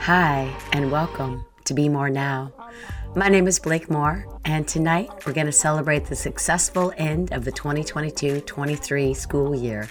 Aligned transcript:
Hi, 0.00 0.56
and 0.72 0.90
welcome 0.90 1.44
to 1.64 1.74
Be 1.74 1.90
More 1.90 2.08
Now. 2.08 2.52
My 3.14 3.28
name 3.28 3.46
is 3.46 3.58
Blake 3.58 3.90
More, 3.90 4.26
and 4.46 4.66
tonight 4.66 5.10
we're 5.26 5.34
going 5.34 5.46
to 5.46 5.52
celebrate 5.52 6.06
the 6.06 6.16
successful 6.16 6.94
end 6.96 7.32
of 7.32 7.44
the 7.44 7.52
2022 7.52 8.40
23 8.40 9.12
school 9.12 9.54
year 9.54 9.86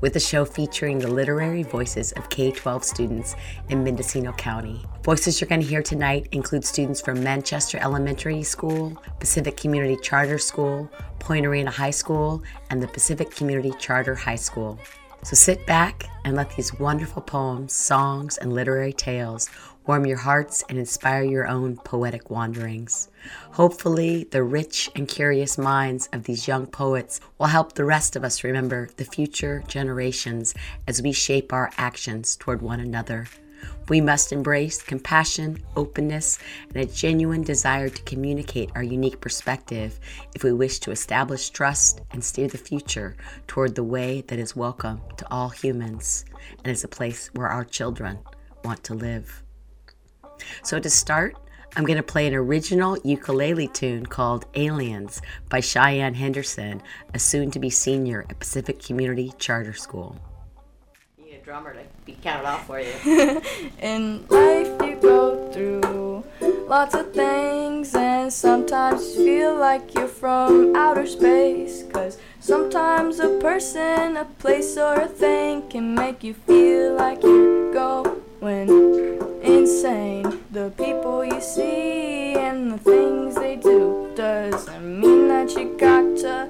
with 0.00 0.16
a 0.16 0.20
show 0.20 0.44
featuring 0.44 0.98
the 0.98 1.08
literary 1.08 1.62
voices 1.62 2.12
of 2.12 2.28
K 2.28 2.50
12 2.50 2.84
students 2.84 3.36
in 3.70 3.82
Mendocino 3.82 4.32
County. 4.32 4.84
Voices 5.02 5.40
you're 5.40 5.48
going 5.48 5.62
to 5.62 5.66
hear 5.66 5.82
tonight 5.82 6.28
include 6.32 6.64
students 6.64 7.00
from 7.00 7.24
Manchester 7.24 7.78
Elementary 7.78 8.42
School, 8.42 9.02
Pacific 9.24 9.56
Community 9.56 9.96
Charter 10.02 10.36
School, 10.36 10.86
Point 11.18 11.46
Arena 11.46 11.70
High 11.70 11.92
School, 11.92 12.42
and 12.68 12.82
the 12.82 12.88
Pacific 12.88 13.30
Community 13.30 13.72
Charter 13.78 14.14
High 14.14 14.36
School. 14.36 14.78
So 15.22 15.34
sit 15.34 15.66
back 15.66 16.04
and 16.26 16.36
let 16.36 16.54
these 16.54 16.78
wonderful 16.78 17.22
poems, 17.22 17.72
songs, 17.72 18.36
and 18.36 18.52
literary 18.52 18.92
tales 18.92 19.48
warm 19.86 20.04
your 20.04 20.18
hearts 20.18 20.62
and 20.68 20.78
inspire 20.78 21.22
your 21.22 21.48
own 21.48 21.78
poetic 21.78 22.28
wanderings. 22.28 23.08
Hopefully, 23.52 24.24
the 24.24 24.42
rich 24.42 24.90
and 24.94 25.08
curious 25.08 25.56
minds 25.56 26.06
of 26.12 26.24
these 26.24 26.46
young 26.46 26.66
poets 26.66 27.18
will 27.38 27.46
help 27.46 27.72
the 27.72 27.86
rest 27.86 28.16
of 28.16 28.24
us 28.24 28.44
remember 28.44 28.90
the 28.98 29.06
future 29.06 29.64
generations 29.66 30.52
as 30.86 31.00
we 31.00 31.12
shape 31.12 31.50
our 31.50 31.70
actions 31.78 32.36
toward 32.36 32.60
one 32.60 32.78
another. 32.78 33.26
We 33.88 34.00
must 34.00 34.32
embrace 34.32 34.82
compassion, 34.82 35.62
openness, 35.76 36.38
and 36.68 36.76
a 36.76 36.86
genuine 36.86 37.42
desire 37.42 37.88
to 37.88 38.02
communicate 38.02 38.70
our 38.74 38.82
unique 38.82 39.20
perspective 39.20 39.98
if 40.34 40.42
we 40.42 40.52
wish 40.52 40.78
to 40.80 40.90
establish 40.90 41.50
trust 41.50 42.00
and 42.10 42.24
steer 42.24 42.48
the 42.48 42.58
future 42.58 43.16
toward 43.46 43.74
the 43.74 43.84
way 43.84 44.22
that 44.28 44.38
is 44.38 44.56
welcome 44.56 45.00
to 45.16 45.26
all 45.30 45.50
humans 45.50 46.24
and 46.64 46.72
is 46.72 46.84
a 46.84 46.88
place 46.88 47.30
where 47.34 47.48
our 47.48 47.64
children 47.64 48.18
want 48.64 48.82
to 48.84 48.94
live. 48.94 49.42
So, 50.62 50.78
to 50.80 50.90
start, 50.90 51.36
I'm 51.76 51.84
going 51.84 51.96
to 51.96 52.02
play 52.02 52.26
an 52.26 52.34
original 52.34 52.98
ukulele 53.04 53.68
tune 53.68 54.06
called 54.06 54.46
Aliens 54.54 55.20
by 55.48 55.60
Cheyenne 55.60 56.14
Henderson, 56.14 56.82
a 57.12 57.18
soon 57.18 57.50
to 57.50 57.58
be 57.58 57.70
senior 57.70 58.24
at 58.30 58.38
Pacific 58.38 58.80
Community 58.80 59.32
Charter 59.38 59.72
School 59.72 60.20
drummer 61.44 61.74
to 61.74 61.80
be 62.06 62.16
counted 62.22 62.48
off 62.48 62.66
for 62.66 62.80
you. 62.80 62.90
In 63.82 64.26
life, 64.28 64.68
you 64.82 64.96
go 64.96 65.52
through 65.52 66.24
lots 66.66 66.94
of 66.94 67.12
things, 67.12 67.94
and 67.94 68.32
sometimes 68.32 69.14
you 69.14 69.24
feel 69.26 69.56
like 69.56 69.94
you're 69.94 70.08
from 70.08 70.74
outer 70.74 71.06
space. 71.06 71.84
Cause 71.92 72.18
sometimes 72.40 73.20
a 73.20 73.38
person, 73.40 74.16
a 74.16 74.24
place, 74.24 74.78
or 74.78 74.94
a 75.02 75.06
thing 75.06 75.68
can 75.68 75.94
make 75.94 76.24
you 76.24 76.32
feel 76.32 76.94
like 76.94 77.22
you're 77.22 77.72
going 77.74 79.42
insane. 79.42 80.40
The 80.50 80.72
people 80.78 81.26
you 81.26 81.42
see 81.42 82.34
and 82.36 82.72
the 82.72 82.78
things 82.78 83.34
they 83.34 83.56
do 83.56 84.10
doesn't 84.16 85.00
mean 85.00 85.28
that 85.28 85.54
you 85.56 85.76
got 85.76 86.16
to 86.24 86.48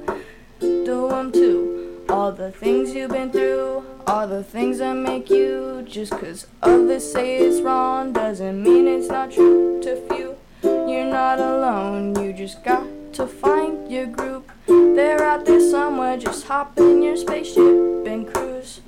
do 0.61 1.09
them 1.09 1.33
too. 1.33 1.84
All 2.09 2.33
the 2.33 2.53
things 2.53 2.95
you've 2.95 3.11
been 3.11 3.31
through, 3.31 3.85
all 4.07 4.27
the 4.29 4.45
things 4.45 4.79
that 4.79 4.95
make 4.95 5.31
you. 5.31 5.85
Just 5.89 6.13
cause 6.13 6.47
others 6.63 7.13
say 7.13 7.39
it's 7.39 7.61
wrong 7.61 8.13
doesn't 8.13 8.63
mean 8.63 8.87
it's 8.87 9.09
not 9.09 9.33
true 9.33 9.81
to 9.83 9.97
few. 10.09 10.37
You're 10.63 11.07
not 11.07 11.39
alone, 11.39 12.15
you 12.21 12.33
just 12.33 12.63
got 12.65 12.87
to 13.15 13.27
find 13.27 13.91
your 13.91 14.07
group. 14.07 14.51
They're 14.67 15.23
out 15.23 15.45
there 15.45 15.61
somewhere, 15.61 16.17
just 16.17 16.47
hop 16.47 16.79
in 16.79 17.03
your 17.03 17.17
spaceship 17.17 18.07
and 18.07 18.33
cruise. 18.33 18.81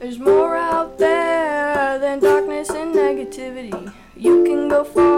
There's 0.00 0.18
more 0.18 0.56
out 0.56 0.98
there 0.98 1.98
than 1.98 2.20
darkness 2.20 2.70
and 2.70 2.94
negativity. 2.94 3.92
You 4.16 4.44
can 4.44 4.68
go 4.68 4.84
far 4.84 5.09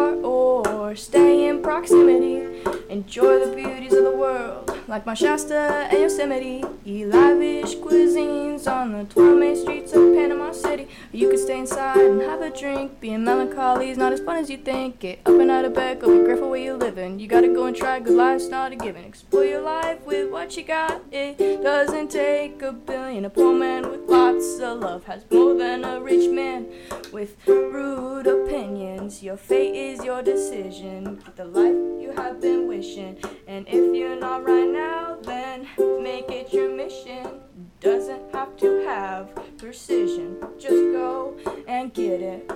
stay 0.97 1.49
in 1.49 1.63
proximity. 1.63 2.63
Enjoy 2.93 3.43
the 3.43 3.57
beauties 3.57 3.95
of 3.95 4.05
the 4.05 4.11
world, 4.11 4.71
like 4.87 5.07
Mount 5.07 5.17
Shasta 5.17 5.89
and 5.91 5.99
Yosemite. 5.99 6.63
Eat 6.85 7.07
lavish 7.07 7.75
cuisines 7.77 8.71
on 8.71 8.93
the 8.93 9.05
12 9.05 9.39
main 9.39 9.57
streets 9.57 9.95
of 9.95 10.13
Panama 10.15 10.53
City. 10.53 10.87
You 11.11 11.31
can 11.31 11.39
stay 11.39 11.59
inside 11.61 11.97
and 11.97 12.21
have 12.21 12.43
a 12.43 12.51
drink. 12.51 13.01
Being 13.01 13.25
melancholy 13.25 13.89
is 13.89 13.97
not 13.97 14.13
as 14.13 14.21
fun 14.21 14.37
as 14.37 14.51
you 14.51 14.59
think. 14.59 15.01
Get 15.01 15.21
up 15.25 15.41
and 15.41 15.51
out 15.51 15.65
of 15.65 15.73
bed, 15.73 16.01
go 16.01 16.19
be 16.19 16.23
grateful 16.23 16.51
where 16.51 16.61
you're 16.61 16.77
living. 16.77 17.19
You 17.19 17.29
gotta 17.29 17.49
go 17.49 17.65
and 17.65 17.75
try, 17.75 17.99
good 17.99 18.15
life's 18.15 18.49
not 18.49 18.73
a 18.73 18.77
given. 18.77 19.05
Explore 19.05 19.47
your 19.47 19.63
life 19.63 20.03
with 20.05 20.31
what 20.31 20.55
you 20.59 20.63
got. 20.63 21.01
It 21.11 21.39
doesn't 21.63 22.11
take 22.11 22.61
a 22.61 22.73
billion. 22.73 23.25
A 23.25 23.31
poor 23.31 23.55
man 23.55 23.91
with 23.91 24.03
lots 24.07 24.59
of 24.61 24.81
love 24.81 25.05
has 25.05 25.25
more 25.31 25.55
than 25.55 25.83
a 25.87 25.99
rich 25.99 26.31
man 26.31 26.67
with 27.11 27.37
rude 27.49 28.27
opinions. 28.27 29.23
Your 29.23 29.39
fate 29.39 29.75
is 29.75 30.05
your 30.05 30.23
decision. 30.23 31.23
The 31.37 31.47
life 31.47 32.03
you 32.03 32.13
have 32.17 32.39
been 32.43 32.69
And 32.83 33.69
if 33.69 33.95
you're 33.95 34.19
not 34.19 34.45
right 34.45 34.69
now, 34.69 35.17
then 35.23 35.69
make 36.03 36.29
it 36.31 36.53
your 36.53 36.75
mission. 36.75 37.41
Doesn't 37.79 38.35
have 38.35 38.57
to 38.57 38.85
have 38.85 39.31
precision. 39.57 40.37
Just 40.59 40.83
go 40.93 41.37
and 41.69 41.95
get 41.95 42.21
it. 42.21 42.49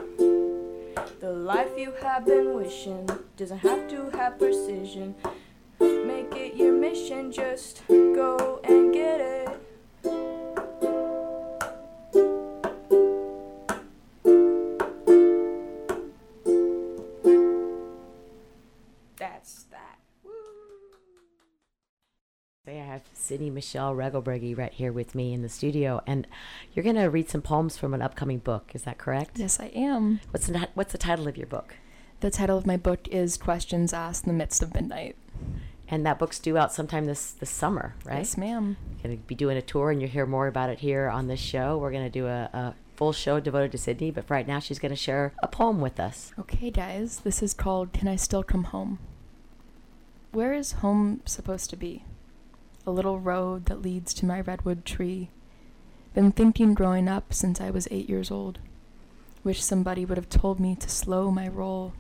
The 1.21 1.31
life 1.31 1.71
you 1.79 1.93
have 2.03 2.27
been 2.27 2.57
wishing 2.57 3.09
doesn't 3.37 3.59
have 3.59 3.89
to 3.89 4.11
have 4.19 4.37
precision. 4.37 5.15
Make 5.79 6.35
it 6.35 6.57
your 6.57 6.73
mission. 6.73 7.31
Just 7.31 7.83
go 7.87 8.61
and 8.65 8.93
get 8.93 9.21
it. 9.21 10.36
Have 22.97 23.03
Sidney 23.13 23.51
Michelle 23.51 23.95
Regelbrugge 23.95 24.57
right 24.57 24.73
here 24.73 24.91
with 24.91 25.15
me 25.15 25.35
in 25.35 25.43
the 25.43 25.51
studio, 25.51 26.01
and 26.07 26.27
you're 26.73 26.83
going 26.83 26.97
to 26.97 27.11
read 27.11 27.29
some 27.29 27.43
poems 27.43 27.77
from 27.77 27.93
an 27.93 28.01
upcoming 28.01 28.39
book. 28.39 28.71
Is 28.73 28.85
that 28.85 28.97
correct? 28.97 29.39
Yes, 29.39 29.61
I 29.61 29.67
am. 29.67 30.21
What's 30.31 30.47
the, 30.47 30.67
what's 30.73 30.93
the 30.93 30.99
title 30.99 31.29
of 31.29 31.37
your 31.37 31.47
book? 31.47 31.77
The 32.21 32.31
title 32.31 32.57
of 32.57 32.65
my 32.65 32.79
book 32.79 33.07
is 33.09 33.37
Questions 33.37 33.93
Asked 33.93 34.25
in 34.25 34.33
the 34.33 34.39
Midst 34.39 34.63
of 34.63 34.73
Midnight. 34.73 35.15
And 35.87 36.07
that 36.07 36.19
book's 36.19 36.39
due 36.39 36.57
out 36.57 36.73
sometime 36.73 37.05
this 37.05 37.33
this 37.33 37.51
summer, 37.51 37.97
right? 38.07 38.21
Yes, 38.21 38.39
ma'am. 38.39 38.79
Going 39.03 39.19
to 39.19 39.23
be 39.25 39.35
doing 39.35 39.59
a 39.59 39.63
tour, 39.63 39.91
and 39.91 40.01
you'll 40.01 40.09
hear 40.09 40.25
more 40.25 40.47
about 40.47 40.71
it 40.71 40.79
here 40.79 41.11
on 41.11 41.27
this 41.27 41.39
show. 41.39 41.77
We're 41.77 41.93
going 41.93 42.05
to 42.05 42.11
do 42.11 42.27
a, 42.27 42.49
a 42.55 42.75
full 42.95 43.13
show 43.13 43.41
devoted 43.41 43.73
to 43.73 43.79
Sidney, 43.79 44.11
but 44.11 44.25
for 44.25 44.33
right 44.33 44.49
now, 44.49 44.59
she's 44.59 44.79
going 44.79 44.89
to 44.89 44.97
share 44.97 45.35
a 45.43 45.49
poem 45.49 45.83
with 45.83 46.01
us. 46.01 46.33
Okay, 46.39 46.71
guys, 46.71 47.19
this 47.19 47.43
is 47.43 47.53
called 47.53 47.93
Can 47.93 48.09
I 48.09 48.17
Still 48.17 48.43
Come 48.43 48.65
Home? 48.65 49.01
Where 50.33 50.55
is 50.55 50.73
home 50.73 51.21
supposed 51.27 51.69
to 51.69 51.77
be? 51.77 52.05
A 52.87 52.93
little 52.93 53.19
road 53.19 53.67
that 53.67 53.83
leads 53.83 54.15
to 54.15 54.27
my 54.27 54.41
redwood 54.41 54.85
tree. 54.85 55.31
Been 56.15 56.31
thinking 56.31 56.73
growing 56.73 57.09
up 57.09 57.35
since 57.35 57.61
I 57.61 57.71
was 57.71 57.89
eight 57.91 58.09
years 58.09 58.31
old. 58.31 58.61
Wish 59.43 59.61
somebody 59.61 60.05
would 60.05 60.17
have 60.17 60.29
told 60.29 60.61
me 60.61 60.77
to 60.77 60.89
slow 60.89 61.33
my 61.33 61.49
roll. 61.49 61.95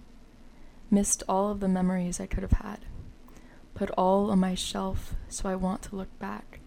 Missed 0.88 1.24
all 1.28 1.50
of 1.50 1.58
the 1.58 1.68
memories 1.68 2.20
I 2.20 2.26
could 2.26 2.42
have 2.42 2.52
had. 2.52 2.84
Put 3.74 3.90
all 3.98 4.30
on 4.30 4.38
my 4.38 4.54
shelf, 4.54 5.16
so 5.28 5.48
I 5.48 5.56
want 5.56 5.82
to 5.82 5.96
look 5.96 6.16
back. 6.20 6.60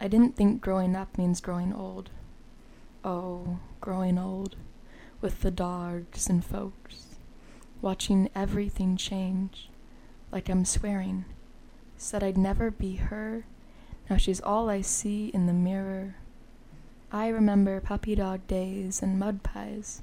I 0.00 0.08
didn't 0.08 0.34
think 0.34 0.60
growing 0.60 0.96
up 0.96 1.16
means 1.16 1.40
growing 1.40 1.72
old. 1.72 2.10
Oh, 3.04 3.60
growing 3.80 4.18
old, 4.18 4.56
with 5.20 5.42
the 5.42 5.52
dogs 5.52 6.28
and 6.28 6.44
folks, 6.44 7.16
watching 7.80 8.28
everything 8.34 8.96
change, 8.96 9.70
like 10.32 10.48
I'm 10.48 10.64
swearing. 10.64 11.24
Said 12.02 12.24
I'd 12.24 12.36
never 12.36 12.68
be 12.72 12.96
her, 12.96 13.44
now 14.10 14.16
she's 14.16 14.40
all 14.40 14.68
I 14.68 14.80
see 14.80 15.28
in 15.28 15.46
the 15.46 15.52
mirror. 15.52 16.16
I 17.12 17.28
remember 17.28 17.80
puppy 17.80 18.16
dog 18.16 18.44
days 18.48 19.00
and 19.02 19.20
mud 19.20 19.44
pies, 19.44 20.02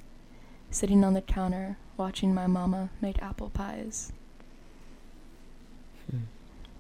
sitting 0.71 1.03
on 1.03 1.13
the 1.13 1.21
counter 1.21 1.75
watching 1.97 2.33
my 2.33 2.47
mama 2.47 2.89
make 3.01 3.21
apple 3.21 3.49
pies. 3.49 4.13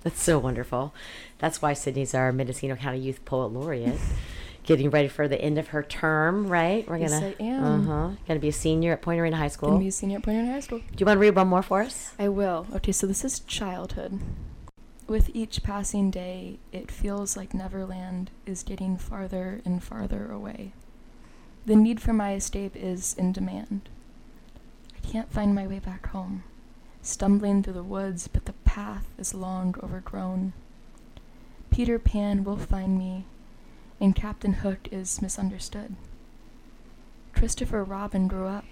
That's 0.03 0.21
so 0.21 0.39
wonderful. 0.39 0.93
That's 1.39 1.61
why 1.61 1.73
Sidney's 1.73 2.15
our 2.15 2.31
Mendocino 2.31 2.77
County 2.77 2.99
Youth 2.99 3.25
Poet 3.25 3.47
Laureate. 3.51 3.99
Getting 4.63 4.89
ready 4.89 5.09
for 5.09 5.27
the 5.27 5.39
end 5.41 5.57
of 5.57 5.67
her 5.67 5.83
term, 5.83 6.47
right? 6.47 6.87
We're 6.87 6.97
Yes, 6.97 7.11
gonna 7.11 7.33
I 7.37 7.43
am. 7.43 7.89
Uh-huh. 7.89 8.15
Gonna 8.25 8.39
be 8.39 8.47
a 8.47 8.53
senior 8.53 8.93
at 8.93 9.01
Point 9.01 9.19
Arena 9.19 9.35
High 9.35 9.49
School. 9.49 9.71
Gonna 9.71 9.81
be 9.81 9.89
a 9.89 9.91
senior 9.91 10.19
at 10.19 10.23
Point 10.23 10.37
Arena 10.37 10.53
High 10.53 10.59
School. 10.61 10.77
Do 10.79 10.85
you 10.97 11.05
want 11.05 11.17
to 11.17 11.19
read 11.19 11.35
one 11.35 11.49
more 11.49 11.61
for 11.61 11.81
us? 11.81 12.13
I 12.17 12.29
will. 12.29 12.67
Okay, 12.75 12.93
so 12.93 13.05
this 13.05 13.25
is 13.25 13.41
childhood. 13.41 14.21
With 15.09 15.31
each 15.33 15.63
passing 15.63 16.11
day, 16.11 16.59
it 16.71 16.91
feels 16.91 17.35
like 17.35 17.55
Neverland 17.55 18.29
is 18.45 18.61
getting 18.61 18.95
farther 18.95 19.59
and 19.65 19.83
farther 19.83 20.31
away. 20.31 20.73
The 21.65 21.75
need 21.75 21.99
for 21.99 22.13
my 22.13 22.35
escape 22.35 22.75
is 22.75 23.15
in 23.15 23.31
demand. 23.31 23.89
I 24.95 24.99
can't 25.07 25.33
find 25.33 25.55
my 25.55 25.65
way 25.65 25.79
back 25.79 26.05
home, 26.09 26.43
stumbling 27.01 27.63
through 27.63 27.73
the 27.73 27.81
woods, 27.81 28.27
but 28.27 28.45
the 28.45 28.53
path 28.65 29.07
is 29.17 29.33
long 29.33 29.73
overgrown. 29.81 30.53
Peter 31.71 31.97
Pan 31.97 32.43
will 32.43 32.57
find 32.57 32.95
me, 32.95 33.25
and 33.99 34.15
Captain 34.15 34.53
Hook 34.53 34.87
is 34.91 35.23
misunderstood. 35.23 35.95
Christopher 37.33 37.83
Robin 37.83 38.27
grew 38.27 38.45
up, 38.45 38.65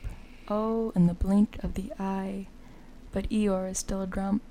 oh, 0.48 0.92
in 0.96 1.08
the 1.08 1.16
blink 1.16 1.58
of 1.64 1.74
the 1.74 1.92
eye, 1.98 2.46
but 3.12 3.28
Eeyore 3.32 3.72
is 3.72 3.80
still 3.80 4.04
a 4.04 4.08
grump. 4.08 4.44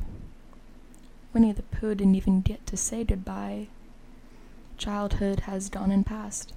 Winnie 1.37 1.53
the 1.53 1.65
Pooh 1.65 1.95
didn't 1.95 2.15
even 2.15 2.41
get 2.41 2.67
to 2.67 2.79
say 2.79 3.05
goodbye. 3.05 3.67
Childhood 4.79 5.41
has 5.41 5.69
gone 5.69 5.91
and 5.91 6.07
passed. 6.07 6.55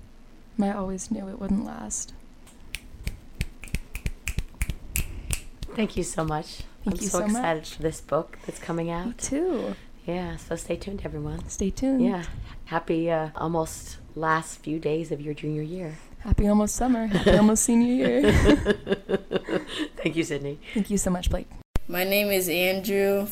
I 0.57 0.71
always 0.71 1.11
knew 1.11 1.27
it 1.27 1.37
wouldn't 1.37 1.65
last. 1.65 2.13
Thank 5.75 5.97
you 5.97 6.03
so 6.03 6.23
much. 6.23 6.61
Thank 6.85 6.95
I'm 6.95 7.03
you 7.03 7.09
so, 7.09 7.19
so 7.19 7.25
excited 7.25 7.63
much. 7.63 7.75
for 7.75 7.81
this 7.81 7.99
book 7.99 8.39
that's 8.45 8.59
coming 8.59 8.89
out. 8.89 9.05
Me 9.07 9.11
out. 9.11 9.17
too. 9.17 9.75
Yeah, 10.05 10.37
so 10.37 10.55
stay 10.55 10.77
tuned, 10.77 11.01
everyone. 11.03 11.49
Stay 11.49 11.71
tuned. 11.71 12.01
Yeah, 12.01 12.23
happy 12.63 13.11
uh, 13.11 13.31
almost 13.35 13.97
last 14.15 14.59
few 14.59 14.79
days 14.79 15.11
of 15.11 15.19
your 15.19 15.33
junior 15.33 15.61
year. 15.61 15.97
Happy 16.19 16.47
almost 16.47 16.77
summer. 16.77 17.07
Happy 17.07 17.35
almost 17.35 17.65
senior 17.65 18.21
year. 18.21 18.31
Thank 19.97 20.15
you, 20.15 20.23
Sidney. 20.23 20.57
Thank 20.73 20.89
you 20.89 20.97
so 20.97 21.09
much, 21.09 21.29
Blake. 21.29 21.49
My 21.91 22.03
name 22.03 22.29
is 22.29 22.47
Andrew, 22.47 23.25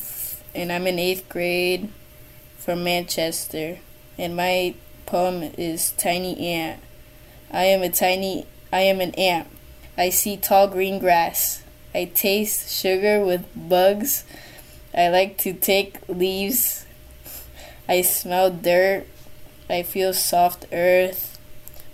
and 0.54 0.72
I'm 0.72 0.86
in 0.86 0.98
eighth 0.98 1.28
grade 1.28 1.90
from 2.58 2.84
Manchester. 2.84 3.78
And 4.18 4.36
my 4.36 4.74
poem 5.06 5.42
is 5.56 5.92
Tiny 5.92 6.38
Ant. 6.38 6.80
I 7.50 7.64
am 7.64 7.82
a 7.82 7.88
tiny, 7.88 8.46
I 8.72 8.80
am 8.80 9.00
an 9.00 9.14
ant. 9.14 9.48
I 9.96 10.10
see 10.10 10.36
tall 10.36 10.68
green 10.68 10.98
grass. 10.98 11.62
I 11.94 12.04
taste 12.04 12.70
sugar 12.70 13.24
with 13.24 13.46
bugs. 13.56 14.24
I 14.94 15.08
like 15.08 15.38
to 15.38 15.52
take 15.52 16.06
leaves. 16.08 16.84
I 17.88 18.02
smell 18.02 18.50
dirt. 18.50 19.06
I 19.70 19.82
feel 19.82 20.12
soft 20.12 20.66
earth. 20.72 21.38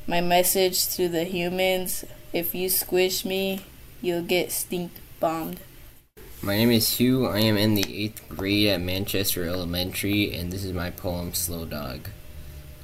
My 0.06 0.20
message 0.20 0.88
to 0.96 1.08
the 1.08 1.24
humans 1.24 2.04
if 2.34 2.52
you 2.52 2.68
squish 2.68 3.24
me, 3.24 3.60
you'll 4.02 4.24
get 4.24 4.50
stink 4.50 4.90
bombed. 5.20 5.60
My 6.44 6.58
name 6.58 6.72
is 6.72 6.98
Hugh. 6.98 7.26
I 7.26 7.38
am 7.38 7.56
in 7.56 7.74
the 7.74 8.04
eighth 8.04 8.28
grade 8.28 8.68
at 8.68 8.82
Manchester 8.82 9.48
Elementary, 9.48 10.34
and 10.34 10.52
this 10.52 10.62
is 10.62 10.74
my 10.74 10.90
poem 10.90 11.32
Slow 11.32 11.64
Dog. 11.64 12.10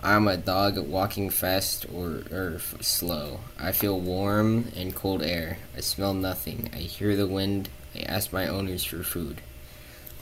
I'm 0.03 0.27
a 0.29 0.39
dog 0.39 0.79
walking 0.79 1.29
fast 1.29 1.85
or, 1.93 2.23
or 2.33 2.59
slow. 2.81 3.41
I 3.59 3.73
feel 3.73 4.01
warm 4.01 4.73
and 4.75 4.95
cold 4.95 5.23
air. 5.23 5.59
I 5.77 5.81
smell 5.81 6.15
nothing. 6.15 6.71
I 6.73 6.79
hear 6.79 7.15
the 7.15 7.27
wind. 7.27 7.69
I 7.95 8.01
ask 8.01 8.33
my 8.33 8.49
owners 8.49 8.83
for 8.83 9.03
food. 9.03 9.43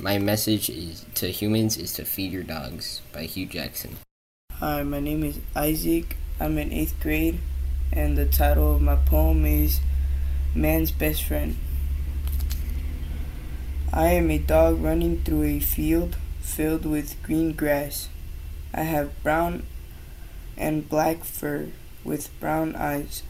My 0.00 0.18
message 0.18 0.68
is 0.68 1.06
to 1.14 1.28
humans 1.28 1.76
is 1.76 1.92
to 1.92 2.04
feed 2.04 2.32
your 2.32 2.42
dogs 2.42 3.02
by 3.12 3.22
Hugh 3.22 3.46
Jackson. 3.46 3.98
Hi, 4.54 4.82
my 4.82 4.98
name 4.98 5.22
is 5.22 5.38
Isaac. 5.54 6.16
I'm 6.40 6.58
in 6.58 6.72
eighth 6.72 6.98
grade, 7.00 7.38
and 7.92 8.18
the 8.18 8.26
title 8.26 8.74
of 8.74 8.82
my 8.82 8.96
poem 8.96 9.46
is 9.46 9.78
Man's 10.56 10.90
Best 10.90 11.22
Friend. 11.22 11.56
I 13.92 14.08
am 14.08 14.30
a 14.30 14.36
dog 14.36 14.82
running 14.82 15.22
through 15.22 15.44
a 15.44 15.60
field 15.60 16.16
filled 16.40 16.84
with 16.84 17.22
green 17.22 17.52
grass. 17.52 18.10
I 18.74 18.82
have 18.82 19.22
brown 19.22 19.64
and 20.58 20.86
black 20.86 21.24
fur 21.24 21.68
with 22.04 22.38
brown 22.38 22.76
eyes. 22.76 23.22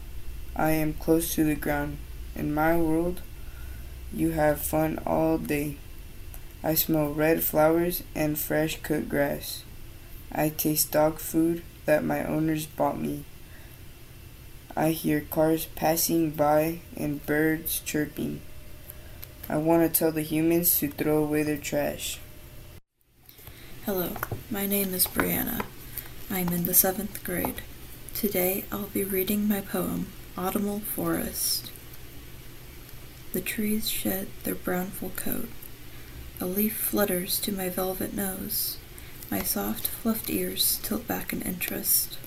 I 0.57 0.71
am 0.71 0.93
close 0.93 1.33
to 1.35 1.45
the 1.45 1.55
ground. 1.55 1.97
In 2.35 2.53
my 2.53 2.75
world, 2.75 3.21
you 4.11 4.31
have 4.31 4.59
fun 4.59 4.99
all 5.05 5.37
day. 5.37 5.77
I 6.61 6.75
smell 6.75 7.13
red 7.13 7.41
flowers 7.41 8.03
and 8.13 8.37
fresh 8.37 8.81
cut 8.81 9.07
grass. 9.07 9.63
I 10.29 10.49
taste 10.49 10.91
dog 10.91 11.19
food 11.19 11.63
that 11.85 12.03
my 12.03 12.25
owners 12.25 12.65
bought 12.65 12.99
me. 12.99 13.23
I 14.75 14.91
hear 14.91 15.21
cars 15.21 15.67
passing 15.75 16.31
by 16.31 16.81
and 16.97 17.25
birds 17.25 17.79
chirping. 17.85 18.41
I 19.51 19.57
want 19.57 19.81
to 19.81 19.99
tell 19.99 20.11
the 20.11 20.21
humans 20.21 20.77
to 20.77 20.89
throw 20.89 21.23
away 21.23 21.41
their 21.41 21.57
trash. 21.57 22.19
Hello, 23.83 24.11
my 24.51 24.67
name 24.67 24.93
is 24.93 25.07
Brianna. 25.07 25.65
I'm 26.29 26.49
in 26.49 26.65
the 26.65 26.75
seventh 26.75 27.23
grade. 27.23 27.63
Today 28.13 28.65
I'll 28.71 28.91
be 28.93 29.03
reading 29.03 29.47
my 29.47 29.61
poem, 29.61 30.05
Autumnal 30.37 30.81
Forest. 30.81 31.71
The 33.33 33.41
trees 33.41 33.89
shed 33.89 34.27
their 34.43 34.53
brownful 34.53 35.13
coat. 35.15 35.49
A 36.39 36.45
leaf 36.45 36.77
flutters 36.77 37.39
to 37.39 37.51
my 37.51 37.69
velvet 37.69 38.13
nose. 38.13 38.77
My 39.31 39.41
soft, 39.41 39.87
fluffed 39.87 40.29
ears 40.29 40.79
tilt 40.83 41.07
back 41.07 41.33
in 41.33 41.41
interest. 41.41 42.19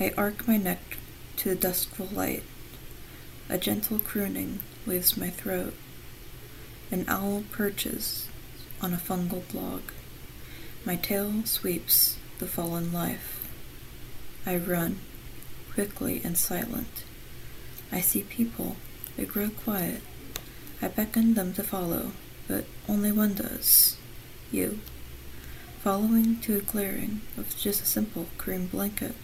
I 0.00 0.12
arc 0.16 0.48
my 0.48 0.56
neck 0.56 0.96
to 1.36 1.50
the 1.50 1.68
duskful 1.68 2.12
light. 2.12 2.42
A 3.48 3.58
gentle 3.58 4.00
crooning 4.00 4.58
leaves 4.86 5.16
my 5.16 5.30
throat. 5.30 5.74
An 6.92 7.06
owl 7.08 7.44
perches 7.50 8.28
on 8.82 8.92
a 8.92 8.98
fungal 8.98 9.42
log. 9.54 9.80
My 10.84 10.94
tail 10.94 11.42
sweeps 11.46 12.18
the 12.38 12.46
fallen 12.46 12.92
life. 12.92 13.48
I 14.44 14.58
run, 14.58 14.98
quickly 15.72 16.20
and 16.22 16.36
silent. 16.36 17.04
I 17.90 18.02
see 18.02 18.24
people. 18.24 18.76
They 19.16 19.24
grow 19.24 19.48
quiet. 19.48 20.02
I 20.82 20.88
beckon 20.88 21.32
them 21.32 21.54
to 21.54 21.62
follow, 21.62 22.12
but 22.46 22.66
only 22.86 23.10
one 23.10 23.32
does. 23.32 23.96
You. 24.50 24.80
Following 25.82 26.40
to 26.40 26.58
a 26.58 26.60
clearing 26.60 27.22
of 27.38 27.56
just 27.56 27.80
a 27.80 27.86
simple 27.86 28.26
cream 28.36 28.66
blanket, 28.66 29.14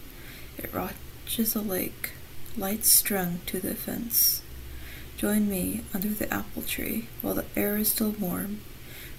it 0.56 0.72
watches 0.74 1.54
a 1.54 1.60
lake, 1.60 2.12
lights 2.56 2.94
strung 2.94 3.40
to 3.44 3.60
the 3.60 3.74
fence. 3.74 4.40
Join 5.18 5.50
me 5.50 5.80
under 5.92 6.10
the 6.10 6.32
apple 6.32 6.62
tree 6.62 7.08
while 7.22 7.34
the 7.34 7.44
air 7.56 7.76
is 7.76 7.90
still 7.90 8.12
warm. 8.12 8.60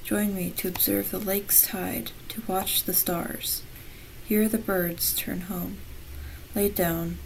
Join 0.05 0.33
me 0.33 0.49
to 0.51 0.69
observe 0.69 1.11
the 1.11 1.19
lake's 1.19 1.61
tide, 1.61 2.11
to 2.29 2.41
watch 2.47 2.83
the 2.83 2.93
stars. 2.93 3.63
Hear 4.23 4.47
the 4.47 4.57
birds 4.57 5.13
turn 5.13 5.41
home. 5.41 5.75
Lay 6.55 6.69
down. 6.69 7.17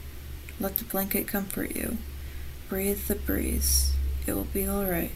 Let 0.60 0.78
the 0.78 0.86
blanket 0.86 1.28
comfort 1.28 1.75
you. 1.75 2.00
Breathe 2.68 3.06
the 3.08 3.14
breeze. 3.14 3.94
It 4.25 4.34
will 4.34 4.46
be 4.46 4.65
all 4.65 4.86
right. 4.86 5.12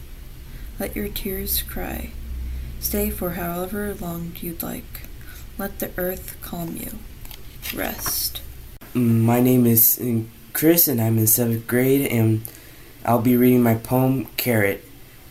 Let 0.78 0.94
your 0.94 1.08
tears 1.08 1.60
cry. 1.62 2.12
Stay 2.78 3.10
for 3.10 3.30
however 3.30 3.92
long 3.92 4.34
you'd 4.36 4.62
like. 4.62 5.08
Let 5.58 5.80
the 5.80 5.90
earth 5.98 6.36
calm 6.42 6.76
you. 6.76 7.00
Rest. 7.76 8.40
My 8.94 9.40
name 9.40 9.66
is 9.66 10.00
Chris, 10.52 10.86
and 10.86 11.00
I'm 11.00 11.18
in 11.18 11.26
seventh 11.26 11.66
grade, 11.66 12.06
and 12.06 12.42
I'll 13.08 13.22
be 13.22 13.38
reading 13.38 13.62
my 13.62 13.76
poem 13.76 14.26
Carrot. 14.36 14.84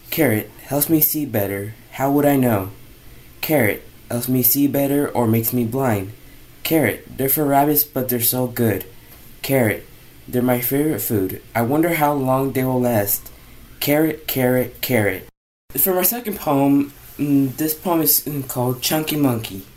Carrot 0.09 0.49
helps 0.63 0.89
me 0.89 0.99
see 0.99 1.27
better. 1.27 1.75
How 1.91 2.09
would 2.09 2.25
I 2.25 2.35
know? 2.35 2.71
Carrot 3.39 3.83
helps 4.09 4.27
me 4.27 4.41
see 4.41 4.65
better 4.65 5.07
or 5.07 5.27
makes 5.27 5.53
me 5.53 5.63
blind. 5.63 6.13
Carrot, 6.63 7.05
they're 7.07 7.29
for 7.29 7.45
rabbits, 7.45 7.83
but 7.83 8.09
they're 8.09 8.19
so 8.19 8.47
good. 8.47 8.85
Carrot, 9.43 9.85
they're 10.27 10.41
my 10.41 10.59
favorite 10.59 11.01
food. 11.01 11.39
I 11.53 11.61
wonder 11.61 11.93
how 11.93 12.13
long 12.13 12.53
they 12.53 12.63
will 12.63 12.81
last. 12.81 13.29
Carrot, 13.79 14.25
carrot, 14.25 14.81
carrot. 14.81 15.29
For 15.77 15.93
my 15.93 16.01
second 16.01 16.37
poem, 16.39 16.91
mm, 17.19 17.55
this 17.57 17.75
poem 17.75 18.01
is 18.01 18.21
mm, 18.21 18.47
called 18.47 18.81
Chunky 18.81 19.17
Monkey. 19.17 19.67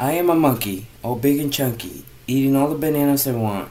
I 0.00 0.12
am 0.12 0.30
a 0.30 0.34
monkey, 0.34 0.86
all 1.04 1.16
big 1.16 1.38
and 1.40 1.52
chunky, 1.52 2.06
eating 2.26 2.56
all 2.56 2.68
the 2.68 2.78
bananas 2.78 3.28
I 3.28 3.32
want. 3.32 3.68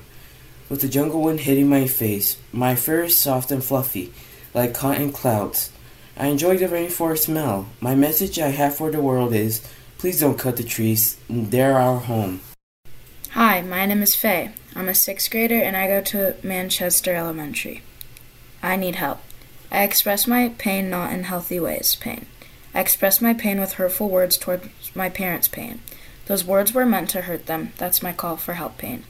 With 0.67 0.81
the 0.81 0.87
jungle 0.87 1.21
wind 1.21 1.41
hitting 1.41 1.69
my 1.69 1.85
face, 1.85 2.37
my 2.51 2.73
fur 2.73 3.03
is 3.03 3.17
soft 3.17 3.51
and 3.51 3.63
fluffy, 3.63 4.11
like 4.53 4.73
cotton 4.73 5.11
clouds. 5.11 5.71
I 6.17 6.27
enjoy 6.27 6.57
the 6.57 6.65
rainforest 6.65 7.23
smell. 7.23 7.67
My 7.79 7.93
message 7.93 8.39
I 8.39 8.47
have 8.47 8.75
for 8.75 8.89
the 8.89 9.01
world 9.01 9.33
is 9.33 9.61
please 9.99 10.19
don't 10.19 10.39
cut 10.39 10.57
the 10.57 10.63
trees, 10.63 11.17
they're 11.29 11.77
our 11.77 11.99
home. 11.99 12.41
Hi, 13.31 13.61
my 13.61 13.85
name 13.85 14.01
is 14.01 14.15
Faye. 14.15 14.53
I'm 14.75 14.89
a 14.89 14.95
sixth 14.95 15.29
grader 15.29 15.61
and 15.61 15.77
I 15.77 15.87
go 15.87 16.01
to 16.01 16.35
Manchester 16.41 17.13
Elementary. 17.13 17.83
I 18.63 18.75
need 18.75 18.95
help. 18.95 19.19
I 19.71 19.83
express 19.83 20.25
my 20.25 20.49
pain 20.57 20.89
not 20.89 21.13
in 21.13 21.25
healthy 21.25 21.59
ways, 21.59 21.95
pain. 21.95 22.25
I 22.73 22.79
express 22.79 23.21
my 23.21 23.33
pain 23.33 23.59
with 23.59 23.73
hurtful 23.73 24.09
words 24.09 24.37
towards 24.37 24.69
my 24.95 25.09
parents' 25.09 25.47
pain. 25.47 25.81
Those 26.25 26.43
words 26.43 26.73
were 26.73 26.85
meant 26.85 27.09
to 27.11 27.21
hurt 27.21 27.45
them. 27.45 27.73
That's 27.77 28.01
my 28.01 28.13
call 28.13 28.37
for 28.37 28.53
help 28.53 28.77
pain. 28.77 29.03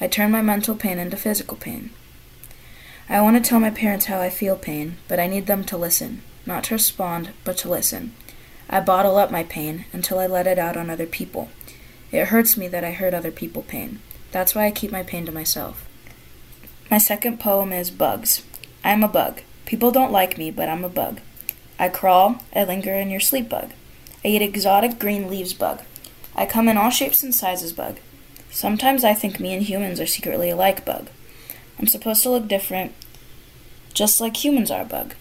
I 0.00 0.06
turn 0.06 0.30
my 0.30 0.42
mental 0.42 0.74
pain 0.74 0.98
into 0.98 1.16
physical 1.16 1.56
pain. 1.56 1.90
I 3.08 3.20
want 3.20 3.42
to 3.42 3.48
tell 3.48 3.58
my 3.58 3.70
parents 3.70 4.06
how 4.06 4.20
I 4.20 4.30
feel 4.30 4.56
pain, 4.56 4.96
but 5.08 5.18
I 5.18 5.26
need 5.26 5.46
them 5.46 5.64
to 5.64 5.76
listen. 5.76 6.22
Not 6.46 6.64
to 6.64 6.74
respond, 6.74 7.30
but 7.44 7.56
to 7.58 7.70
listen. 7.70 8.14
I 8.70 8.80
bottle 8.80 9.16
up 9.16 9.30
my 9.30 9.44
pain 9.44 9.86
until 9.92 10.18
I 10.18 10.26
let 10.26 10.46
it 10.46 10.58
out 10.58 10.76
on 10.76 10.90
other 10.90 11.06
people. 11.06 11.48
It 12.12 12.26
hurts 12.26 12.56
me 12.56 12.68
that 12.68 12.84
I 12.84 12.92
hurt 12.92 13.14
other 13.14 13.30
people 13.30 13.62
pain. 13.62 14.00
That's 14.30 14.54
why 14.54 14.66
I 14.66 14.70
keep 14.70 14.92
my 14.92 15.02
pain 15.02 15.26
to 15.26 15.32
myself. 15.32 15.86
My 16.90 16.98
second 16.98 17.40
poem 17.40 17.72
is 17.72 17.90
Bugs. 17.90 18.44
I'm 18.84 19.02
a 19.02 19.08
bug. 19.08 19.42
People 19.66 19.90
don't 19.90 20.12
like 20.12 20.38
me, 20.38 20.50
but 20.50 20.68
I'm 20.68 20.84
a 20.84 20.88
bug. 20.88 21.20
I 21.78 21.88
crawl, 21.88 22.42
I 22.54 22.64
linger 22.64 22.94
in 22.94 23.10
your 23.10 23.20
sleep 23.20 23.48
bug. 23.48 23.72
I 24.24 24.28
eat 24.28 24.42
exotic 24.42 24.98
green 24.98 25.28
leaves 25.28 25.52
bug. 25.52 25.82
I 26.34 26.46
come 26.46 26.68
in 26.68 26.76
all 26.76 26.90
shapes 26.90 27.22
and 27.22 27.34
sizes 27.34 27.72
bug. 27.72 27.98
Sometimes 28.50 29.04
I 29.04 29.14
think 29.14 29.38
me 29.38 29.54
and 29.54 29.62
humans 29.62 30.00
are 30.00 30.06
secretly 30.06 30.50
alike 30.50 30.84
bug. 30.84 31.08
I'm 31.78 31.86
supposed 31.86 32.22
to 32.24 32.30
look 32.30 32.48
different, 32.48 32.92
just 33.94 34.20
like 34.20 34.44
humans 34.44 34.70
are 34.70 34.84
bug. 34.84 35.14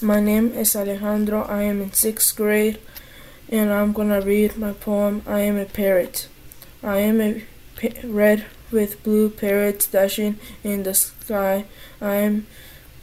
My 0.00 0.20
name 0.20 0.52
is 0.52 0.74
Alejandro. 0.74 1.42
I 1.42 1.62
am 1.62 1.80
in 1.82 1.92
sixth 1.92 2.36
grade, 2.36 2.78
and 3.48 3.72
I'm 3.72 3.92
gonna 3.92 4.20
read 4.20 4.56
my 4.56 4.72
poem. 4.72 5.22
I 5.26 5.40
am 5.40 5.56
a 5.56 5.64
parrot. 5.64 6.28
I 6.82 6.98
am 6.98 7.20
a 7.20 7.44
red 8.04 8.46
with 8.70 9.02
blue 9.02 9.30
parrots 9.30 9.86
dashing 9.86 10.38
in 10.64 10.82
the 10.82 10.94
sky. 10.94 11.64
I 12.00 12.14
am 12.16 12.46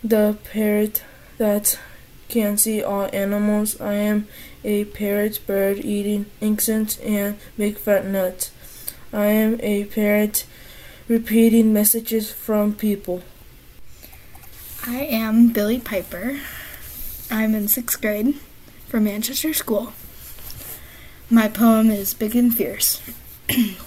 the 0.03 0.37
parrot 0.51 1.03
that 1.37 1.79
can 2.27 2.57
see 2.57 2.81
all 2.83 3.09
animals. 3.13 3.79
I 3.79 3.93
am 3.93 4.27
a 4.63 4.85
parrot 4.85 5.39
bird 5.45 5.79
eating 5.79 6.25
insects 6.41 6.97
and 6.99 7.37
big 7.57 7.77
fat 7.77 8.05
nuts. 8.05 8.51
I 9.15 9.27
am 9.27 9.61
a 9.61 9.85
parrot 9.85 10.45
repeating 11.07 11.71
messages 11.71 12.33
from 12.33 12.73
people. 12.73 13.23
I 14.85 14.97
am 15.05 15.53
Billy 15.53 15.79
Piper. 15.79 16.41
I'm 17.31 17.55
in 17.55 17.69
sixth 17.69 18.01
grade 18.01 18.35
from 18.89 19.05
Manchester 19.05 19.53
School. 19.53 19.93
My 21.29 21.47
poem 21.47 21.91
is 21.91 22.13
Big 22.13 22.35
and 22.35 22.53
Fierce. 22.53 23.01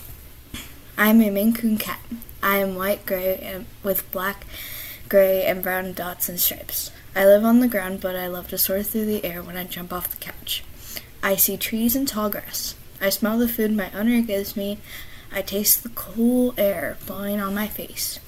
I'm 0.96 1.20
a 1.20 1.28
Maine 1.28 1.52
Coon 1.52 1.76
cat. 1.76 2.00
I 2.42 2.56
am 2.56 2.74
white, 2.74 3.04
gray, 3.04 3.36
and 3.36 3.66
with 3.82 4.10
black, 4.10 4.46
gray, 5.10 5.44
and 5.44 5.62
brown 5.62 5.92
dots 5.92 6.30
and 6.30 6.40
stripes. 6.40 6.90
I 7.14 7.26
live 7.26 7.44
on 7.44 7.60
the 7.60 7.68
ground, 7.68 8.00
but 8.00 8.16
I 8.16 8.28
love 8.28 8.48
to 8.48 8.56
soar 8.56 8.82
through 8.82 9.04
the 9.04 9.22
air 9.26 9.42
when 9.42 9.58
I 9.58 9.64
jump 9.64 9.92
off 9.92 10.08
the 10.08 10.16
couch. 10.16 10.64
I 11.22 11.36
see 11.36 11.58
trees 11.58 11.94
and 11.94 12.08
tall 12.08 12.30
grass. 12.30 12.76
I 12.98 13.10
smell 13.10 13.38
the 13.38 13.46
food 13.46 13.72
my 13.72 13.90
owner 13.92 14.22
gives 14.22 14.56
me. 14.56 14.78
I 15.32 15.42
taste 15.42 15.82
the 15.82 15.90
cool 15.90 16.54
air 16.56 16.96
blowing 17.06 17.40
on 17.40 17.54
my 17.54 17.66
face. 17.66 18.18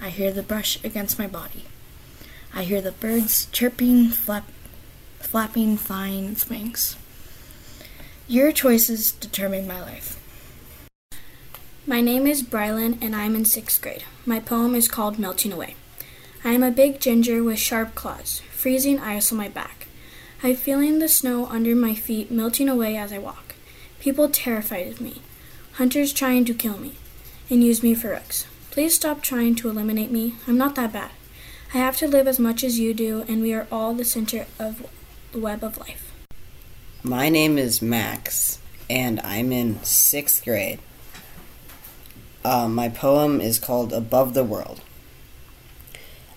I 0.00 0.10
hear 0.10 0.32
the 0.32 0.42
brush 0.42 0.82
against 0.84 1.18
my 1.18 1.26
body. 1.26 1.64
I 2.54 2.64
hear 2.64 2.80
the 2.80 2.92
birds 2.92 3.46
chirping, 3.52 4.08
flap, 4.08 4.48
flapping, 5.18 5.76
flying 5.76 6.32
its 6.32 6.48
wings. 6.48 6.96
Your 8.28 8.52
choices 8.52 9.12
determine 9.12 9.66
my 9.66 9.80
life. 9.80 10.20
My 11.86 12.00
name 12.00 12.26
is 12.26 12.42
Brylan 12.42 12.96
and 13.02 13.14
I'm 13.14 13.34
in 13.34 13.44
sixth 13.44 13.82
grade. 13.82 14.04
My 14.24 14.40
poem 14.40 14.74
is 14.74 14.88
called 14.88 15.18
Melting 15.18 15.52
Away. 15.52 15.76
I 16.44 16.52
am 16.52 16.62
a 16.62 16.70
big 16.70 17.00
ginger 17.00 17.42
with 17.42 17.58
sharp 17.58 17.94
claws, 17.94 18.40
freezing 18.52 18.98
ice 18.98 19.32
on 19.32 19.38
my 19.38 19.48
back. 19.48 19.86
I'm 20.42 20.56
feeling 20.56 20.98
the 20.98 21.08
snow 21.08 21.46
under 21.46 21.74
my 21.74 21.94
feet 21.94 22.30
melting 22.30 22.68
away 22.68 22.96
as 22.96 23.12
I 23.12 23.18
walk. 23.18 23.54
People 23.98 24.28
terrified 24.28 24.88
of 24.88 25.00
me. 25.00 25.22
Hunters 25.74 26.12
trying 26.12 26.44
to 26.44 26.54
kill 26.54 26.78
me 26.78 26.92
and 27.50 27.64
use 27.64 27.82
me 27.82 27.96
for 27.96 28.10
rooks. 28.10 28.46
Please 28.70 28.94
stop 28.94 29.22
trying 29.22 29.56
to 29.56 29.68
eliminate 29.68 30.12
me. 30.12 30.36
I'm 30.46 30.56
not 30.56 30.76
that 30.76 30.92
bad. 30.92 31.10
I 31.72 31.78
have 31.78 31.96
to 31.96 32.06
live 32.06 32.28
as 32.28 32.38
much 32.38 32.62
as 32.62 32.78
you 32.78 32.94
do, 32.94 33.24
and 33.26 33.42
we 33.42 33.52
are 33.52 33.66
all 33.72 33.92
the 33.92 34.04
center 34.04 34.46
of 34.56 34.86
the 35.32 35.40
web 35.40 35.64
of 35.64 35.76
life. 35.78 36.12
My 37.02 37.28
name 37.28 37.58
is 37.58 37.82
Max, 37.82 38.60
and 38.88 39.20
I'm 39.22 39.50
in 39.50 39.82
sixth 39.82 40.44
grade. 40.44 40.78
Uh, 42.44 42.68
my 42.68 42.88
poem 42.88 43.40
is 43.40 43.58
called 43.58 43.92
Above 43.92 44.32
the 44.32 44.44
World. 44.44 44.80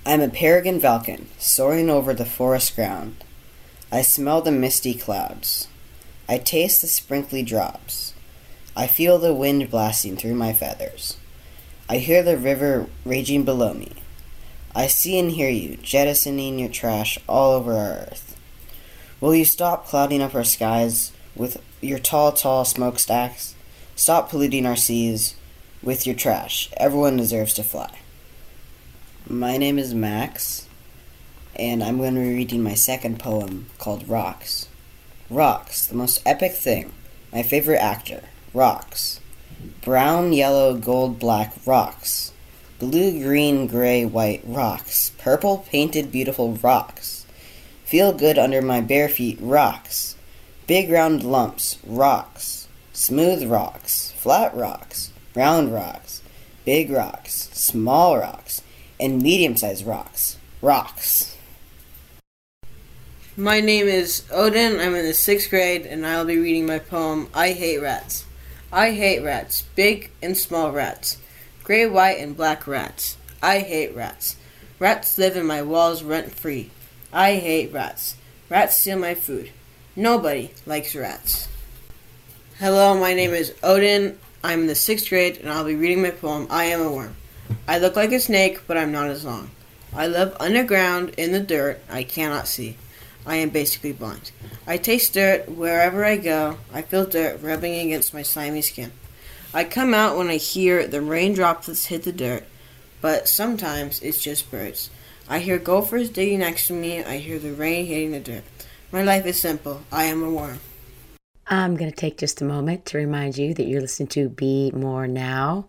I'm 0.04 0.22
a 0.22 0.30
peregrine 0.30 0.80
falcon, 0.80 1.28
soaring 1.38 1.92
over 1.92 2.16
the 2.16 2.26
forest 2.26 2.76
ground. 2.76 3.24
I 3.92 4.02
smell 4.02 4.42
the 4.42 4.52
misty 4.52 4.96
clouds. 4.96 5.68
I 6.28 6.40
taste 6.40 6.82
the 6.82 6.88
sprinkly 6.88 7.44
drops. 7.44 8.16
I 8.78 8.86
feel 8.86 9.18
the 9.18 9.34
wind 9.34 9.72
blasting 9.72 10.18
through 10.18 10.36
my 10.36 10.54
feathers. 10.54 11.18
I 11.90 11.98
hear 11.98 12.22
the 12.22 12.38
river 12.38 12.86
raging 13.06 13.44
below 13.44 13.74
me. 13.74 13.92
I 14.76 14.86
see 14.86 15.18
and 15.18 15.32
hear 15.32 15.50
you 15.50 15.78
jettisoning 15.78 16.60
your 16.60 16.70
trash 16.70 17.18
all 17.28 17.54
over 17.54 17.74
our 17.74 17.94
earth. 17.94 18.38
Will 19.20 19.34
you 19.34 19.46
stop 19.46 19.88
clouding 19.88 20.22
up 20.22 20.36
our 20.36 20.44
skies 20.44 21.12
with 21.36 21.60
your 21.82 21.98
tall, 21.98 22.32
tall 22.34 22.66
smokestacks? 22.66 23.56
Stop 23.96 24.30
polluting 24.30 24.68
our 24.68 24.76
seas 24.76 25.36
with 25.82 26.06
your 26.06 26.16
trash. 26.16 26.70
Everyone 26.78 27.18
deserves 27.18 27.56
to 27.56 27.64
fly. 27.64 27.98
My 29.28 29.58
name 29.58 29.80
is 29.80 29.96
Max, 29.96 30.68
and 31.56 31.84
I'm 31.84 31.98
going 31.98 32.14
to 32.14 32.20
be 32.22 32.36
reading 32.36 32.62
my 32.62 32.76
second 32.76 33.18
poem 33.18 33.66
called 33.80 34.08
Rocks. 34.08 34.70
Rocks, 35.32 35.88
the 35.88 35.96
most 35.96 36.22
epic 36.28 36.52
thing. 36.52 36.94
My 37.34 37.42
favorite 37.42 37.80
actor. 37.80 38.22
Rocks. 38.58 39.20
Brown, 39.82 40.34
yellow, 40.34 40.76
gold, 40.76 41.20
black 41.20 41.54
rocks. 41.68 42.34
Blue, 42.80 43.12
green, 43.22 43.68
gray, 43.68 44.04
white 44.04 44.42
rocks. 44.46 45.12
Purple, 45.20 45.64
painted, 45.70 46.12
beautiful 46.12 46.54
rocks. 46.54 47.28
Feel 47.86 48.14
good 48.14 48.40
under 48.40 48.64
my 48.64 48.82
bare 48.82 49.10
feet 49.10 49.38
rocks. 49.40 50.16
Big 50.66 50.90
round 50.90 51.24
lumps 51.24 51.78
rocks. 51.86 52.68
Smooth 52.94 53.44
rocks. 53.44 54.12
Flat 54.14 54.56
rocks. 54.56 55.12
Round 55.36 55.72
rocks. 55.72 56.24
Big 56.66 56.90
rocks. 56.90 57.52
Small 57.54 58.18
rocks. 58.18 58.64
And 59.00 59.22
medium 59.22 59.56
sized 59.56 59.86
rocks. 59.86 60.36
Rocks. 60.64 61.38
My 63.36 63.60
name 63.60 63.88
is 63.88 64.24
Odin. 64.32 64.80
I'm 64.80 64.96
in 64.96 65.06
the 65.06 65.14
sixth 65.14 65.52
grade, 65.52 65.86
and 65.86 66.08
I'll 66.08 66.26
be 66.26 66.40
reading 66.40 66.66
my 66.66 66.80
poem, 66.80 67.30
I 67.36 67.52
Hate 67.52 67.78
Rats. 67.84 68.27
I 68.72 68.92
hate 68.92 69.24
rats, 69.24 69.64
big 69.76 70.12
and 70.22 70.38
small 70.38 70.72
rats, 70.72 71.18
gray, 71.64 71.86
white, 71.86 72.20
and 72.20 72.36
black 72.36 72.68
rats. 72.68 73.16
I 73.42 73.60
hate 73.60 73.96
rats. 73.96 74.36
Rats 74.78 75.18
live 75.18 75.38
in 75.38 75.46
my 75.46 75.62
walls 75.62 76.04
rent 76.04 76.32
free. 76.32 76.72
I 77.14 77.36
hate 77.36 77.72
rats. 77.72 78.16
Rats 78.50 78.78
steal 78.78 79.00
my 79.00 79.16
food. 79.16 79.52
Nobody 79.96 80.52
likes 80.66 80.96
rats. 80.96 81.48
Hello, 82.60 83.00
my 83.00 83.14
name 83.14 83.32
is 83.32 83.54
Odin. 83.64 84.20
I'm 84.44 84.62
in 84.62 84.68
the 84.68 84.76
sixth 84.76 85.10
grade, 85.10 85.38
and 85.38 85.50
I'll 85.50 85.64
be 85.64 85.76
reading 85.76 86.02
my 86.02 86.12
poem, 86.12 86.48
I 86.50 86.66
Am 86.66 86.82
a 86.82 86.92
Worm. 86.92 87.16
I 87.68 87.80
look 87.80 87.96
like 87.96 88.12
a 88.12 88.20
snake, 88.20 88.68
but 88.68 88.78
I'm 88.78 88.92
not 88.92 89.08
as 89.08 89.24
long. 89.24 89.50
I 89.94 90.08
live 90.08 90.36
underground 90.40 91.12
in 91.12 91.32
the 91.32 91.40
dirt 91.40 91.82
I 91.90 92.04
cannot 92.04 92.48
see. 92.48 92.76
I 93.28 93.36
am 93.36 93.50
basically 93.50 93.92
blind. 93.92 94.32
I 94.66 94.78
taste 94.78 95.14
dirt 95.14 95.50
wherever 95.50 96.06
I 96.06 96.16
go. 96.16 96.58
I 96.74 96.82
feel 96.82 97.06
dirt 97.06 97.42
rubbing 97.42 97.76
against 97.76 98.14
my 98.14 98.22
slimy 98.22 98.62
skin. 98.62 98.94
I 99.54 99.66
come 99.66 99.94
out 99.94 100.18
when 100.18 100.30
I 100.30 100.38
hear 100.38 100.88
the 100.88 101.02
rain 101.02 101.34
droplets 101.34 101.86
hit 101.88 102.04
the 102.04 102.14
dirt, 102.14 102.46
but 103.02 103.28
sometimes 103.28 104.02
it's 104.02 104.24
just 104.24 104.50
birds. 104.50 104.90
I 105.28 105.40
hear 105.40 105.58
gophers 105.58 106.10
digging 106.10 106.40
next 106.40 106.68
to 106.68 106.74
me. 106.74 107.04
I 107.04 107.18
hear 107.18 107.38
the 107.38 107.52
rain 107.52 107.86
hitting 107.86 108.12
the 108.14 108.22
dirt. 108.22 108.44
My 108.94 109.04
life 109.04 109.26
is 109.26 109.38
simple. 109.38 109.84
I 109.92 110.06
am 110.06 110.24
a 110.24 110.32
worm. 110.32 110.62
I'm 111.50 111.76
going 111.76 111.92
to 111.92 111.96
take 111.96 112.18
just 112.18 112.42
a 112.42 112.46
moment 112.46 112.86
to 112.88 112.98
remind 112.98 113.38
you 113.38 113.54
that 113.54 113.68
you're 113.68 113.82
listening 113.82 114.08
to 114.10 114.30
Be 114.30 114.72
More 114.72 115.06
Now. 115.06 115.68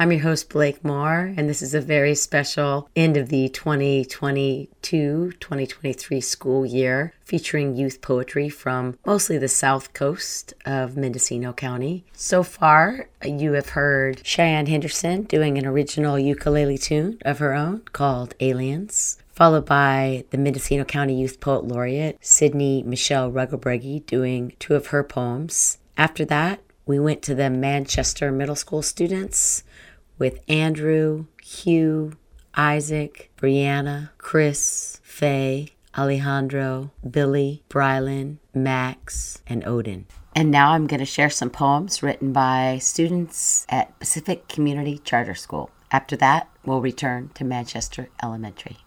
I'm 0.00 0.12
your 0.12 0.20
host, 0.20 0.48
Blake 0.50 0.84
More, 0.84 1.34
and 1.36 1.48
this 1.48 1.60
is 1.60 1.74
a 1.74 1.80
very 1.80 2.14
special 2.14 2.88
end 2.94 3.16
of 3.16 3.30
the 3.30 3.48
2022 3.48 5.32
2023 5.40 6.20
school 6.20 6.64
year 6.64 7.12
featuring 7.24 7.74
youth 7.74 8.00
poetry 8.00 8.48
from 8.48 8.96
mostly 9.04 9.38
the 9.38 9.48
south 9.48 9.94
coast 9.94 10.54
of 10.64 10.96
Mendocino 10.96 11.52
County. 11.52 12.04
So 12.12 12.44
far, 12.44 13.08
you 13.24 13.54
have 13.54 13.70
heard 13.70 14.24
Cheyenne 14.24 14.66
Henderson 14.66 15.22
doing 15.22 15.58
an 15.58 15.66
original 15.66 16.16
ukulele 16.16 16.78
tune 16.78 17.18
of 17.22 17.40
her 17.40 17.52
own 17.52 17.80
called 17.92 18.36
Aliens 18.38 19.18
followed 19.26 19.66
by 19.66 20.24
the 20.30 20.38
Mendocino 20.38 20.84
County 20.84 21.14
Youth 21.14 21.40
Poet 21.40 21.64
Laureate, 21.64 22.18
Sidney 22.20 22.84
Michelle 22.84 23.32
Regelbrugge, 23.32 24.06
doing 24.06 24.52
two 24.60 24.76
of 24.76 24.88
her 24.88 25.02
poems. 25.02 25.78
After 25.96 26.24
that, 26.24 26.60
we 26.86 26.98
went 26.98 27.22
to 27.22 27.34
the 27.34 27.50
Manchester 27.50 28.32
Middle 28.32 28.56
School 28.56 28.82
students 28.82 29.62
with 30.18 30.40
Andrew, 30.48 31.26
Hugh, 31.42 32.12
Isaac, 32.54 33.30
Brianna, 33.36 34.10
Chris, 34.18 35.00
Faye, 35.02 35.70
Alejandro, 35.96 36.90
Billy, 37.08 37.62
Brylan, 37.68 38.38
Max, 38.54 39.42
and 39.46 39.66
Odin. 39.66 40.06
And 40.34 40.50
now 40.50 40.72
I'm 40.72 40.86
going 40.86 41.00
to 41.00 41.06
share 41.06 41.30
some 41.30 41.50
poems 41.50 42.02
written 42.02 42.32
by 42.32 42.78
students 42.80 43.66
at 43.68 43.98
Pacific 43.98 44.48
Community 44.48 44.98
Charter 44.98 45.34
School. 45.34 45.70
After 45.90 46.16
that, 46.16 46.48
we'll 46.64 46.80
return 46.80 47.30
to 47.34 47.44
Manchester 47.44 48.08
Elementary. 48.22 48.78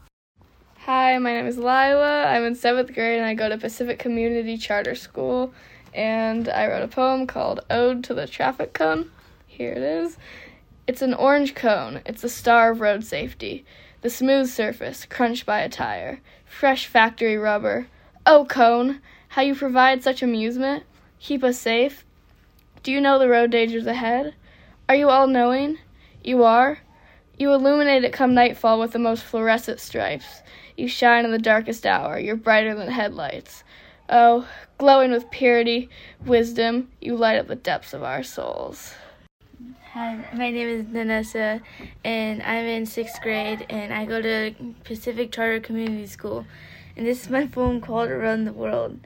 Hi, 0.86 1.18
my 1.18 1.34
name 1.34 1.48
is 1.48 1.58
Lila. 1.58 2.26
I'm 2.28 2.44
in 2.44 2.56
seventh 2.56 2.94
grade 2.94 3.18
and 3.18 3.26
I 3.26 3.34
go 3.34 3.50
to 3.50 3.58
Pacific 3.58 4.00
Community 4.00 4.58
Charter 4.58 4.96
School. 4.96 5.54
And 5.94 6.48
I 6.48 6.68
wrote 6.68 6.84
a 6.84 6.88
poem 6.88 7.28
called 7.28 7.60
Ode 7.70 8.04
to 8.06 8.14
the 8.14 8.28
Traffic 8.28 8.74
Cone. 8.74 9.12
Here 9.46 9.74
it 9.74 9.82
is. 9.82 10.18
It's 10.88 11.02
an 11.02 11.14
orange 11.14 11.54
cone. 11.54 12.02
It's 12.06 12.24
the 12.24 12.30
star 12.30 12.72
of 12.72 12.82
road 12.82 13.04
safety. 13.04 13.66
The 14.02 14.10
smooth 14.10 14.50
surface, 14.50 15.06
crunched 15.06 15.46
by 15.46 15.62
a 15.62 15.70
tire. 15.70 16.22
Fresh 16.44 16.88
factory 16.88 17.38
rubber. 17.38 17.88
Oh, 18.26 18.46
cone, 18.46 19.00
how 19.30 19.44
you 19.44 19.54
provide 19.54 20.04
such 20.04 20.24
amusement. 20.24 20.84
Keep 21.20 21.44
us 21.44 21.60
safe. 21.60 22.04
Do 22.84 22.92
you 22.92 23.00
know 23.00 23.20
the 23.20 23.30
road 23.30 23.52
dangers 23.52 23.86
ahead? 23.86 24.34
Are 24.90 24.96
you 24.96 25.10
all 25.10 25.28
knowing? 25.28 25.78
You 26.24 26.44
are? 26.44 26.80
You 27.38 27.54
illuminate 27.54 28.04
it 28.04 28.12
come 28.12 28.34
nightfall 28.34 28.80
with 28.80 28.92
the 28.92 29.00
most 29.00 29.24
fluorescent 29.24 29.80
stripes. 29.80 30.42
You 30.76 30.88
shine 30.88 31.26
in 31.26 31.32
the 31.32 31.38
darkest 31.38 31.86
hour. 31.86 32.20
You're 32.20 32.36
brighter 32.36 32.74
than 32.74 32.90
headlights. 32.90 33.64
Oh, 34.10 34.48
glowing 34.78 35.12
with 35.12 35.32
purity, 35.32 35.90
wisdom, 36.26 36.90
you 37.00 37.16
light 37.16 37.38
up 37.38 37.48
the 37.48 37.56
depths 37.56 37.94
of 37.94 38.04
our 38.04 38.24
souls. 38.24 38.94
Hi, 39.93 40.25
my 40.33 40.50
name 40.51 40.69
is 40.69 40.86
Vanessa, 40.86 41.60
and 42.05 42.41
I'm 42.43 42.63
in 42.63 42.86
sixth 42.86 43.21
grade, 43.21 43.65
and 43.69 43.93
I 43.93 44.05
go 44.05 44.21
to 44.21 44.53
Pacific 44.86 45.33
Charter 45.33 45.60
Community 45.60 46.07
School. 46.07 46.45
And 46.95 47.05
this 47.05 47.25
is 47.25 47.29
my 47.29 47.45
poem 47.45 47.81
called 47.81 48.10
Around 48.10 48.45
the 48.45 48.53
World. 48.53 49.01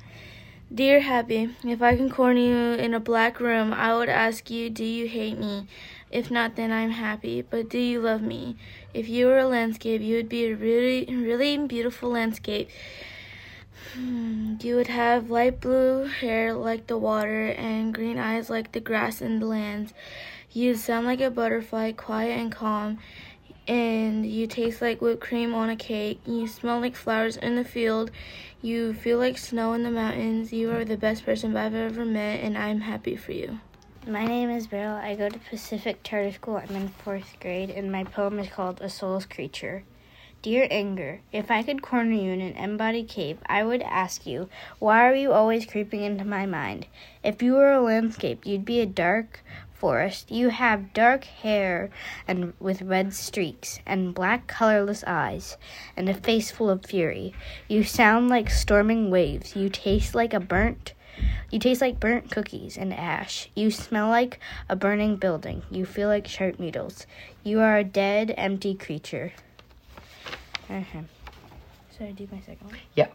Dear 0.71 0.99
Happy, 0.99 1.49
if 1.63 1.81
I 1.81 1.95
can 1.95 2.11
corner 2.11 2.39
you 2.39 2.83
in 2.83 2.93
a 2.93 2.99
black 2.99 3.39
room, 3.39 3.73
I 3.73 3.95
would 3.97 4.09
ask 4.09 4.51
you, 4.51 4.69
Do 4.69 4.83
you 4.83 5.07
hate 5.07 5.39
me? 5.39 5.65
If 6.11 6.29
not, 6.29 6.55
then 6.55 6.71
I'm 6.71 6.91
happy. 6.91 7.41
But 7.41 7.67
do 7.67 7.79
you 7.79 7.99
love 7.99 8.21
me? 8.21 8.55
If 8.93 9.09
you 9.09 9.25
were 9.25 9.39
a 9.39 9.47
landscape, 9.47 10.01
you 10.01 10.17
would 10.17 10.29
be 10.29 10.45
a 10.45 10.55
really, 10.55 11.05
really 11.05 11.57
beautiful 11.65 12.11
landscape. 12.11 12.69
Hmm, 13.95 14.57
you 14.61 14.75
would 14.75 14.87
have 14.87 15.31
light 15.31 15.61
blue 15.61 16.05
hair 16.05 16.53
like 16.53 16.85
the 16.85 16.97
water 16.97 17.47
and 17.47 17.91
green 17.91 18.19
eyes 18.19 18.51
like 18.51 18.71
the 18.71 18.79
grass 18.79 19.19
and 19.19 19.41
the 19.41 19.47
lands. 19.47 19.95
You 20.55 20.75
sound 20.75 21.05
like 21.05 21.19
a 21.19 21.29
butterfly, 21.29 21.91
quiet 21.91 22.39
and 22.39 22.49
calm, 22.49 22.99
and 23.67 24.25
you 24.25 24.47
taste 24.47 24.81
like 24.81 25.01
whipped 25.01 25.19
cream 25.19 25.53
on 25.53 25.69
a 25.69 25.75
cake. 25.75 26.21
You 26.25 26.47
smell 26.47 26.79
like 26.79 26.95
flowers 26.95 27.35
in 27.35 27.57
the 27.57 27.65
field. 27.65 28.09
You 28.61 28.93
feel 28.93 29.17
like 29.17 29.37
snow 29.37 29.73
in 29.73 29.83
the 29.83 29.91
mountains. 29.91 30.53
You 30.53 30.71
are 30.71 30.85
the 30.85 30.95
best 30.95 31.25
person 31.25 31.57
I've 31.57 31.75
ever 31.75 32.05
met, 32.05 32.39
and 32.39 32.57
I'm 32.57 32.79
happy 32.79 33.17
for 33.17 33.33
you. 33.33 33.59
My 34.07 34.25
name 34.25 34.49
is 34.49 34.67
Beryl. 34.67 34.95
I 34.95 35.15
go 35.15 35.27
to 35.27 35.39
Pacific 35.39 36.03
Charter 36.03 36.31
School. 36.31 36.55
I'm 36.55 36.73
in 36.73 36.87
fourth 36.87 37.35
grade, 37.41 37.69
and 37.69 37.91
my 37.91 38.05
poem 38.05 38.39
is 38.39 38.47
called 38.47 38.79
A 38.79 38.89
Soul's 38.89 39.25
Creature. 39.25 39.83
Dear 40.41 40.67
Anger, 40.69 41.21
if 41.33 41.49
I 41.49 41.63
could 41.63 41.81
corner 41.81 42.11
you 42.11 42.31
in 42.31 42.39
an 42.39 42.55
embodied 42.55 43.07
cave, 43.07 43.39
I 43.47 43.63
would 43.63 43.81
ask 43.81 44.27
you, 44.27 44.47
why 44.77 45.03
are 45.09 45.15
you 45.15 45.33
always 45.33 45.65
creeping 45.65 46.03
into 46.03 46.23
my 46.23 46.45
mind? 46.45 46.85
If 47.23 47.41
you 47.41 47.53
were 47.53 47.73
a 47.73 47.81
landscape, 47.81 48.45
you'd 48.45 48.63
be 48.63 48.79
a 48.79 48.85
dark 48.85 49.39
forest. 49.75 50.31
You 50.31 50.49
have 50.49 50.93
dark 50.93 51.25
hair 51.25 51.89
and 52.27 52.53
with 52.59 52.81
red 52.81 53.13
streaks, 53.13 53.79
and 53.85 54.15
black 54.15 54.47
colorless 54.47 55.03
eyes, 55.05 55.57
and 55.95 56.09
a 56.09 56.13
face 56.13 56.51
full 56.51 56.69
of 56.69 56.85
fury. 56.85 57.33
You 57.67 57.83
sound 57.83 58.29
like 58.29 58.49
storming 58.49 59.11
waves. 59.11 59.55
You 59.55 59.69
taste 59.69 60.15
like 60.15 60.33
a 60.33 60.39
burnt 60.39 60.93
you 61.51 61.59
taste 61.59 61.81
like 61.81 61.99
burnt 61.99 62.31
cookies 62.31 62.77
and 62.77 62.93
ash. 62.93 63.49
You 63.55 63.71
smell 63.71 64.09
like 64.09 64.39
a 64.67 64.75
burning 64.75 65.15
building. 65.15 65.63
You 65.71 65.85
feel 65.85 66.09
like 66.09 66.27
sharp 66.27 66.59
needles. 66.59 67.07
You 67.43 67.61
are 67.61 67.77
a 67.77 67.83
dead, 67.83 68.33
empty 68.37 68.75
creature. 68.75 69.31
Uh-huh. 70.69 71.01
Should 71.97 72.07
I 72.07 72.11
do 72.11 72.27
my 72.31 72.41
second 72.41 72.67
one? 72.67 72.79
Yeah. 72.95 73.07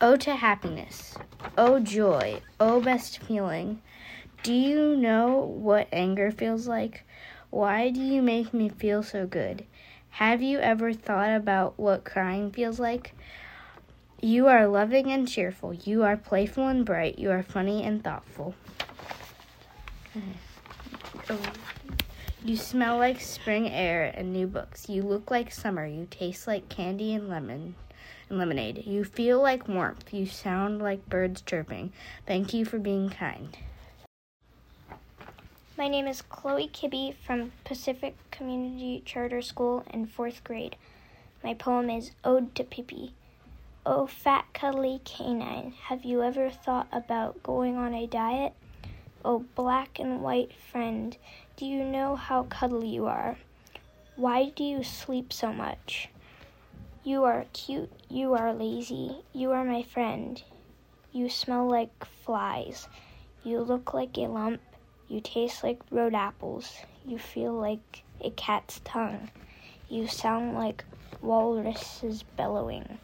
Oh 0.00 0.16
to 0.16 0.36
happiness. 0.36 1.16
Oh 1.56 1.80
joy. 1.80 2.40
Oh 2.60 2.80
best 2.80 3.18
feeling. 3.22 3.80
Do 4.44 4.52
you 4.52 4.94
know 4.94 5.38
what 5.38 5.88
anger 5.90 6.30
feels 6.30 6.68
like? 6.68 7.04
Why 7.48 7.88
do 7.88 8.02
you 8.02 8.20
make 8.20 8.52
me 8.52 8.68
feel 8.68 9.02
so 9.02 9.26
good? 9.26 9.64
Have 10.10 10.42
you 10.42 10.58
ever 10.58 10.92
thought 10.92 11.30
about 11.34 11.78
what 11.78 12.04
crying 12.04 12.50
feels 12.50 12.78
like? 12.78 13.14
You 14.20 14.46
are 14.48 14.66
loving 14.66 15.10
and 15.10 15.26
cheerful. 15.26 15.72
You 15.72 16.02
are 16.02 16.18
playful 16.18 16.68
and 16.68 16.84
bright. 16.84 17.18
You 17.18 17.30
are 17.30 17.42
funny 17.42 17.84
and 17.84 18.04
thoughtful. 18.04 18.54
You 22.44 22.58
smell 22.58 22.98
like 22.98 23.22
spring 23.22 23.70
air 23.70 24.12
and 24.14 24.30
new 24.30 24.46
books. 24.46 24.90
You 24.90 25.04
look 25.04 25.30
like 25.30 25.52
summer. 25.52 25.86
You 25.86 26.06
taste 26.10 26.46
like 26.46 26.68
candy 26.68 27.14
and 27.14 27.30
lemon 27.30 27.76
and 28.28 28.38
lemonade. 28.38 28.84
You 28.86 29.04
feel 29.04 29.40
like 29.40 29.68
warmth. 29.68 30.12
You 30.12 30.26
sound 30.26 30.82
like 30.82 31.08
birds 31.08 31.40
chirping. 31.40 31.94
Thank 32.26 32.52
you 32.52 32.66
for 32.66 32.78
being 32.78 33.08
kind. 33.08 33.56
My 35.76 35.88
name 35.88 36.06
is 36.06 36.22
Chloe 36.22 36.68
Kibbe 36.68 37.16
from 37.16 37.50
Pacific 37.64 38.14
Community 38.30 39.02
Charter 39.04 39.42
School 39.42 39.84
in 39.92 40.06
fourth 40.06 40.44
grade. 40.44 40.76
My 41.42 41.52
poem 41.52 41.90
is 41.90 42.12
Ode 42.22 42.54
to 42.54 42.62
Pippi. 42.62 43.12
Oh, 43.84 44.06
fat, 44.06 44.44
cuddly 44.54 45.00
canine, 45.04 45.72
have 45.88 46.04
you 46.04 46.22
ever 46.22 46.48
thought 46.48 46.86
about 46.92 47.42
going 47.42 47.76
on 47.76 47.92
a 47.92 48.06
diet? 48.06 48.52
Oh, 49.24 49.46
black 49.56 49.98
and 49.98 50.22
white 50.22 50.52
friend, 50.52 51.16
do 51.56 51.66
you 51.66 51.82
know 51.82 52.14
how 52.14 52.44
cuddly 52.44 52.90
you 52.90 53.06
are? 53.06 53.36
Why 54.14 54.50
do 54.50 54.62
you 54.62 54.84
sleep 54.84 55.32
so 55.32 55.52
much? 55.52 56.08
You 57.02 57.24
are 57.24 57.46
cute, 57.52 57.90
you 58.08 58.34
are 58.34 58.54
lazy, 58.54 59.24
you 59.32 59.50
are 59.50 59.64
my 59.64 59.82
friend. 59.82 60.40
You 61.10 61.28
smell 61.28 61.68
like 61.68 62.04
flies, 62.04 62.86
you 63.42 63.58
look 63.58 63.92
like 63.92 64.16
a 64.16 64.28
lump, 64.28 64.60
you 65.08 65.20
taste 65.20 65.62
like 65.62 65.80
road 65.90 66.14
apples, 66.14 66.72
you 67.06 67.18
feel 67.18 67.52
like 67.52 68.02
a 68.20 68.30
cat's 68.30 68.80
tongue, 68.84 69.30
you 69.88 70.06
sound 70.06 70.54
like 70.54 70.84
walruses 71.20 72.22
bellowing. 72.36 72.98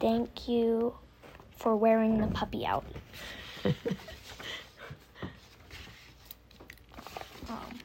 Thank 0.00 0.48
you 0.48 0.94
for 1.56 1.76
wearing 1.76 2.20
the 2.20 2.28
puppy 2.28 2.66
out. 2.66 2.84
Um, 7.48 7.78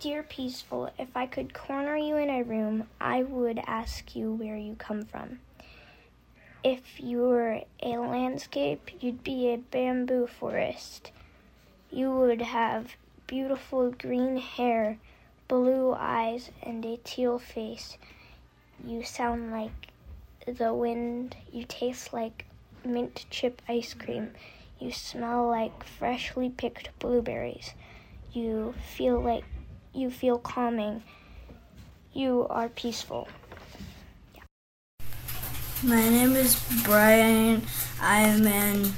Dear 0.00 0.22
Peaceful, 0.22 0.90
if 0.98 1.16
I 1.16 1.26
could 1.26 1.54
corner 1.54 1.96
you 1.96 2.16
in 2.16 2.28
a 2.28 2.42
room, 2.42 2.88
I 3.00 3.22
would 3.22 3.58
ask 3.66 4.14
you 4.14 4.32
where 4.32 4.56
you 4.56 4.74
come 4.74 5.04
from. 5.04 5.40
If 6.68 7.00
you 7.00 7.20
were 7.20 7.62
a 7.82 7.96
landscape, 7.96 8.90
you'd 9.00 9.24
be 9.24 9.48
a 9.48 9.56
bamboo 9.56 10.26
forest. 10.26 11.12
You 11.90 12.10
would 12.10 12.42
have 12.42 12.94
beautiful 13.26 13.90
green 13.90 14.36
hair, 14.36 14.98
blue 15.48 15.94
eyes, 15.94 16.50
and 16.62 16.84
a 16.84 16.98
teal 16.98 17.38
face. 17.38 17.96
You 18.84 19.02
sound 19.02 19.50
like 19.50 19.86
the 20.46 20.74
wind. 20.74 21.36
You 21.50 21.64
taste 21.64 22.12
like 22.12 22.44
mint 22.84 23.24
chip 23.30 23.62
ice 23.66 23.94
cream. 23.94 24.34
You 24.78 24.92
smell 24.92 25.48
like 25.48 25.82
freshly 25.84 26.50
picked 26.50 26.90
blueberries. 26.98 27.72
You 28.34 28.74
feel 28.94 29.18
like 29.18 29.44
you 29.94 30.10
feel 30.10 30.38
calming. 30.38 31.02
You 32.12 32.46
are 32.50 32.68
peaceful. 32.68 33.26
My 35.80 36.08
name 36.08 36.34
is 36.34 36.60
Brian. 36.82 37.62
I'm 38.00 38.44
in 38.48 38.94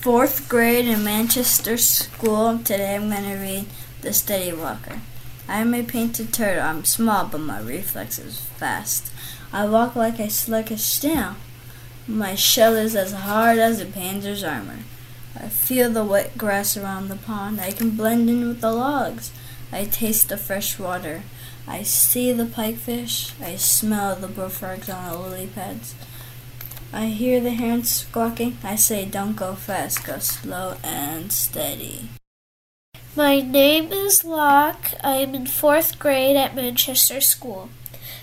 fourth 0.00 0.48
grade 0.48 0.86
in 0.86 1.04
Manchester 1.04 1.76
School. 1.76 2.58
Today 2.58 2.96
I'm 2.96 3.10
going 3.10 3.22
to 3.22 3.36
read 3.36 3.66
The 4.00 4.12
Steady 4.12 4.52
Walker. 4.52 5.02
I'm 5.46 5.72
a 5.72 5.84
painted 5.84 6.32
turtle. 6.32 6.64
I'm 6.64 6.84
small, 6.84 7.26
but 7.26 7.42
my 7.42 7.60
reflexes 7.60 8.40
fast. 8.40 9.12
I 9.52 9.66
walk 9.66 9.94
like 9.94 10.18
a 10.18 10.30
sluggish 10.30 10.82
snail. 10.82 11.36
My 12.08 12.34
shell 12.34 12.74
is 12.74 12.96
as 12.96 13.12
hard 13.12 13.58
as 13.58 13.80
a 13.80 13.86
panzer's 13.86 14.42
armor. 14.42 14.80
I 15.38 15.46
feel 15.46 15.90
the 15.90 16.04
wet 16.04 16.36
grass 16.36 16.76
around 16.76 17.06
the 17.06 17.14
pond. 17.14 17.60
I 17.60 17.70
can 17.70 17.90
blend 17.90 18.28
in 18.28 18.48
with 18.48 18.60
the 18.60 18.72
logs. 18.72 19.30
I 19.70 19.84
taste 19.84 20.28
the 20.28 20.38
fresh 20.38 20.76
water. 20.76 21.22
I 21.66 21.82
see 21.82 22.32
the 22.32 22.44
pikefish. 22.44 23.32
I 23.40 23.56
smell 23.56 24.16
the 24.16 24.28
bullfrogs 24.28 24.90
on 24.90 25.10
the 25.10 25.18
lily 25.18 25.46
pads. 25.46 25.94
I 26.92 27.06
hear 27.06 27.40
the 27.40 27.50
herons 27.50 27.90
squawking. 27.90 28.58
I 28.62 28.76
say, 28.76 29.04
don't 29.04 29.34
go 29.34 29.54
fast, 29.54 30.04
go 30.04 30.18
slow 30.18 30.76
and 30.84 31.32
steady. 31.32 32.10
My 33.16 33.40
name 33.40 33.92
is 33.92 34.24
Locke. 34.24 34.92
I 35.02 35.16
am 35.16 35.34
in 35.34 35.46
fourth 35.46 35.98
grade 35.98 36.36
at 36.36 36.54
Manchester 36.54 37.20
School. 37.20 37.70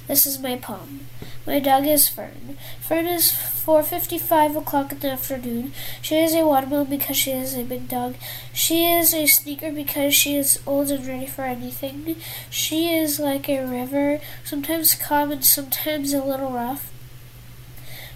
This 0.07 0.25
is 0.25 0.39
my 0.39 0.55
poem. 0.55 1.07
My 1.45 1.59
dog 1.59 1.87
is 1.87 2.07
Fern. 2.07 2.57
Fern 2.81 3.05
is 3.05 3.31
4:55 3.31 4.55
o'clock 4.55 4.91
in 4.91 4.99
the 4.99 5.11
afternoon. 5.11 5.73
She 6.01 6.17
is 6.17 6.33
a 6.33 6.45
watermelon 6.45 6.87
because 6.87 7.17
she 7.17 7.31
is 7.31 7.55
a 7.55 7.63
big 7.63 7.87
dog. 7.87 8.15
She 8.53 8.85
is 8.85 9.13
a 9.13 9.25
sneaker 9.25 9.71
because 9.71 10.13
she 10.13 10.35
is 10.35 10.59
old 10.65 10.91
and 10.91 11.07
ready 11.07 11.27
for 11.27 11.43
anything. 11.43 12.15
She 12.49 12.93
is 12.93 13.19
like 13.19 13.47
a 13.47 13.65
river, 13.65 14.19
sometimes 14.43 14.95
calm 14.95 15.31
and 15.31 15.45
sometimes 15.45 16.13
a 16.13 16.23
little 16.23 16.51
rough. 16.51 16.91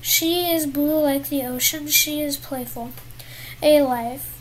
She 0.02 0.52
is 0.52 0.68
blue 0.68 1.02
like 1.02 1.30
the 1.30 1.44
ocean. 1.44 1.88
She 1.88 2.22
is 2.22 2.38
playful, 2.38 2.92
A 3.64 3.82
life. 3.82 4.40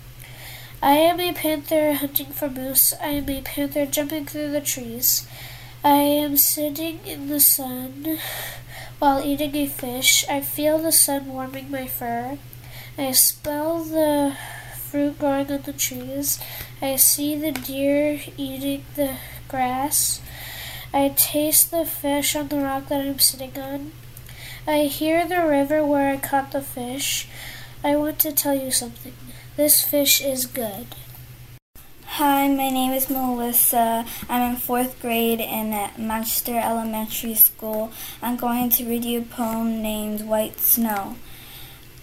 I 0.82 0.96
am 0.96 1.18
a 1.20 1.32
panther 1.32 1.94
hunting 1.94 2.26
for 2.26 2.50
moose. 2.50 2.92
I 3.00 3.08
am 3.08 3.30
a 3.30 3.40
panther 3.40 3.86
jumping 3.86 4.26
through 4.26 4.50
the 4.50 4.60
trees. 4.60 5.26
I 5.86 5.96
am 5.96 6.38
sitting 6.38 7.00
in 7.04 7.28
the 7.28 7.38
sun 7.38 8.18
while 8.98 9.22
eating 9.22 9.54
a 9.54 9.66
fish. 9.66 10.24
I 10.30 10.40
feel 10.40 10.78
the 10.78 10.90
sun 10.90 11.26
warming 11.26 11.70
my 11.70 11.86
fur. 11.86 12.38
I 12.96 13.12
smell 13.12 13.84
the 13.84 14.34
fruit 14.78 15.18
growing 15.18 15.52
on 15.52 15.60
the 15.60 15.74
trees. 15.74 16.40
I 16.80 16.96
see 16.96 17.36
the 17.36 17.52
deer 17.52 18.18
eating 18.38 18.86
the 18.94 19.18
grass. 19.46 20.22
I 20.94 21.12
taste 21.14 21.70
the 21.70 21.84
fish 21.84 22.34
on 22.34 22.48
the 22.48 22.60
rock 22.60 22.88
that 22.88 23.02
I'm 23.02 23.18
sitting 23.18 23.58
on. 23.58 23.92
I 24.66 24.84
hear 24.84 25.28
the 25.28 25.44
river 25.44 25.84
where 25.84 26.14
I 26.14 26.16
caught 26.16 26.52
the 26.52 26.62
fish. 26.62 27.28
I 27.84 27.94
want 27.96 28.18
to 28.20 28.32
tell 28.32 28.54
you 28.54 28.70
something. 28.70 29.12
This 29.56 29.84
fish 29.84 30.22
is 30.22 30.46
good. 30.46 30.86
Hi, 32.18 32.46
my 32.46 32.70
name 32.70 32.92
is 32.92 33.10
Melissa. 33.10 34.06
I'm 34.28 34.52
in 34.52 34.56
fourth 34.56 35.02
grade 35.02 35.40
in 35.40 35.70
Manchester 35.98 36.56
Elementary 36.56 37.34
School. 37.34 37.90
I'm 38.22 38.36
going 38.36 38.70
to 38.70 38.84
read 38.84 39.04
you 39.04 39.22
a 39.22 39.24
poem 39.24 39.82
named 39.82 40.20
White 40.20 40.60
Snow. 40.60 41.16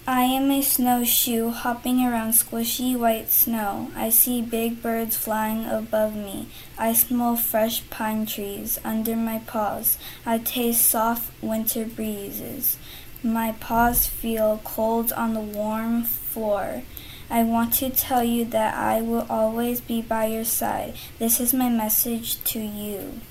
I 0.06 0.24
am 0.24 0.52
a 0.52 0.64
snowshoe 0.64 1.52
hopping 1.52 2.06
around 2.06 2.32
squishy 2.32 3.00
white 3.00 3.32
snow. 3.32 3.90
I 3.96 4.10
see 4.10 4.42
big 4.42 4.82
birds 4.82 5.16
flying 5.16 5.64
above 5.64 6.14
me. 6.14 6.50
I 6.78 6.92
smell 6.92 7.38
fresh 7.38 7.90
pine 7.90 8.26
trees 8.26 8.78
under 8.84 9.16
my 9.16 9.40
paws. 9.48 9.98
I 10.26 10.40
taste 10.40 10.84
soft 10.90 11.32
winter 11.42 11.86
breezes. 11.86 12.78
My 13.24 13.54
paws 13.54 14.08
feel 14.08 14.60
cold 14.66 15.14
on 15.14 15.36
the 15.36 15.40
warm 15.40 16.04
floor. 16.04 16.84
I 17.32 17.44
want 17.44 17.72
to 17.76 17.90
tell 17.90 18.26
you 18.26 18.44
that 18.44 18.74
I 18.74 19.02
will 19.02 19.26
always 19.30 19.80
be 19.80 20.02
by 20.02 20.26
your 20.26 20.44
side. 20.44 20.96
This 21.18 21.40
is 21.40 21.54
my 21.54 21.70
message 21.70 22.44
to 22.44 22.60
you. 22.60 23.22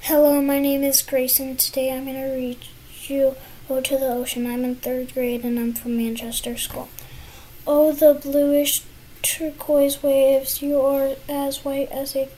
Hello, 0.00 0.42
my 0.42 0.58
name 0.58 0.82
is 0.82 1.00
Grace, 1.00 1.38
and 1.38 1.56
today 1.56 1.92
I'm 1.92 2.06
going 2.06 2.16
to 2.16 2.34
read 2.34 2.58
you 3.04 3.36
Ode 3.70 3.84
to 3.84 3.98
the 3.98 4.08
Ocean. 4.08 4.48
I'm 4.48 4.64
in 4.64 4.74
third 4.74 5.14
grade 5.14 5.44
and 5.44 5.60
I'm 5.60 5.74
from 5.74 5.96
Manchester 5.96 6.56
School. 6.56 6.88
Oh, 7.68 7.92
the 7.92 8.14
bluish 8.14 8.82
turquoise 9.22 10.02
waves, 10.02 10.60
you 10.60 10.80
are 10.80 11.14
as 11.28 11.64
white 11.64 11.92
as 11.92 12.16
a 12.16 12.28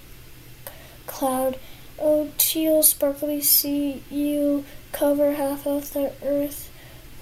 cloud. 1.06 1.58
Oh, 1.98 2.28
teal 2.36 2.82
sparkly 2.82 3.40
sea, 3.40 4.02
you 4.10 4.66
cover 4.92 5.32
half 5.32 5.66
of 5.66 5.94
the 5.94 6.12
earth. 6.22 6.70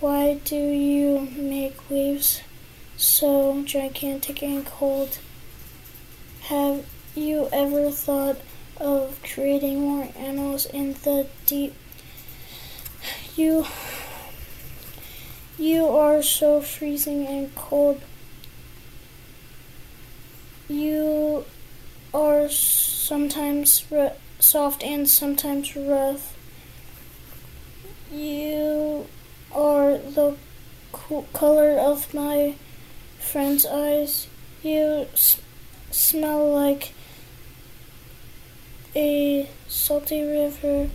Why 0.00 0.40
do 0.44 0.56
you 0.56 1.28
make 1.36 1.88
waves 1.88 2.40
so 2.96 3.62
gigantic 3.64 4.42
and 4.42 4.64
cold? 4.64 5.18
Have 6.42 6.86
you 7.14 7.48
ever 7.52 7.90
thought 7.90 8.38
of 8.78 9.20
creating 9.22 9.80
more 9.80 10.08
animals 10.16 10.66
in 10.66 10.94
the 11.04 11.26
deep? 11.44 11.74
You 13.36 13.66
you 15.58 15.86
are 15.86 16.22
so 16.22 16.60
freezing 16.60 17.26
and 17.26 17.54
cold. 17.54 18.00
You 20.68 21.44
are 22.12 22.48
sometimes 22.48 23.84
soft 24.38 24.82
and 24.82 25.08
sometimes 25.08 25.74
rough. 25.76 26.36
You 28.12 29.06
are 29.52 29.98
the 29.98 30.36
co- 30.92 31.26
color 31.32 31.78
of 31.78 32.12
my 32.12 32.54
friend's 33.26 33.66
eyes. 33.66 34.28
You 34.62 35.06
s- 35.12 35.40
smell 35.90 36.48
like 36.52 36.92
a 38.94 39.48
salty 39.68 40.22
river. 40.22 40.88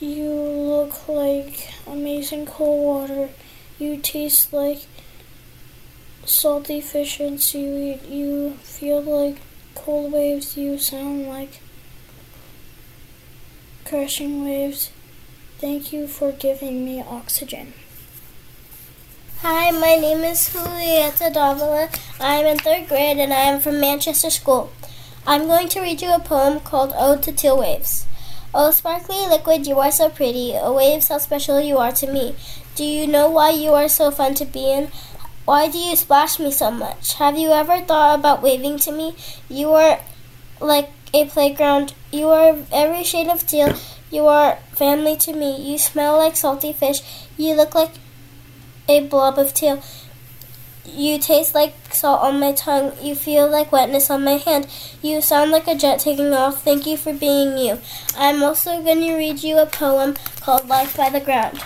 You 0.00 0.30
look 0.30 1.08
like 1.08 1.70
amazing 1.86 2.46
cold 2.46 2.84
water. 2.84 3.30
You 3.78 3.96
taste 3.96 4.52
like 4.52 4.82
salty 6.24 6.80
fish 6.80 7.20
and 7.20 7.40
seaweed. 7.40 8.02
You 8.08 8.54
feel 8.62 9.00
like 9.00 9.38
cold 9.74 10.12
waves. 10.12 10.56
You 10.56 10.78
sound 10.78 11.28
like 11.28 11.60
crashing 13.84 14.44
waves. 14.44 14.90
Thank 15.58 15.92
you 15.92 16.08
for 16.08 16.32
giving 16.32 16.84
me 16.84 17.00
oxygen. 17.02 17.74
Hi, 19.42 19.72
my 19.72 19.96
name 19.96 20.20
is 20.22 20.50
Julieta 20.50 21.32
Davila. 21.34 21.88
I 22.20 22.36
am 22.36 22.46
in 22.46 22.58
third 22.58 22.86
grade 22.86 23.18
and 23.18 23.32
I 23.32 23.40
am 23.40 23.58
from 23.58 23.80
Manchester 23.80 24.30
School. 24.30 24.70
I'm 25.26 25.48
going 25.48 25.68
to 25.70 25.80
read 25.80 26.00
you 26.00 26.14
a 26.14 26.20
poem 26.20 26.60
called 26.60 26.92
Ode 26.96 27.24
to 27.24 27.32
Teal 27.32 27.58
Waves. 27.58 28.06
Oh, 28.54 28.70
sparkly 28.70 29.26
liquid, 29.26 29.66
you 29.66 29.80
are 29.80 29.90
so 29.90 30.08
pretty. 30.10 30.52
Oh, 30.54 30.74
waves, 30.74 31.08
how 31.08 31.18
special 31.18 31.60
you 31.60 31.78
are 31.78 31.90
to 31.90 32.06
me. 32.06 32.36
Do 32.76 32.84
you 32.84 33.08
know 33.08 33.28
why 33.28 33.50
you 33.50 33.72
are 33.72 33.88
so 33.88 34.12
fun 34.12 34.34
to 34.34 34.44
be 34.44 34.70
in? 34.70 34.92
Why 35.44 35.68
do 35.68 35.76
you 35.76 35.96
splash 35.96 36.38
me 36.38 36.52
so 36.52 36.70
much? 36.70 37.14
Have 37.14 37.36
you 37.36 37.50
ever 37.50 37.80
thought 37.80 38.20
about 38.20 38.42
waving 38.42 38.78
to 38.86 38.92
me? 38.92 39.16
You 39.48 39.72
are 39.72 39.98
like 40.60 40.90
a 41.12 41.26
playground. 41.26 41.94
You 42.12 42.28
are 42.28 42.58
every 42.70 43.02
shade 43.02 43.26
of 43.26 43.44
teal. 43.44 43.74
You 44.08 44.28
are 44.28 44.58
family 44.70 45.16
to 45.16 45.32
me. 45.32 45.68
You 45.68 45.78
smell 45.78 46.16
like 46.16 46.36
salty 46.36 46.72
fish. 46.72 47.02
You 47.36 47.56
look 47.56 47.74
like 47.74 47.90
a 48.92 49.06
blob 49.06 49.38
of 49.38 49.54
teal. 49.54 49.82
You 50.84 51.18
taste 51.18 51.54
like 51.54 51.74
salt 51.94 52.22
on 52.22 52.40
my 52.40 52.52
tongue. 52.52 52.92
You 53.00 53.14
feel 53.14 53.48
like 53.48 53.72
wetness 53.72 54.10
on 54.10 54.24
my 54.24 54.36
hand. 54.36 54.66
You 55.00 55.20
sound 55.20 55.50
like 55.50 55.68
a 55.68 55.76
jet 55.76 56.00
taking 56.00 56.32
off. 56.32 56.62
Thank 56.62 56.86
you 56.86 56.96
for 56.96 57.12
being 57.12 57.56
you. 57.56 57.80
I'm 58.16 58.42
also 58.42 58.82
going 58.82 59.00
to 59.00 59.14
read 59.14 59.42
you 59.42 59.58
a 59.58 59.66
poem 59.66 60.16
called 60.40 60.68
Life 60.68 60.96
by 60.96 61.08
the 61.08 61.20
Ground. 61.20 61.62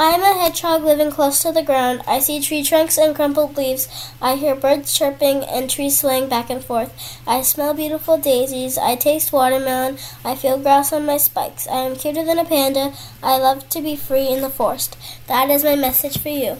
I 0.00 0.12
am 0.12 0.22
a 0.22 0.32
hedgehog 0.32 0.82
living 0.82 1.10
close 1.10 1.42
to 1.42 1.52
the 1.52 1.62
ground. 1.62 2.00
I 2.06 2.20
see 2.20 2.40
tree 2.40 2.62
trunks 2.62 2.96
and 2.96 3.14
crumpled 3.14 3.58
leaves. 3.58 3.86
I 4.22 4.36
hear 4.36 4.54
birds 4.54 4.94
chirping 4.96 5.44
and 5.44 5.68
trees 5.68 6.00
swaying 6.00 6.30
back 6.30 6.48
and 6.48 6.64
forth. 6.64 6.90
I 7.26 7.42
smell 7.42 7.74
beautiful 7.74 8.16
daisies. 8.16 8.78
I 8.78 8.96
taste 8.96 9.30
watermelon. 9.30 9.98
I 10.24 10.36
feel 10.36 10.56
grass 10.56 10.90
on 10.94 11.04
my 11.04 11.18
spikes. 11.18 11.68
I 11.68 11.82
am 11.82 11.96
cuter 11.96 12.24
than 12.24 12.38
a 12.38 12.46
panda. 12.46 12.94
I 13.22 13.36
love 13.36 13.68
to 13.68 13.82
be 13.82 13.94
free 13.94 14.26
in 14.26 14.40
the 14.40 14.48
forest. 14.48 14.96
That 15.26 15.50
is 15.50 15.64
my 15.64 15.76
message 15.76 16.16
for 16.16 16.30
you. 16.30 16.56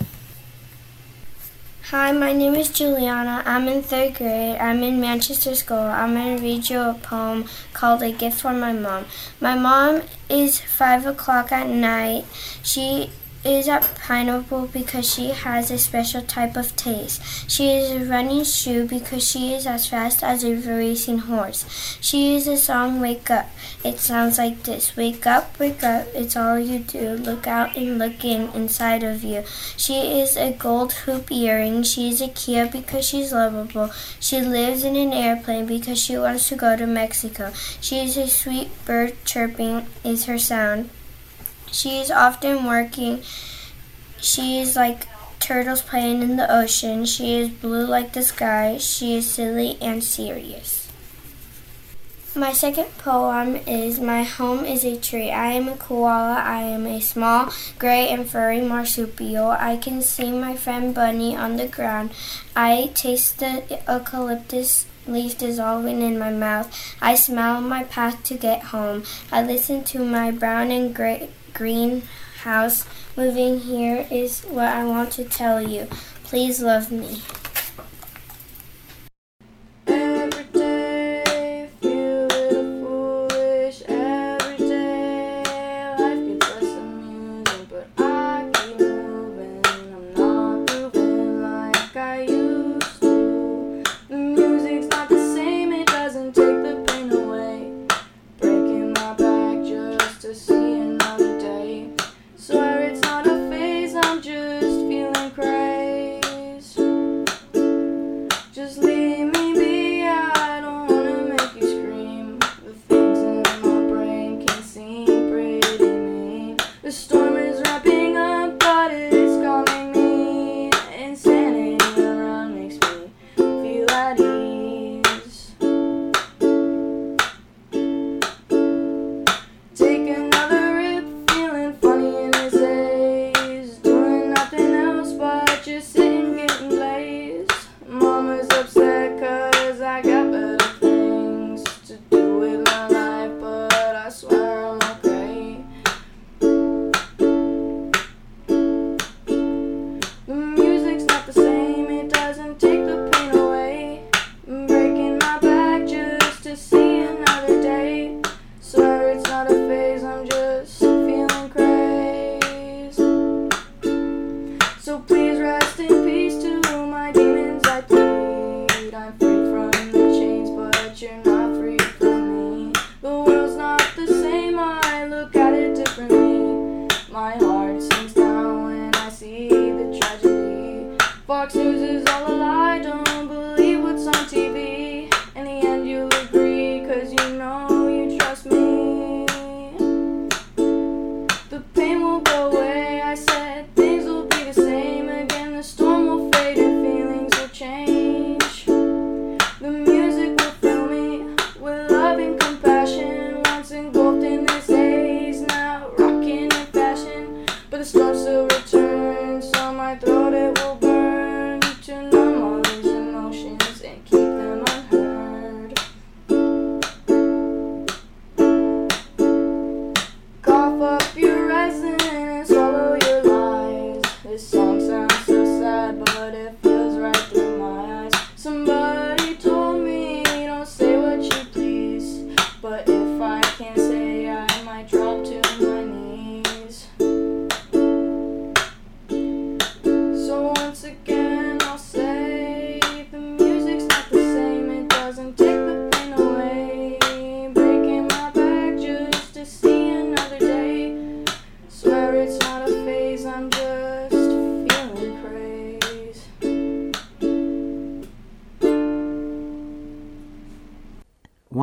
Hi, 1.84 2.12
my 2.12 2.34
name 2.34 2.56
is 2.56 2.68
Juliana. 2.68 3.42
I'm 3.46 3.66
in 3.68 3.82
third 3.82 4.16
grade. 4.16 4.58
I'm 4.58 4.82
in 4.82 5.00
Manchester 5.00 5.54
School. 5.54 5.78
I'm 5.78 6.12
going 6.12 6.36
to 6.36 6.42
read 6.42 6.68
you 6.68 6.78
a 6.78 6.92
poem 6.92 7.46
called 7.72 8.02
A 8.02 8.12
Gift 8.12 8.42
for 8.42 8.52
My 8.52 8.74
Mom. 8.74 9.06
My 9.40 9.54
mom 9.54 10.02
is 10.28 10.60
five 10.60 11.06
o'clock 11.06 11.50
at 11.50 11.68
night. 11.68 12.26
She 12.62 13.10
is 13.44 13.68
at 13.68 13.94
Pineapple 13.94 14.66
because 14.66 15.10
she 15.12 15.30
has 15.30 15.70
a 15.70 15.78
special 15.78 16.22
type 16.22 16.56
of 16.56 16.76
taste. 16.76 17.22
She 17.50 17.70
is 17.70 17.90
a 17.90 18.04
running 18.04 18.44
shoe 18.44 18.86
because 18.86 19.26
she 19.26 19.54
is 19.54 19.66
as 19.66 19.86
fast 19.86 20.22
as 20.22 20.44
a 20.44 20.54
racing 20.54 21.18
horse. 21.20 21.64
She 22.00 22.34
is 22.34 22.46
a 22.46 22.56
song 22.56 23.00
Wake 23.00 23.30
Up. 23.30 23.48
It 23.82 23.98
sounds 23.98 24.38
like 24.38 24.62
this 24.64 24.96
Wake 24.96 25.26
up, 25.26 25.58
wake 25.58 25.82
up, 25.82 26.06
it's 26.14 26.36
all 26.36 26.58
you 26.58 26.80
do. 26.80 27.10
Look 27.10 27.46
out 27.46 27.76
and 27.76 27.98
look 27.98 28.24
in 28.24 28.50
inside 28.52 29.02
of 29.02 29.24
you. 29.24 29.44
She 29.76 30.20
is 30.20 30.36
a 30.36 30.52
gold 30.52 30.92
hoop 30.92 31.32
earring. 31.32 31.82
She 31.82 32.10
is 32.10 32.20
a 32.20 32.28
Kia 32.28 32.66
because 32.66 33.06
she's 33.06 33.32
lovable. 33.32 33.90
She 34.18 34.40
lives 34.40 34.84
in 34.84 34.96
an 34.96 35.12
airplane 35.12 35.66
because 35.66 35.98
she 35.98 36.18
wants 36.18 36.48
to 36.48 36.56
go 36.56 36.76
to 36.76 36.86
Mexico. 36.86 37.52
She 37.80 38.00
is 38.00 38.16
a 38.16 38.28
sweet 38.28 38.68
bird 38.84 39.14
chirping 39.24 39.86
is 40.04 40.26
her 40.26 40.38
sound. 40.38 40.90
She 41.72 41.98
is 42.00 42.10
often 42.10 42.64
working. 42.64 43.22
She 44.20 44.60
is 44.60 44.76
like 44.76 45.06
turtles 45.38 45.82
playing 45.82 46.22
in 46.22 46.36
the 46.36 46.52
ocean. 46.52 47.04
She 47.04 47.34
is 47.34 47.48
blue 47.48 47.86
like 47.86 48.12
the 48.12 48.22
sky. 48.22 48.78
She 48.78 49.16
is 49.16 49.30
silly 49.30 49.78
and 49.80 50.02
serious. 50.02 50.80
My 52.34 52.52
second 52.52 52.96
poem 52.98 53.56
is 53.66 53.98
My 53.98 54.22
Home 54.22 54.64
is 54.64 54.84
a 54.84 54.96
Tree. 54.96 55.32
I 55.32 55.52
am 55.52 55.68
a 55.68 55.76
koala. 55.76 56.40
I 56.44 56.62
am 56.62 56.86
a 56.86 57.00
small, 57.00 57.52
gray, 57.78 58.08
and 58.08 58.28
furry 58.28 58.60
marsupial. 58.60 59.50
I 59.50 59.76
can 59.76 60.00
see 60.00 60.30
my 60.30 60.54
friend 60.54 60.94
Bunny 60.94 61.36
on 61.36 61.56
the 61.56 61.66
ground. 61.66 62.10
I 62.54 62.92
taste 62.94 63.40
the 63.40 63.64
eucalyptus 63.88 64.86
leaf 65.08 65.38
dissolving 65.38 66.02
in 66.02 66.20
my 66.20 66.30
mouth. 66.30 66.70
I 67.02 67.16
smell 67.16 67.60
my 67.60 67.82
path 67.82 68.22
to 68.24 68.34
get 68.34 68.70
home. 68.70 69.02
I 69.32 69.42
listen 69.42 69.82
to 69.90 69.98
my 69.98 70.30
brown 70.30 70.70
and 70.70 70.94
gray 70.94 71.30
greenhouse. 71.52 72.86
Moving 73.16 73.60
here 73.60 74.06
is 74.10 74.42
what 74.42 74.68
I 74.68 74.84
want 74.84 75.12
to 75.12 75.24
tell 75.24 75.60
you. 75.60 75.88
Please 76.24 76.62
love 76.62 76.90
me. 76.90 77.20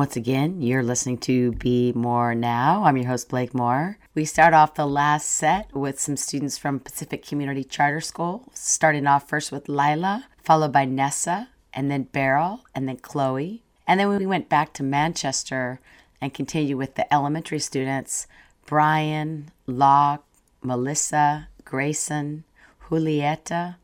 Once 0.08 0.16
again, 0.16 0.62
you're 0.62 0.82
listening 0.82 1.18
to 1.18 1.52
Be 1.52 1.92
More 1.92 2.34
Now. 2.34 2.84
I'm 2.84 2.96
your 2.96 3.08
host, 3.08 3.28
Blake 3.28 3.52
More. 3.52 3.98
We 4.14 4.24
start 4.24 4.54
off 4.54 4.72
the 4.72 4.86
last 4.86 5.30
set 5.30 5.70
with 5.74 6.00
some 6.00 6.16
students 6.16 6.56
from 6.56 6.80
Pacific 6.80 7.22
Community 7.22 7.62
Charter 7.62 8.00
School, 8.00 8.48
starting 8.54 9.06
off 9.06 9.28
first 9.28 9.52
with 9.52 9.68
Lila, 9.68 10.24
followed 10.42 10.72
by 10.72 10.86
Nessa, 10.86 11.50
and 11.74 11.90
then 11.90 12.04
Beryl, 12.04 12.64
and 12.74 12.88
then 12.88 12.96
Chloe. 12.96 13.62
And 13.86 14.00
then 14.00 14.08
we 14.08 14.24
went 14.24 14.48
back 14.48 14.72
to 14.74 14.82
Manchester 14.82 15.78
and 16.22 16.32
continued 16.32 16.78
with 16.78 16.94
the 16.94 17.12
elementary 17.12 17.58
students 17.58 18.26
Brian, 18.64 19.50
Locke, 19.66 20.24
Melissa, 20.62 21.48
Grayson, 21.66 22.44
Julieta, 22.88 23.76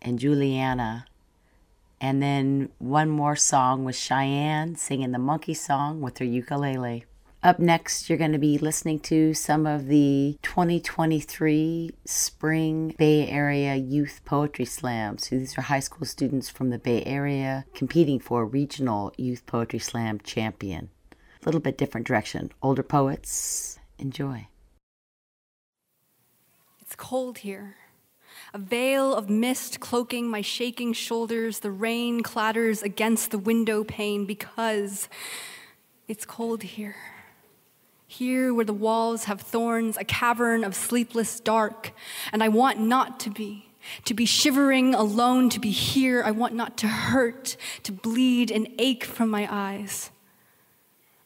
and 0.00 0.20
Juliana. 0.20 1.06
And 2.00 2.22
then 2.22 2.70
one 2.78 3.10
more 3.10 3.36
song 3.36 3.84
with 3.84 3.96
Cheyenne 3.96 4.76
singing 4.76 5.12
the 5.12 5.18
monkey 5.18 5.54
song 5.54 6.00
with 6.00 6.18
her 6.18 6.24
ukulele. 6.24 7.04
Up 7.42 7.58
next, 7.58 8.08
you're 8.08 8.18
going 8.18 8.32
to 8.32 8.38
be 8.38 8.58
listening 8.58 9.00
to 9.00 9.32
some 9.32 9.66
of 9.66 9.86
the 9.86 10.38
2023 10.42 11.90
Spring 12.04 12.94
Bay 12.98 13.26
Area 13.28 13.76
Youth 13.76 14.20
Poetry 14.26 14.66
Slams. 14.66 15.28
These 15.28 15.56
are 15.56 15.62
high 15.62 15.80
school 15.80 16.06
students 16.06 16.50
from 16.50 16.68
the 16.68 16.78
Bay 16.78 17.02
Area 17.04 17.64
competing 17.74 18.20
for 18.20 18.42
a 18.42 18.44
regional 18.44 19.14
Youth 19.16 19.46
Poetry 19.46 19.78
Slam 19.78 20.20
champion. 20.20 20.90
A 21.12 21.46
little 21.46 21.62
bit 21.62 21.78
different 21.78 22.06
direction. 22.06 22.52
Older 22.60 22.82
poets, 22.82 23.78
enjoy. 23.98 24.48
It's 26.82 26.94
cold 26.94 27.38
here. 27.38 27.76
A 28.52 28.58
veil 28.58 29.14
of 29.14 29.30
mist 29.30 29.78
cloaking 29.78 30.28
my 30.28 30.40
shaking 30.40 30.92
shoulders. 30.92 31.60
The 31.60 31.70
rain 31.70 32.22
clatters 32.22 32.82
against 32.82 33.30
the 33.30 33.38
window 33.38 33.84
pane 33.84 34.26
because 34.26 35.08
it's 36.08 36.24
cold 36.24 36.64
here. 36.64 36.96
Here, 38.08 38.52
where 38.52 38.64
the 38.64 38.72
walls 38.72 39.24
have 39.24 39.40
thorns, 39.40 39.96
a 39.96 40.02
cavern 40.02 40.64
of 40.64 40.74
sleepless 40.74 41.38
dark, 41.38 41.92
and 42.32 42.42
I 42.42 42.48
want 42.48 42.80
not 42.80 43.20
to 43.20 43.30
be. 43.30 43.66
To 44.06 44.14
be 44.14 44.26
shivering 44.26 44.96
alone, 44.96 45.48
to 45.50 45.60
be 45.60 45.70
here, 45.70 46.22
I 46.24 46.32
want 46.32 46.54
not 46.54 46.76
to 46.78 46.88
hurt, 46.88 47.56
to 47.84 47.92
bleed 47.92 48.50
and 48.50 48.66
ache 48.78 49.04
from 49.04 49.30
my 49.30 49.46
eyes. 49.48 50.10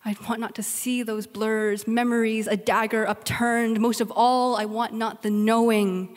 I 0.04 0.14
want 0.28 0.40
not 0.40 0.54
to 0.56 0.62
see 0.62 1.02
those 1.02 1.26
blurs, 1.26 1.88
memories, 1.88 2.46
a 2.46 2.56
dagger 2.56 3.08
upturned. 3.08 3.80
Most 3.80 4.02
of 4.02 4.10
all, 4.10 4.54
I 4.54 4.66
want 4.66 4.92
not 4.92 5.22
the 5.22 5.30
knowing, 5.30 6.14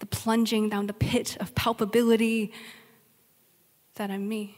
the 0.00 0.06
plunging 0.06 0.68
down 0.68 0.86
the 0.86 0.92
pit 0.92 1.36
of 1.40 1.54
palpability 1.54 2.52
that 3.94 4.10
I'm 4.10 4.28
me. 4.28 4.56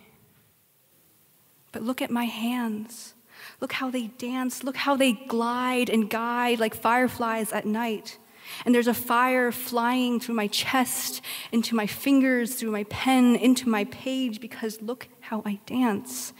But 1.72 1.82
look 1.82 2.00
at 2.00 2.10
my 2.10 2.24
hands. 2.24 3.14
Look 3.60 3.72
how 3.72 3.90
they 3.90 4.06
dance. 4.06 4.62
Look 4.62 4.76
how 4.76 4.96
they 4.96 5.12
glide 5.12 5.90
and 5.90 6.08
guide 6.08 6.60
like 6.60 6.74
fireflies 6.74 7.52
at 7.52 7.66
night. 7.66 8.18
And 8.64 8.74
there's 8.74 8.88
a 8.88 8.94
fire 8.94 9.50
flying 9.52 10.20
through 10.20 10.34
my 10.34 10.46
chest, 10.48 11.22
into 11.52 11.74
my 11.74 11.86
fingers, 11.86 12.54
through 12.54 12.70
my 12.70 12.84
pen, 12.84 13.36
into 13.36 13.68
my 13.68 13.84
page, 13.84 14.40
because 14.40 14.82
look 14.82 15.08
how 15.20 15.42
I 15.46 15.60
dance. 15.64 16.32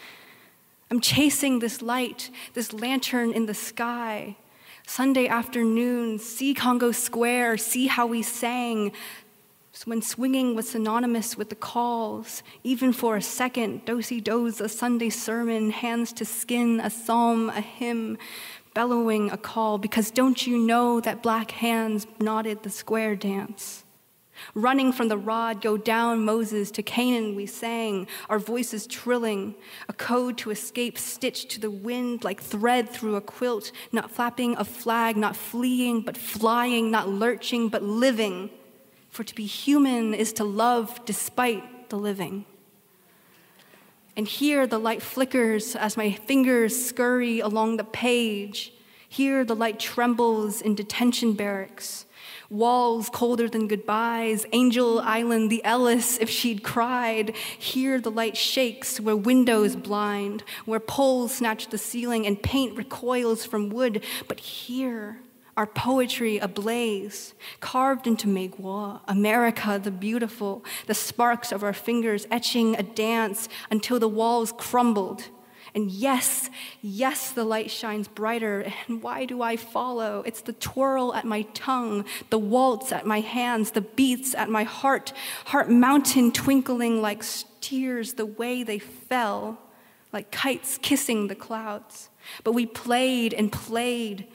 I'm 0.91 1.01
chasing 1.01 1.61
this 1.61 1.81
light, 1.81 2.31
this 2.55 2.73
lantern 2.73 3.33
in 3.33 3.47
the 3.47 3.55
sky. 3.55 4.37
Sunday 4.87 5.27
afternoon, 5.27 6.19
see 6.19 6.55
Congo 6.55 6.93
Square, 6.93 7.59
see 7.59 7.87
how 7.87 8.07
we 8.07 8.23
sang. 8.23 8.93
When 9.85 10.03
swinging 10.03 10.55
was 10.55 10.69
synonymous 10.69 11.37
with 11.37 11.49
the 11.49 11.57
calls, 11.57 12.43
even 12.63 12.93
for 12.93 13.17
a 13.17 13.23
second, 13.23 13.85
dosey 13.87 14.23
doze, 14.23 14.61
a 14.61 14.69
Sunday 14.69 15.09
sermon, 15.09 15.71
hands 15.71 16.13
to 16.15 16.25
skin, 16.25 16.79
a 16.79 16.91
psalm, 16.91 17.49
a 17.49 17.61
hymn, 17.61 18.19
bellowing 18.75 19.31
a 19.31 19.37
call, 19.37 19.79
because 19.79 20.11
don't 20.11 20.47
you 20.47 20.59
know 20.59 21.01
that 21.01 21.23
black 21.23 21.53
hands 21.53 22.07
nodded 22.21 22.63
the 22.63 22.71
square 22.71 23.17
dance? 23.17 23.82
Running 24.55 24.93
from 24.93 25.09
the 25.09 25.17
rod, 25.17 25.61
go 25.61 25.77
down 25.77 26.25
Moses 26.25 26.71
to 26.73 26.83
Canaan, 26.83 27.35
we 27.35 27.47
sang, 27.47 28.07
our 28.29 28.39
voices 28.39 28.87
trilling, 28.87 29.55
a 29.89 29.93
code 29.93 30.39
to 30.39 30.51
escape, 30.51 30.99
stitched 30.99 31.51
to 31.51 31.61
the 31.61 31.71
wind 31.71 32.25
like 32.25 32.43
thread 32.43 32.89
through 32.89 33.17
a 33.17 33.21
quilt, 33.21 33.73
not 33.93 34.11
flapping 34.11 34.57
a 34.57 34.65
flag, 34.65 35.17
not 35.17 35.37
fleeing, 35.37 36.03
but 36.03 36.17
flying, 36.17 36.91
not 36.91 37.09
lurching, 37.09 37.69
but 37.69 37.83
living. 37.83 38.51
For 39.11 39.25
to 39.25 39.35
be 39.35 39.47
human 39.47 40.15
is 40.15 40.33
to 40.35 40.45
love 40.45 41.05
despite 41.05 41.91
the 41.91 41.97
living. 41.97 42.47
And 44.17 44.29
here 44.29 44.67
the 44.67 44.79
light 44.79 45.03
flickers 45.03 45.75
as 45.75 45.97
my 45.97 46.13
fingers 46.13 46.85
scurry 46.85 47.41
along 47.41 47.77
the 47.77 47.85
page. 47.85 48.73
Here 49.09 49.45
the 49.45 49.57
light 49.57 49.79
trembles 49.79 50.61
in 50.61 50.75
detention 50.75 51.33
barracks 51.33 52.07
walls 52.53 53.09
colder 53.09 53.49
than 53.49 53.67
goodbyes, 53.67 54.47
Angel 54.53 55.01
Island, 55.01 55.51
the 55.51 55.65
Ellis, 55.65 56.19
if 56.19 56.29
she'd 56.29 56.63
cried. 56.63 57.35
Here 57.59 58.01
the 58.01 58.11
light 58.11 58.37
shakes 58.37 59.01
where 59.01 59.17
windows 59.17 59.75
blind, 59.75 60.45
where 60.67 60.81
poles 60.81 61.37
snatch 61.37 61.69
the 61.69 61.79
ceiling 61.79 62.27
and 62.27 62.43
paint 62.43 62.77
recoils 62.77 63.45
from 63.47 63.71
wood. 63.71 64.05
But 64.29 64.39
here, 64.41 65.21
our 65.57 65.67
poetry 65.67 66.39
ablaze, 66.39 67.35
carved 67.61 68.07
into 68.07 68.27
Megwa, 68.27 69.01
America 69.09 69.81
the 69.83 69.91
beautiful, 69.91 70.65
the 70.87 70.95
sparks 70.95 71.53
of 71.53 71.63
our 71.63 71.75
fingers 71.75 72.27
etching 72.31 72.77
a 72.77 72.83
dance 72.83 73.49
until 73.71 73.99
the 73.99 74.09
walls 74.09 74.53
crumbled 74.57 75.29
and 75.75 75.91
yes, 75.91 76.51
yes, 76.83 77.33
the 77.33 77.45
light 77.45 77.71
shines 77.71 78.07
brighter. 78.07 78.71
And 78.89 79.03
why 79.03 79.25
do 79.25 79.41
I 79.41 79.57
follow? 79.57 80.23
It's 80.27 80.43
the 80.43 80.53
twirl 80.53 81.15
at 81.15 81.25
my 81.25 81.43
tongue, 81.55 82.05
the 82.29 82.39
waltz 82.39 82.93
at 82.93 83.07
my 83.07 83.21
hands, 83.21 83.71
the 83.71 83.81
beats 83.81 84.35
at 84.35 84.51
my 84.51 84.65
heart, 84.65 85.13
heart 85.47 85.71
mountain 85.71 86.31
twinkling 86.31 87.01
like 87.01 87.25
tears 87.61 88.15
the 88.15 88.27
way 88.27 88.63
they 88.63 88.79
fell, 88.79 89.59
like 90.13 90.31
kites 90.31 90.79
kissing 90.79 91.29
the 91.29 91.35
clouds. 91.35 92.11
But 92.45 92.53
we 92.53 92.67
played 92.67 93.33
and 93.33 93.51
played 93.51 94.27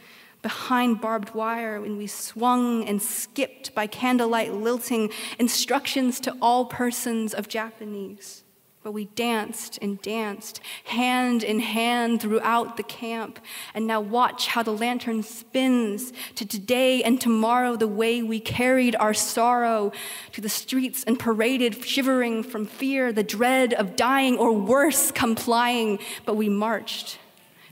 behind 0.41 1.01
barbed 1.01 1.35
wire 1.35 1.79
when 1.81 1.97
we 1.97 2.07
swung 2.07 2.83
and 2.85 3.01
skipped 3.01 3.75
by 3.75 3.85
candlelight 3.85 4.53
lilting 4.53 5.11
instructions 5.37 6.19
to 6.21 6.35
all 6.41 6.65
persons 6.65 7.33
of 7.33 7.47
Japanese. 7.47 8.43
But 8.87 8.93
we 8.93 9.03
danced 9.03 9.77
and 9.81 10.01
danced, 10.01 10.61
hand 10.85 11.43
in 11.43 11.59
hand 11.59 12.21
throughout 12.21 12.77
the 12.77 12.83
camp. 12.83 13.37
And 13.73 13.85
now 13.85 13.99
watch 13.99 14.47
how 14.47 14.63
the 14.63 14.71
lantern 14.71 15.23
spins 15.23 16.13
to 16.35 16.45
today 16.45 17.03
and 17.03 17.19
tomorrow, 17.19 17.75
the 17.75 17.85
way 17.85 18.23
we 18.23 18.39
carried 18.39 18.95
our 18.95 19.13
sorrow 19.13 19.91
to 20.31 20.39
the 20.39 20.47
streets 20.47 21.03
and 21.03 21.19
paraded, 21.19 21.83
shivering 21.83 22.43
from 22.43 22.65
fear, 22.65 23.11
the 23.11 23.23
dread 23.23 23.73
of 23.73 23.97
dying, 23.97 24.37
or 24.37 24.53
worse, 24.53 25.11
complying. 25.11 25.99
But 26.25 26.37
we 26.37 26.47
marched 26.47 27.19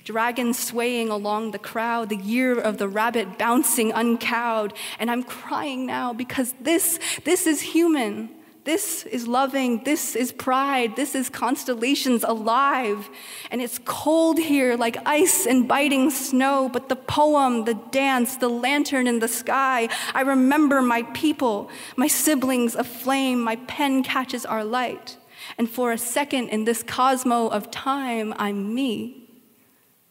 dragons 0.03 0.59
swaying 0.59 1.07
along 1.07 1.51
the 1.51 1.59
crowd, 1.59 2.09
the 2.09 2.17
year 2.17 2.59
of 2.59 2.77
the 2.77 2.89
rabbit 2.89 3.37
bouncing 3.37 3.93
uncowed. 3.93 4.73
And 4.99 5.09
I'm 5.09 5.23
crying 5.23 5.85
now 5.85 6.11
because 6.11 6.53
this, 6.59 6.99
this 7.23 7.47
is 7.47 7.61
human. 7.61 8.31
This 8.65 9.05
is 9.05 9.27
loving. 9.27 9.83
This 9.83 10.15
is 10.15 10.31
pride. 10.31 10.95
This 10.95 11.13
is 11.13 11.29
constellations 11.29 12.23
alive. 12.23 13.11
And 13.51 13.61
it's 13.61 13.79
cold 13.85 14.39
here 14.39 14.75
like 14.75 14.97
ice 15.05 15.45
and 15.45 15.67
biting 15.67 16.09
snow, 16.09 16.67
but 16.73 16.89
the 16.89 16.95
poem, 16.95 17.65
the 17.65 17.75
dance, 17.91 18.37
the 18.37 18.49
lantern 18.49 19.05
in 19.05 19.19
the 19.19 19.27
sky, 19.27 19.87
I 20.15 20.21
remember 20.21 20.81
my 20.81 21.03
people, 21.13 21.69
my 21.95 22.07
siblings 22.07 22.73
aflame. 22.73 23.39
My 23.39 23.57
pen 23.67 24.01
catches 24.01 24.47
our 24.47 24.63
light. 24.63 25.17
And 25.59 25.69
for 25.69 25.91
a 25.91 25.97
second 25.99 26.49
in 26.49 26.65
this 26.65 26.81
cosmo 26.81 27.47
of 27.49 27.69
time, 27.69 28.33
I'm 28.37 28.73
me. 28.73 29.29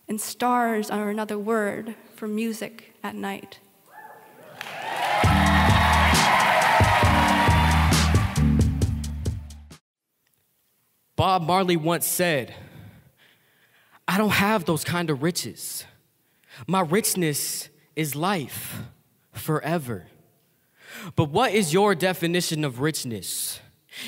And 0.07 0.21
stars 0.21 0.90
are 0.90 1.11
another 1.11 1.38
word 1.38 1.97
for 2.14 2.29
music 2.29 2.95
at 3.03 3.17
night. 3.17 3.59
Bob 11.16 11.42
Marley 11.42 11.77
once 11.77 12.07
said, 12.07 12.55
I 14.07 14.18
don't 14.18 14.31
have 14.31 14.64
those 14.64 14.85
kind 14.85 15.11
of 15.11 15.22
riches. 15.22 15.85
My 16.66 16.81
richness 16.81 17.68
is 17.96 18.14
life 18.14 18.83
forever. 19.33 20.07
But 21.16 21.31
what 21.31 21.53
is 21.53 21.72
your 21.72 21.94
definition 21.94 22.64
of 22.64 22.81
richness? 22.81 23.61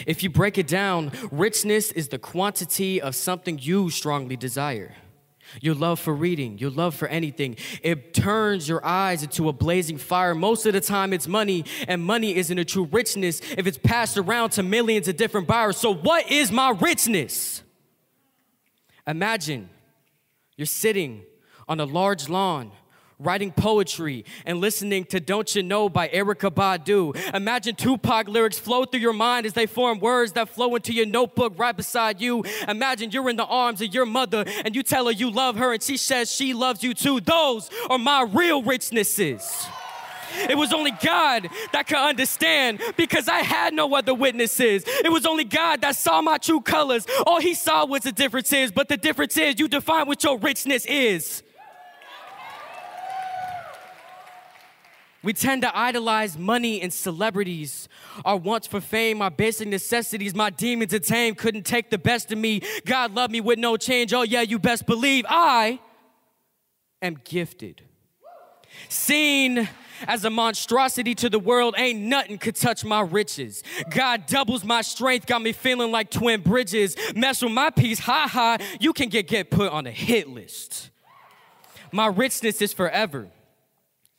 If 0.06 0.22
you 0.22 0.30
break 0.30 0.58
it 0.58 0.66
down, 0.66 1.12
richness 1.30 1.92
is 1.92 2.08
the 2.08 2.18
quantity 2.18 3.00
of 3.00 3.14
something 3.14 3.58
you 3.60 3.90
strongly 3.90 4.36
desire 4.36 4.94
your 5.60 5.74
love 5.74 6.00
for 6.00 6.14
reading, 6.14 6.58
your 6.58 6.70
love 6.70 6.94
for 6.94 7.08
anything. 7.08 7.56
It 7.82 8.14
turns 8.14 8.68
your 8.68 8.84
eyes 8.84 9.22
into 9.22 9.48
a 9.48 9.52
blazing 9.52 9.98
fire. 9.98 10.34
Most 10.34 10.66
of 10.66 10.72
the 10.72 10.80
time, 10.80 11.12
it's 11.12 11.28
money, 11.28 11.64
and 11.88 12.02
money 12.02 12.36
isn't 12.36 12.58
a 12.58 12.64
true 12.64 12.88
richness 12.90 13.40
if 13.56 13.66
it's 13.66 13.78
passed 13.78 14.18
around 14.18 14.50
to 14.50 14.62
millions 14.62 15.08
of 15.08 15.16
different 15.16 15.46
buyers. 15.46 15.76
So, 15.76 15.94
what 15.94 16.30
is 16.30 16.50
my 16.50 16.70
richness? 16.70 17.62
Imagine 19.06 19.68
You're 20.56 20.66
sitting 20.66 21.22
on 21.68 21.80
a 21.80 21.84
large 21.84 22.28
lawn 22.28 22.72
writing 23.18 23.50
poetry 23.50 24.24
and 24.44 24.60
listening 24.60 25.04
to 25.06 25.20
Don't 25.20 25.54
You 25.54 25.62
Know 25.62 25.88
by 25.88 26.08
Erykah 26.08 26.50
Badu. 26.50 27.16
Imagine 27.34 27.74
Tupac 27.74 28.28
lyrics 28.28 28.58
flow 28.58 28.84
through 28.84 29.00
your 29.00 29.12
mind 29.12 29.46
as 29.46 29.54
they 29.54 29.66
form 29.66 30.00
words 30.00 30.32
that 30.32 30.48
flow 30.48 30.74
into 30.74 30.92
your 30.92 31.06
notebook 31.06 31.54
right 31.56 31.76
beside 31.76 32.20
you. 32.20 32.44
Imagine 32.68 33.10
you're 33.10 33.30
in 33.30 33.36
the 33.36 33.46
arms 33.46 33.80
of 33.80 33.94
your 33.94 34.06
mother 34.06 34.44
and 34.64 34.74
you 34.74 34.82
tell 34.82 35.06
her 35.06 35.12
you 35.12 35.30
love 35.30 35.56
her 35.56 35.72
and 35.72 35.82
she 35.82 35.96
says 35.96 36.30
she 36.30 36.52
loves 36.52 36.82
you 36.82 36.92
too. 36.92 37.20
Those 37.20 37.70
are 37.88 37.98
my 37.98 38.22
real 38.22 38.62
richnesses. 38.62 39.66
It 40.50 40.58
was 40.58 40.72
only 40.72 40.90
God 40.90 41.48
that 41.72 41.86
could 41.86 41.96
understand 41.96 42.80
because 42.96 43.28
I 43.28 43.38
had 43.38 43.72
no 43.72 43.94
other 43.94 44.12
witnesses. 44.12 44.84
It 44.86 45.10
was 45.10 45.24
only 45.24 45.44
God 45.44 45.80
that 45.80 45.96
saw 45.96 46.20
my 46.20 46.36
true 46.36 46.60
colors. 46.60 47.06
All 47.26 47.40
he 47.40 47.54
saw 47.54 47.86
was 47.86 48.02
the 48.02 48.12
differences, 48.12 48.70
but 48.70 48.88
the 48.88 48.96
difference 48.96 49.36
is 49.36 49.58
you 49.58 49.68
define 49.68 50.06
what 50.06 50.22
your 50.22 50.38
richness 50.38 50.84
is. 50.84 51.42
We 55.26 55.32
tend 55.32 55.62
to 55.62 55.76
idolize 55.76 56.38
money 56.38 56.80
and 56.80 56.92
celebrities. 56.92 57.88
Our 58.24 58.36
wants 58.36 58.68
for 58.68 58.80
fame, 58.80 59.20
our 59.20 59.30
basic 59.30 59.66
necessities, 59.66 60.36
my 60.36 60.50
demons 60.50 60.96
tame 61.00 61.34
couldn't 61.34 61.64
take 61.66 61.90
the 61.90 61.98
best 61.98 62.30
of 62.30 62.38
me. 62.38 62.62
God 62.84 63.12
loved 63.12 63.32
me 63.32 63.40
with 63.40 63.58
no 63.58 63.76
change. 63.76 64.14
Oh, 64.14 64.22
yeah, 64.22 64.42
you 64.42 64.60
best 64.60 64.86
believe 64.86 65.26
I 65.28 65.80
am 67.02 67.20
gifted. 67.24 67.82
Seen 68.88 69.68
as 70.06 70.24
a 70.24 70.30
monstrosity 70.30 71.16
to 71.16 71.28
the 71.28 71.40
world, 71.40 71.74
ain't 71.76 72.02
nothing 72.02 72.38
could 72.38 72.54
touch 72.54 72.84
my 72.84 73.00
riches. 73.00 73.64
God 73.90 74.26
doubles 74.26 74.62
my 74.62 74.82
strength, 74.82 75.26
got 75.26 75.42
me 75.42 75.50
feeling 75.50 75.90
like 75.90 76.08
twin 76.08 76.40
bridges. 76.40 76.94
Mess 77.16 77.42
with 77.42 77.50
my 77.50 77.70
peace, 77.70 77.98
ha 77.98 78.28
ha, 78.30 78.58
you 78.78 78.92
can 78.92 79.08
get, 79.08 79.26
get 79.26 79.50
put 79.50 79.72
on 79.72 79.88
a 79.88 79.90
hit 79.90 80.28
list. 80.28 80.90
My 81.90 82.06
richness 82.06 82.62
is 82.62 82.72
forever. 82.72 83.26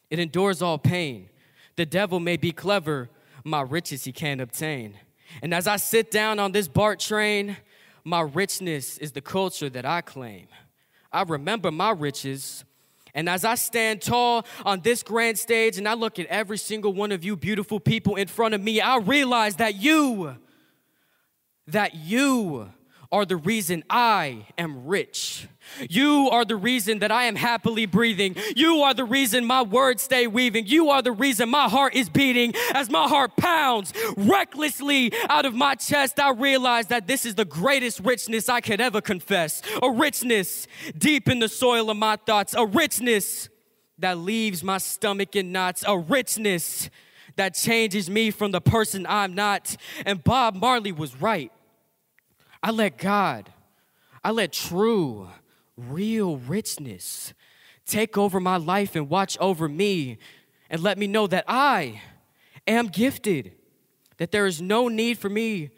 It 0.10 0.20
endures 0.20 0.62
all 0.62 0.78
pain. 0.78 1.30
The 1.76 1.86
devil 1.86 2.20
may 2.20 2.38
be 2.38 2.52
clever, 2.52 3.10
my 3.44 3.62
riches 3.62 4.04
he 4.04 4.12
can't 4.12 4.42
obtain. 4.42 4.98
And 5.42 5.54
as 5.54 5.68
I 5.68 5.78
sit 5.78 6.12
down 6.12 6.40
on 6.40 6.52
this 6.52 6.68
BART 6.68 7.00
train, 7.00 7.58
my 8.04 8.22
richness 8.22 8.98
is 8.98 9.12
the 9.12 9.22
culture 9.22 9.70
that 9.70 9.86
I 9.86 10.02
claim. 10.02 10.48
I 11.12 11.24
remember 11.24 11.72
my 11.72 11.92
riches. 11.92 12.64
And 13.14 13.28
as 13.28 13.44
I 13.44 13.56
stand 13.56 14.02
tall 14.02 14.46
on 14.64 14.82
this 14.82 15.04
grand 15.04 15.38
stage 15.38 15.78
and 15.78 15.88
I 15.88 15.94
look 15.94 16.20
at 16.20 16.26
every 16.28 16.58
single 16.58 16.94
one 16.94 17.12
of 17.12 17.24
you 17.24 17.36
beautiful 17.36 17.80
people 17.80 18.16
in 18.16 18.28
front 18.28 18.54
of 18.54 18.62
me, 18.62 18.80
I 18.80 18.98
realize 18.98 19.56
that 19.56 19.76
you, 19.76 20.36
that 21.68 21.96
you 21.96 22.70
are 23.12 23.26
the 23.26 23.38
reason 23.38 23.84
I 23.90 24.46
am 24.58 24.86
rich. 24.86 25.48
You 25.90 26.30
are 26.32 26.46
the 26.46 26.56
reason 26.56 27.00
that 27.00 27.12
I 27.12 27.26
am 27.26 27.36
happily 27.36 27.86
breathing. 27.86 28.36
You 28.56 28.82
are 28.82 28.94
the 28.94 29.04
reason 29.04 29.46
my 29.46 29.62
words 29.62 30.04
stay 30.04 30.28
weaving. 30.28 30.68
You 30.68 30.90
are 30.90 31.02
the 31.02 31.12
reason 31.12 31.50
my 31.50 31.70
heart 31.70 31.96
is 31.96 32.10
beating. 32.10 32.54
As 32.74 32.90
my 32.90 33.08
heart 33.08 33.36
pounds 33.38 33.94
recklessly 34.16 35.12
out 35.30 35.46
of 35.46 35.54
my 35.54 35.76
chest, 35.76 36.20
I 36.20 36.32
realize 36.32 36.88
that 36.88 37.08
this 37.08 37.26
is 37.26 37.36
the 37.36 37.46
greatest 37.46 38.00
richness 38.00 38.50
I 38.50 38.62
could 38.62 38.82
ever 38.82 39.02
confess. 39.02 39.62
A 39.82 39.92
richness 39.92 40.68
deep 40.98 41.28
in 41.30 41.40
the 41.40 41.50
soil 41.50 41.90
of 41.90 41.98
my 41.98 42.16
thoughts. 42.16 42.54
A 42.54 42.66
richness 42.66 43.50
that 44.00 44.18
leaves 44.18 44.64
my 44.64 44.78
stomach 44.78 45.36
in 45.36 45.52
knots. 45.52 45.84
A 45.88 45.98
richness 45.98 46.90
that 47.36 47.54
changes 47.54 48.10
me 48.10 48.32
from 48.32 48.52
the 48.52 48.62
person 48.62 49.06
I'm 49.08 49.34
not. 49.36 49.76
And 50.06 50.24
Bob 50.24 50.56
Marley 50.56 50.92
was 50.92 51.20
right. 51.22 51.52
I 52.62 52.72
let 52.72 52.98
God, 52.98 53.54
I 54.24 54.32
let 54.32 54.52
true, 54.52 55.30
real 55.78 56.38
richness 56.38 57.34
take 57.86 58.18
over 58.18 58.40
my 58.40 58.58
life 58.58 58.96
and 58.96 59.10
watch 59.10 59.38
over 59.40 59.70
me 59.70 60.18
and 60.70 60.82
let 60.84 60.98
me 60.98 61.08
know 61.08 61.26
that 61.28 61.46
I 61.48 62.02
am 62.68 62.88
gifted, 62.88 63.54
that 64.18 64.32
there 64.32 64.46
is 64.46 64.62
no 64.62 64.90
need 64.90 65.18
for 65.18 65.30
me 65.30 65.70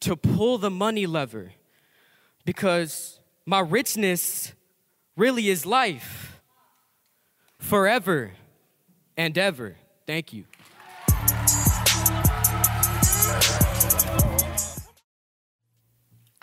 to 0.00 0.16
pull 0.16 0.58
the 0.58 0.70
money 0.70 1.06
lever 1.06 1.52
because 2.44 3.20
my 3.44 3.60
richness 3.60 4.54
really 5.16 5.48
is 5.48 5.66
life 5.66 6.40
forever 7.58 8.32
and 9.16 9.36
ever. 9.36 9.76
Thank 10.06 10.32
you. 10.32 10.44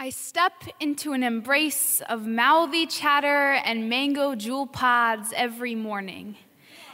I 0.06 0.12
step 0.12 0.66
into 0.80 1.14
an 1.14 1.24
embrace 1.24 2.00
of 2.08 2.28
mouthy 2.28 2.86
chatter 2.86 3.54
and 3.54 3.90
mango 3.90 4.36
jewel 4.36 4.68
pods 4.68 5.34
every 5.36 5.74
morning. 5.74 6.36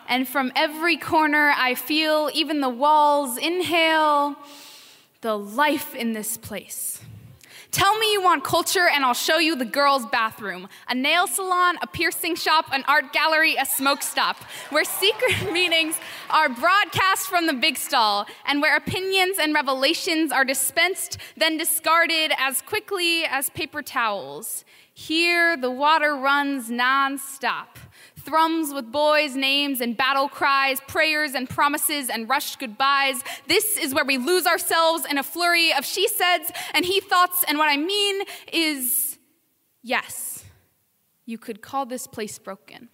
And 0.07 0.25
from 0.25 0.53
every 0.55 0.95
corner, 0.95 1.51
I 1.57 1.75
feel, 1.75 2.31
even 2.33 2.61
the 2.61 2.69
walls, 2.69 3.37
inhale 3.37 4.37
the 5.19 5.37
life 5.37 5.93
in 5.93 6.13
this 6.13 6.37
place. 6.37 7.01
Tell 7.71 7.97
me 7.97 8.11
you 8.11 8.21
want 8.21 8.43
culture, 8.43 8.89
and 8.93 9.05
I'll 9.05 9.13
show 9.13 9.37
you 9.37 9.55
the 9.55 9.63
girls' 9.63 10.05
bathroom 10.05 10.67
a 10.89 10.93
nail 10.93 11.25
salon, 11.25 11.77
a 11.81 11.87
piercing 11.87 12.35
shop, 12.35 12.65
an 12.73 12.83
art 12.85 13.13
gallery, 13.13 13.55
a 13.55 13.65
smoke 13.65 14.03
stop, 14.03 14.35
where 14.71 14.83
secret 14.83 15.53
meetings 15.53 15.95
are 16.29 16.49
broadcast 16.49 17.27
from 17.27 17.47
the 17.47 17.53
big 17.53 17.77
stall, 17.77 18.25
and 18.45 18.61
where 18.61 18.75
opinions 18.75 19.37
and 19.39 19.53
revelations 19.53 20.33
are 20.33 20.43
dispensed, 20.43 21.17
then 21.37 21.57
discarded 21.57 22.33
as 22.37 22.61
quickly 22.61 23.23
as 23.23 23.49
paper 23.51 23.81
towels. 23.81 24.65
Here, 24.93 25.55
the 25.55 25.71
water 25.71 26.13
runs 26.13 26.69
non-stop 26.69 27.79
thrums 28.21 28.73
with 28.73 28.91
boys' 28.91 29.35
names 29.35 29.81
and 29.81 29.97
battle 29.97 30.29
cries, 30.29 30.79
prayers 30.87 31.33
and 31.33 31.49
promises 31.49 32.09
and 32.09 32.29
rushed 32.29 32.59
goodbyes. 32.59 33.21
This 33.47 33.77
is 33.77 33.93
where 33.93 34.05
we 34.05 34.17
lose 34.17 34.45
ourselves 34.45 35.05
in 35.09 35.17
a 35.17 35.23
flurry 35.23 35.73
of 35.73 35.85
she 35.85 36.07
saids 36.07 36.51
and 36.73 36.85
he 36.85 36.99
thoughts. 36.99 37.43
And 37.47 37.57
what 37.57 37.69
I 37.69 37.77
mean 37.77 38.23
is 38.51 39.17
yes, 39.83 40.45
you 41.25 41.37
could 41.37 41.61
call 41.61 41.85
this 41.85 42.07
place 42.07 42.37
broken. 42.39 42.89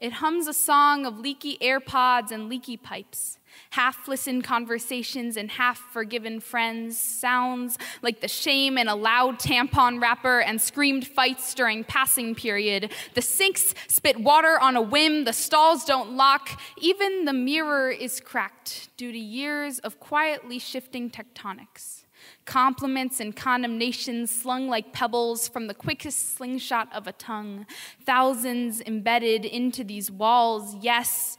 It 0.00 0.14
hums 0.14 0.46
a 0.46 0.52
song 0.52 1.06
of 1.06 1.18
leaky 1.18 1.56
AirPods 1.62 2.30
and 2.30 2.48
leaky 2.48 2.76
pipes 2.76 3.38
half 3.74 4.06
listened 4.06 4.44
conversations 4.44 5.36
and 5.36 5.50
half 5.50 5.78
forgiven 5.78 6.38
friends, 6.38 6.96
sounds 6.96 7.76
like 8.02 8.20
the 8.20 8.28
shame 8.28 8.78
in 8.78 8.86
a 8.86 8.94
loud 8.94 9.36
tampon 9.40 10.00
wrapper 10.00 10.38
and 10.38 10.60
screamed 10.60 11.04
fights 11.04 11.52
during 11.54 11.82
passing 11.82 12.36
period. 12.36 12.92
The 13.14 13.22
sinks 13.22 13.74
spit 13.88 14.20
water 14.20 14.60
on 14.60 14.76
a 14.76 14.80
whim, 14.82 15.24
the 15.24 15.32
stalls 15.32 15.84
don't 15.84 16.12
lock, 16.12 16.60
even 16.78 17.24
the 17.24 17.32
mirror 17.32 17.90
is 17.90 18.20
cracked 18.20 18.90
due 18.96 19.10
to 19.10 19.18
years 19.18 19.80
of 19.80 19.98
quietly 19.98 20.60
shifting 20.60 21.10
tectonics 21.10 22.04
compliments 22.46 23.20
and 23.20 23.34
condemnations 23.36 24.30
slung 24.30 24.68
like 24.68 24.92
pebbles 24.92 25.46
from 25.48 25.66
the 25.66 25.74
quickest 25.74 26.36
slingshot 26.36 26.88
of 26.94 27.06
a 27.06 27.12
tongue, 27.12 27.66
thousands 28.04 28.80
embedded 28.82 29.44
into 29.44 29.84
these 29.84 30.10
walls. 30.10 30.74
Yes, 30.80 31.36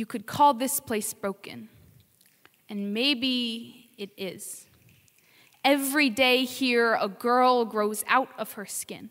you 0.00 0.06
could 0.06 0.24
call 0.24 0.54
this 0.54 0.80
place 0.80 1.12
broken. 1.12 1.68
And 2.70 2.94
maybe 2.94 3.90
it 3.98 4.08
is. 4.16 4.66
Every 5.62 6.08
day 6.08 6.46
here, 6.46 6.96
a 6.98 7.06
girl 7.06 7.66
grows 7.66 8.02
out 8.08 8.30
of 8.38 8.54
her 8.54 8.64
skin. 8.64 9.10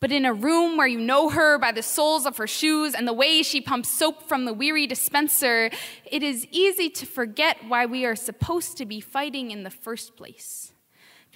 But 0.00 0.10
in 0.10 0.26
a 0.26 0.34
room 0.34 0.76
where 0.76 0.88
you 0.88 0.98
know 0.98 1.30
her 1.30 1.56
by 1.56 1.70
the 1.70 1.84
soles 1.84 2.26
of 2.26 2.36
her 2.38 2.48
shoes 2.48 2.94
and 2.94 3.06
the 3.06 3.12
way 3.12 3.44
she 3.44 3.60
pumps 3.60 3.88
soap 3.88 4.24
from 4.24 4.44
the 4.44 4.52
weary 4.52 4.88
dispenser, 4.88 5.70
it 6.04 6.22
is 6.24 6.48
easy 6.50 6.90
to 6.90 7.06
forget 7.06 7.58
why 7.68 7.86
we 7.86 8.04
are 8.04 8.16
supposed 8.16 8.76
to 8.78 8.86
be 8.86 9.00
fighting 9.00 9.52
in 9.52 9.62
the 9.62 9.70
first 9.70 10.16
place 10.16 10.72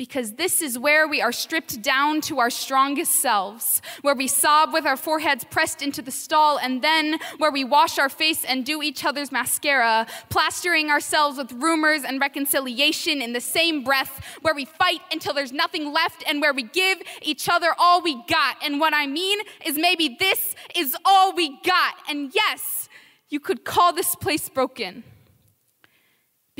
because 0.00 0.32
this 0.32 0.62
is 0.62 0.78
where 0.78 1.06
we 1.06 1.20
are 1.20 1.30
stripped 1.30 1.82
down 1.82 2.22
to 2.22 2.38
our 2.38 2.48
strongest 2.48 3.20
selves, 3.20 3.82
where 4.00 4.14
we 4.14 4.26
sob 4.26 4.72
with 4.72 4.86
our 4.86 4.96
foreheads 4.96 5.44
pressed 5.44 5.82
into 5.82 6.00
the 6.00 6.10
stall, 6.10 6.58
and 6.58 6.80
then 6.80 7.18
where 7.36 7.52
we 7.52 7.64
wash 7.64 7.98
our 7.98 8.08
face 8.08 8.42
and 8.42 8.64
do 8.64 8.82
each 8.82 9.04
other's 9.04 9.30
mascara, 9.30 10.06
plastering 10.30 10.88
ourselves 10.88 11.36
with 11.36 11.52
rumors 11.52 12.02
and 12.02 12.18
reconciliation 12.18 13.20
in 13.20 13.34
the 13.34 13.42
same 13.42 13.84
breath, 13.84 14.24
where 14.40 14.54
we 14.54 14.64
fight 14.64 15.02
until 15.12 15.34
there's 15.34 15.52
nothing 15.52 15.92
left, 15.92 16.24
and 16.26 16.40
where 16.40 16.54
we 16.54 16.62
give 16.62 17.02
each 17.20 17.46
other 17.46 17.74
all 17.78 18.00
we 18.00 18.14
got. 18.26 18.56
And 18.64 18.80
what 18.80 18.94
I 18.94 19.06
mean 19.06 19.38
is 19.66 19.76
maybe 19.76 20.16
this 20.18 20.54
is 20.74 20.96
all 21.04 21.34
we 21.34 21.60
got. 21.60 21.96
And 22.08 22.34
yes, 22.34 22.88
you 23.28 23.38
could 23.38 23.66
call 23.66 23.92
this 23.92 24.14
place 24.14 24.48
broken 24.48 25.04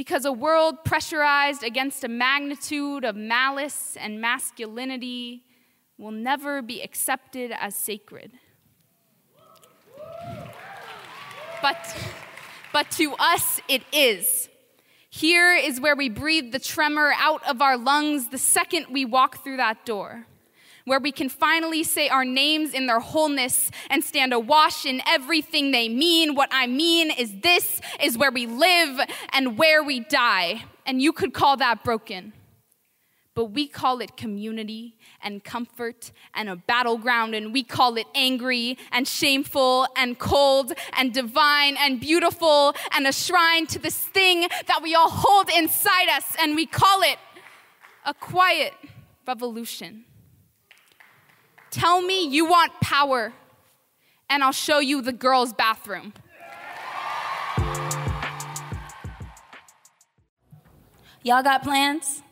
because 0.01 0.24
a 0.24 0.32
world 0.32 0.82
pressurized 0.82 1.62
against 1.62 2.05
a 2.05 2.09
magnitude 2.09 3.05
of 3.05 3.14
malice 3.14 3.98
and 4.01 4.18
masculinity 4.18 5.44
will 5.98 6.11
never 6.11 6.62
be 6.62 6.80
accepted 6.80 7.53
as 7.61 7.76
sacred. 7.76 8.32
But, 11.61 11.76
but 12.72 12.90
to 12.92 13.14
us, 13.18 13.61
it 13.68 13.82
is. 13.92 14.48
Here 15.11 15.55
is 15.55 15.78
where 15.78 15.94
we 15.94 16.09
breathe 16.09 16.51
the 16.53 16.59
tremor 16.59 17.12
out 17.18 17.46
of 17.46 17.61
our 17.61 17.76
lungs 17.76 18.30
the 18.30 18.38
second 18.38 18.86
we 18.90 19.05
walk 19.05 19.44
through 19.44 19.59
that 19.59 19.84
door 19.84 20.26
where 20.85 21.01
we 21.01 21.12
can 21.12 21.28
finally 21.28 21.83
say 21.83 22.09
our 22.09 22.24
names 22.24 22.74
in 22.74 22.87
their 22.87 23.01
wholeness 23.01 23.70
and 23.89 24.03
stand 24.03 24.33
awash 24.33 24.87
in 24.87 25.03
everything 25.07 25.70
they 25.70 25.89
mean. 25.89 26.35
What 26.35 26.49
I 26.53 26.66
mean 26.66 27.11
is 27.11 27.41
this 27.41 27.81
is 28.01 28.16
where 28.16 28.31
we 28.31 28.47
live 28.47 29.01
and 29.33 29.59
where 29.59 29.83
we 29.83 30.01
die. 30.01 30.64
And 30.87 31.01
you 31.01 31.12
could 31.12 31.33
call 31.33 31.57
that 31.59 31.85
broken. 31.85 32.33
But 33.35 33.53
we 33.53 33.68
call 33.68 34.01
it 34.01 34.16
community 34.16 34.97
and 35.22 35.43
comfort 35.43 36.11
and 36.35 36.49
a 36.49 36.57
battleground, 36.57 37.35
and 37.35 37.53
we 37.53 37.62
call 37.62 37.97
it 37.97 38.07
angry 38.14 38.76
and 38.91 39.07
shameful 39.07 39.87
and 39.97 40.18
cold 40.18 40.72
and 40.99 41.14
divine 41.14 41.76
and 41.78 42.01
beautiful 42.01 42.74
and 42.93 43.07
a 43.07 43.12
shrine 43.12 43.66
to 43.68 43.78
this 43.78 43.97
thing 43.97 44.49
that 44.66 44.81
we 44.83 44.97
all 44.97 45.09
hold 45.09 45.49
inside 45.57 46.09
us, 46.09 46.24
and 46.41 46.57
we 46.57 46.66
call 46.66 47.03
it 47.03 47.18
a 48.05 48.12
quiet 48.14 48.74
revolution. 49.26 50.05
Tell 51.71 52.03
me 52.03 52.27
you 52.27 52.47
want 52.47 52.73
power, 52.81 53.33
and 54.29 54.43
I'll 54.43 54.53
show 54.53 54.81
you 54.81 55.03
the 55.03 55.12
girls' 55.12 55.53
bathroom. 55.53 56.12
Y'all 61.23 61.43
got 61.43 61.62
plans? 61.62 62.23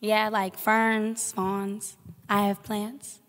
Yeah, 0.00 0.28
like 0.28 0.56
ferns, 0.56 1.32
fawns. 1.32 1.96
I 2.28 2.46
have 2.46 2.62
plants. 2.62 3.20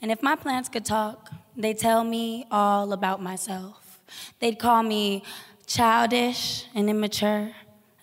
And 0.00 0.10
if 0.10 0.22
my 0.22 0.36
plants 0.36 0.68
could 0.68 0.84
talk, 0.84 1.30
they'd 1.56 1.78
tell 1.78 2.04
me 2.04 2.46
all 2.50 2.92
about 2.92 3.20
myself. 3.20 4.00
They'd 4.38 4.58
call 4.58 4.82
me 4.82 5.24
childish 5.66 6.66
and 6.74 6.88
immature, 6.88 7.50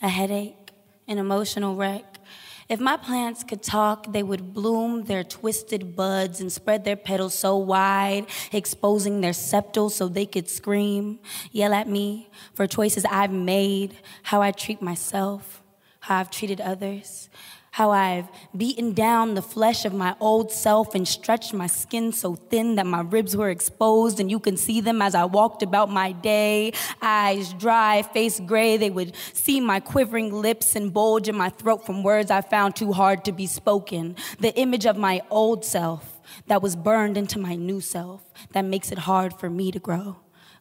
a 0.02 0.10
headache, 0.10 0.72
an 1.08 1.18
emotional 1.18 1.76
wreck, 1.76 2.13
if 2.74 2.80
my 2.80 2.98
plants 2.98 3.44
could 3.44 3.62
talk, 3.62 4.12
they 4.12 4.24
would 4.24 4.52
bloom 4.52 5.04
their 5.04 5.24
twisted 5.24 5.96
buds 5.96 6.42
and 6.42 6.52
spread 6.52 6.84
their 6.84 6.96
petals 6.96 7.38
so 7.38 7.56
wide, 7.56 8.26
exposing 8.52 9.22
their 9.22 9.32
sepals 9.32 9.94
so 9.94 10.08
they 10.08 10.26
could 10.26 10.50
scream, 10.50 11.20
yell 11.52 11.72
at 11.72 11.88
me 11.88 12.30
for 12.56 12.66
choices 12.66 13.06
I've 13.06 13.32
made, 13.32 13.96
how 14.24 14.42
I 14.42 14.50
treat 14.52 14.82
myself, 14.82 15.62
how 16.00 16.18
I've 16.18 16.32
treated 16.32 16.60
others 16.60 17.30
how 17.74 17.90
I've 17.90 18.30
beaten 18.56 18.94
down 18.94 19.34
the 19.34 19.42
flesh 19.42 19.84
of 19.84 19.96
my 19.96 20.16
old 20.20 20.52
self 20.52 20.94
and 20.94 21.08
stretched 21.08 21.56
my 21.56 21.66
skin 21.66 22.12
so 22.12 22.36
thin 22.36 22.76
that 22.76 22.86
my 22.86 23.02
ribs 23.02 23.36
were 23.36 23.50
exposed, 23.50 24.20
and 24.20 24.30
you 24.30 24.40
can 24.40 24.58
see 24.58 24.80
them 24.80 25.02
as 25.02 25.16
I 25.16 25.26
walked 25.26 25.64
about 25.64 25.90
my 25.90 26.12
day. 26.12 26.74
Eyes 27.02 27.52
dry, 27.54 28.04
face 28.04 28.40
gray, 28.40 28.78
they 28.78 28.92
would 28.92 29.16
see 29.34 29.60
my 29.60 29.80
quivering 29.80 30.32
lips 30.32 30.76
and 30.76 30.94
bulge 30.94 31.28
in 31.28 31.36
my 31.36 31.50
throat 31.50 31.84
from 31.84 32.04
words 32.04 32.30
I 32.30 32.42
found 32.42 32.76
too 32.76 32.94
hard 32.94 33.26
to 33.26 33.32
be 33.32 33.48
spoken. 33.48 34.18
The 34.40 34.54
image 34.54 34.86
of 34.86 34.96
my 34.96 35.24
old 35.32 35.66
self 35.66 36.22
that 36.46 36.62
was 36.62 36.76
burned 36.76 37.18
into 37.18 37.40
my 37.40 37.56
new 37.56 37.82
self 37.82 38.22
that 38.52 38.66
makes 38.66 38.92
it 38.92 39.00
hard 39.00 39.34
for 39.40 39.50
me 39.50 39.72
to 39.72 39.80
grow. 39.80 40.18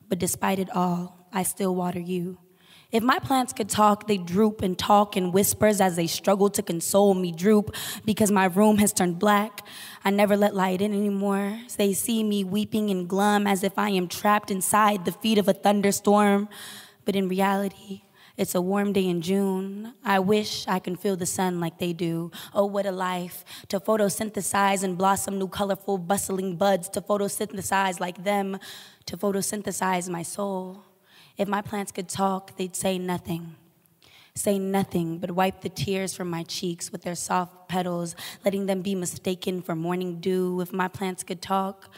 But 0.08 0.18
despite 0.18 0.58
it 0.58 0.74
all, 0.74 1.28
I 1.30 1.42
still 1.42 1.74
water 1.74 2.00
you. 2.00 2.38
If 2.93 3.03
my 3.03 3.18
plants 3.18 3.55
could 3.55 3.70
talk, 3.70 4.07
they 4.07 4.18
droop 4.18 4.61
and 4.61 4.78
talk 4.78 5.16
in 5.16 5.32
whispers 5.32 5.80
as 5.80 5.97
they 5.97 6.07
struggle 6.07 6.51
to 6.51 6.62
console 6.62 7.14
me, 7.14 7.32
droop 7.32 7.74
because 8.05 8.30
my 8.30 8.45
room 8.45 8.76
has 8.76 8.93
turned 8.93 9.18
black. 9.18 9.66
I 10.05 10.11
never 10.11 10.36
let 10.36 10.55
light 10.55 10.82
in 10.82 10.93
anymore. 10.93 11.59
They 11.78 11.95
see 11.95 12.22
me 12.22 12.45
weeping 12.45 12.90
and 12.90 13.09
glum 13.09 13.47
as 13.47 13.64
if 13.64 13.78
I 13.78 13.88
am 13.88 14.09
trapped 14.09 14.51
inside 14.51 15.07
the 15.07 15.12
feet 15.12 15.38
of 15.38 15.49
a 15.49 15.55
thunderstorm. 15.55 16.51
But 17.07 17.16
in 17.16 17.28
reality, 17.28 18.03
it's 18.36 18.55
a 18.55 18.61
warm 18.61 18.93
day 18.93 19.09
in 19.09 19.22
June. 19.22 19.95
I 20.05 20.18
wish 20.18 20.68
I 20.68 20.78
can 20.78 20.97
feel 20.97 21.16
the 21.16 21.24
sun 21.24 21.61
like 21.61 21.78
they 21.78 21.95
do. 21.95 22.30
Oh, 22.53 22.66
what 22.66 22.84
a 22.84 22.93
life 22.93 23.43
to 23.68 23.80
photosynthesize 23.80 24.82
and 24.82 24.99
blossom 24.99 25.38
new 25.38 25.49
colorful, 25.49 25.97
bustling 25.97 26.57
buds, 26.57 26.90
to 26.90 27.01
photosynthesize 27.01 28.01
like 28.01 28.22
them, 28.22 28.59
to 29.07 29.16
photosynthesize 29.16 30.11
my 30.11 30.22
soul. 30.22 30.84
If 31.37 31.49
my 31.49 31.62
plants 31.62 31.93
could 31.93 32.09
talk, 32.09 32.57
they'd 32.57 32.76
say 32.76 32.99
nothing. 32.99 33.57
Say 34.35 34.59
nothing, 34.59 35.18
but 35.18 35.33
wipe 35.33 35.61
the 35.61 35.68
tears 35.68 36.14
from 36.14 36.30
my 36.30 36.43
cheeks 36.43 36.91
with 36.91 37.03
their 37.03 37.14
soft 37.14 37.68
petals, 37.68 38.16
letting 38.45 38.66
them 38.66 38.80
be 38.80 38.95
mistaken 38.95 39.61
for 39.61 39.74
morning 39.74 40.20
dew. 40.20 40.61
If 40.61 40.72
my 40.72 40.89
plants 40.89 41.22
could 41.22 41.43
talk, 41.43 41.91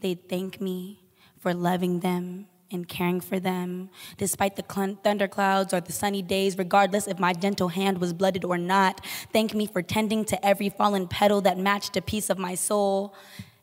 they'd 0.00 0.28
thank 0.28 0.60
me 0.60 1.00
for 1.38 1.52
loving 1.52 2.00
them 2.00 2.46
and 2.70 2.88
caring 2.88 3.20
for 3.20 3.38
them, 3.38 3.90
despite 4.16 4.56
the 4.56 4.62
thunderclouds 4.62 5.74
or 5.74 5.80
the 5.80 5.92
sunny 5.92 6.22
days, 6.22 6.56
regardless 6.56 7.06
if 7.06 7.18
my 7.18 7.34
gentle 7.34 7.68
hand 7.68 7.98
was 7.98 8.14
blooded 8.14 8.44
or 8.44 8.56
not. 8.56 9.04
Thank 9.32 9.52
me 9.52 9.66
for 9.66 9.82
tending 9.82 10.24
to 10.26 10.46
every 10.46 10.70
fallen 10.70 11.06
petal 11.06 11.42
that 11.42 11.58
matched 11.58 11.96
a 11.96 12.02
piece 12.02 12.30
of 12.30 12.38
my 12.38 12.54
soul. 12.54 13.14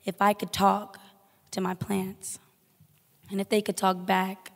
If 0.06 0.22
I 0.22 0.34
could 0.34 0.54
talk 0.54 1.00
to 1.52 1.62
my 1.62 1.74
plants, 1.74 2.38
and 3.32 3.42
if 3.42 3.50
they 3.50 3.62
could 3.62 3.78
talk 3.78 4.06
back, 4.06 4.52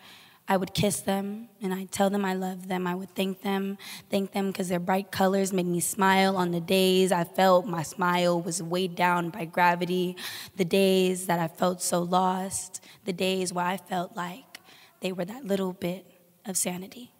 I 0.47 0.57
would 0.57 0.73
kiss 0.73 0.99
them 0.99 1.47
and 1.61 1.73
I'd 1.73 1.91
tell 1.91 2.09
them 2.09 2.25
I 2.25 2.33
love 2.33 2.67
them. 2.67 2.85
I 2.85 2.95
would 2.95 3.15
thank 3.15 3.41
them, 3.43 3.77
thank 4.09 4.33
them 4.33 4.47
because 4.47 4.67
their 4.67 4.79
bright 4.79 5.09
colors 5.09 5.53
made 5.53 5.65
me 5.65 5.79
smile 5.79 6.35
on 6.35 6.51
the 6.51 6.59
days 6.59 7.13
I 7.13 7.23
felt 7.23 7.65
my 7.65 7.81
smile 7.81 8.41
was 8.41 8.61
weighed 8.61 8.95
down 8.95 9.29
by 9.29 9.45
gravity, 9.45 10.17
the 10.57 10.65
days 10.65 11.27
that 11.27 11.39
I 11.39 11.47
felt 11.47 11.81
so 11.81 12.01
lost, 12.01 12.83
the 13.05 13.13
days 13.13 13.53
where 13.53 13.65
I 13.65 13.77
felt 13.77 14.17
like 14.17 14.59
they 14.99 15.13
were 15.13 15.25
that 15.25 15.45
little 15.45 15.71
bit 15.71 16.05
of 16.45 16.57
sanity. 16.57 17.11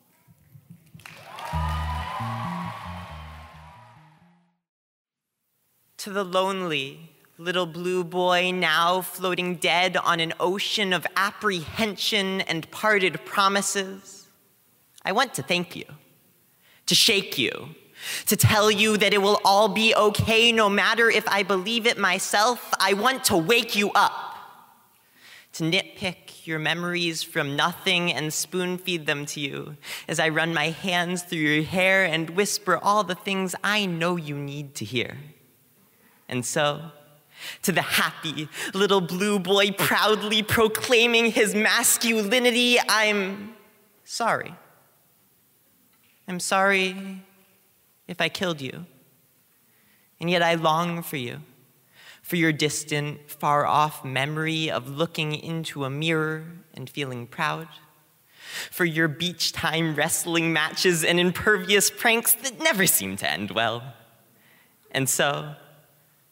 To 5.98 6.10
the 6.10 6.26
lonely, 6.26 7.13
little 7.44 7.66
blue 7.66 8.06
boy 8.06 8.52
now 8.52 9.02
floating 9.02 9.56
dead 9.56 9.98
on 9.98 10.22
an 10.22 10.34
ocean 10.40 10.94
of 10.94 11.06
apprehension 11.18 12.40
and 12.42 12.70
parted 12.72 13.26
promises. 13.26 14.28
I 15.04 15.12
want 15.12 15.34
to 15.34 15.44
thank 15.44 15.76
you, 15.76 15.84
to 16.86 16.96
shake 16.96 17.38
you, 17.38 17.76
to 18.28 18.38
tell 18.38 18.72
you 18.72 18.96
that 18.96 19.14
it 19.14 19.22
will 19.22 19.42
all 19.44 19.68
be 19.68 19.94
okay 19.94 20.54
no 20.54 20.70
matter 20.70 21.10
if 21.10 21.28
I 21.28 21.44
believe 21.44 21.86
it 21.86 21.98
myself. 21.98 22.74
I 22.80 22.94
want 22.94 23.26
to 23.26 23.36
wake 23.36 23.76
you 23.76 23.92
up, 23.92 24.38
to 25.54 25.66
nitpick 25.66 26.48
your 26.48 26.60
memories 26.60 27.24
from 27.24 27.58
nothing 27.58 28.12
and 28.14 28.34
spoon 28.34 28.78
feed 28.78 29.06
them 29.06 29.26
to 29.26 29.42
you 29.42 29.76
as 30.08 30.18
I 30.18 30.30
run 30.30 30.54
my 30.54 30.70
hands 30.70 31.24
through 31.24 31.40
your 31.40 31.64
hair 31.64 32.06
and 32.06 32.30
whisper 32.30 32.78
all 32.82 33.04
the 33.04 33.16
things 33.16 33.54
I 33.66 33.86
know 33.86 34.16
you 34.16 34.38
need 34.38 34.76
to 34.76 34.86
hear. 34.86 35.18
And 36.30 36.46
so, 36.46 36.92
to 37.64 37.72
the 37.72 37.82
happy 37.82 38.50
little 38.74 39.02
blue 39.02 39.40
boy 39.40 39.72
proudly 39.72 40.44
proclaiming 40.44 41.32
his 41.32 41.56
masculinity, 41.56 42.78
I'm 42.88 43.54
sorry. 44.04 44.54
I'm 46.28 46.40
sorry 46.40 47.22
if 48.08 48.22
I 48.22 48.30
killed 48.30 48.62
you. 48.62 48.86
And 50.20 50.30
yet 50.30 50.42
I 50.42 50.56
long 50.56 51.04
for 51.04 51.18
you, 51.18 51.42
for 52.22 52.38
your 52.38 52.54
distant, 52.54 53.30
far 53.30 53.66
off 53.66 54.06
memory 54.06 54.72
of 54.72 54.90
looking 54.90 55.36
into 55.36 55.84
a 55.84 55.90
mirror 55.90 56.46
and 56.74 56.90
feeling 56.90 57.28
proud, 57.28 57.68
for 58.72 58.86
your 58.86 59.08
beach 59.08 59.52
time 59.52 59.96
wrestling 59.96 60.54
matches 60.54 61.04
and 61.04 61.20
impervious 61.20 61.90
pranks 61.90 62.34
that 62.34 62.60
never 62.60 62.86
seem 62.86 63.18
to 63.18 63.30
end 63.30 63.52
well. 63.52 63.84
And 64.92 65.10
so, 65.10 65.56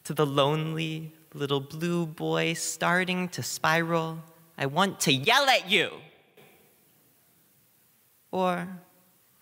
to 0.04 0.14
the 0.14 0.26
lonely 0.26 1.12
little 1.34 1.60
blue 1.60 2.06
boy 2.06 2.54
starting 2.54 3.28
to 3.30 3.42
spiral, 3.42 4.18
I 4.58 4.66
want 4.66 5.00
to 5.00 5.12
yell 5.12 5.48
at 5.48 5.70
you. 5.70 5.90
Or, 8.30 8.68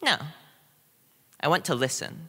no, 0.02 0.16
I 1.40 1.48
want 1.48 1.64
to 1.66 1.74
listen. 1.74 2.28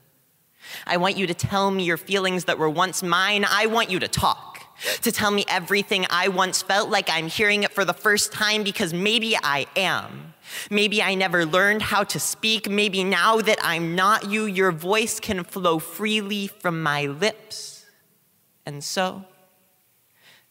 I 0.86 0.98
want 0.98 1.18
you 1.18 1.28
to 1.28 1.34
tell 1.34 1.72
me 1.72 1.84
your 1.84 1.98
feelings 1.98 2.46
that 2.46 2.58
were 2.58 2.70
once 2.70 3.02
mine. 3.02 3.46
I 3.50 3.66
want 3.66 3.90
you 3.90 4.00
to 4.00 4.08
talk, 4.08 4.64
to 5.02 5.12
tell 5.12 5.32
me 5.32 5.44
everything 5.48 6.06
I 6.10 6.28
once 6.28 6.62
felt 6.62 6.90
like 6.90 7.10
I'm 7.10 7.28
hearing 7.28 7.64
it 7.64 7.72
for 7.72 7.84
the 7.84 7.94
first 7.94 8.32
time 8.32 8.64
because 8.64 8.94
maybe 8.94 9.36
I 9.42 9.66
am. 9.76 10.34
Maybe 10.70 11.02
I 11.02 11.16
never 11.16 11.46
learned 11.46 11.82
how 11.82 12.04
to 12.04 12.20
speak. 12.20 12.70
Maybe 12.70 13.04
now 13.04 13.38
that 13.38 13.60
I'm 13.62 13.96
not 13.96 14.30
you, 14.30 14.46
your 14.46 14.72
voice 14.72 15.20
can 15.20 15.44
flow 15.44 15.80
freely 15.80 16.48
from 16.48 16.84
my 16.84 17.06
lips. 17.06 17.71
And 18.66 18.84
so, 18.84 19.26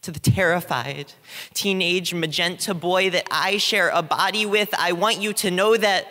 to 0.03 0.11
the 0.11 0.21
terrified 0.21 1.13
teenage 1.53 2.15
magenta 2.15 2.75
boy 2.75 3.11
that 3.11 3.27
I 3.31 3.59
share 3.59 3.91
a 3.91 4.03
body 4.03 4.47
with, 4.47 4.73
I 4.77 4.93
want 4.93 5.21
you 5.21 5.33
to 5.35 5.51
know 5.51 5.77
that 5.77 6.07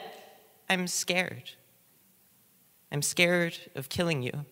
I'm 0.69 0.87
scared. 0.87 1.51
I'm 2.91 3.01
scared 3.01 3.57
of 3.75 3.89
killing 3.89 4.21
you, 4.21 4.45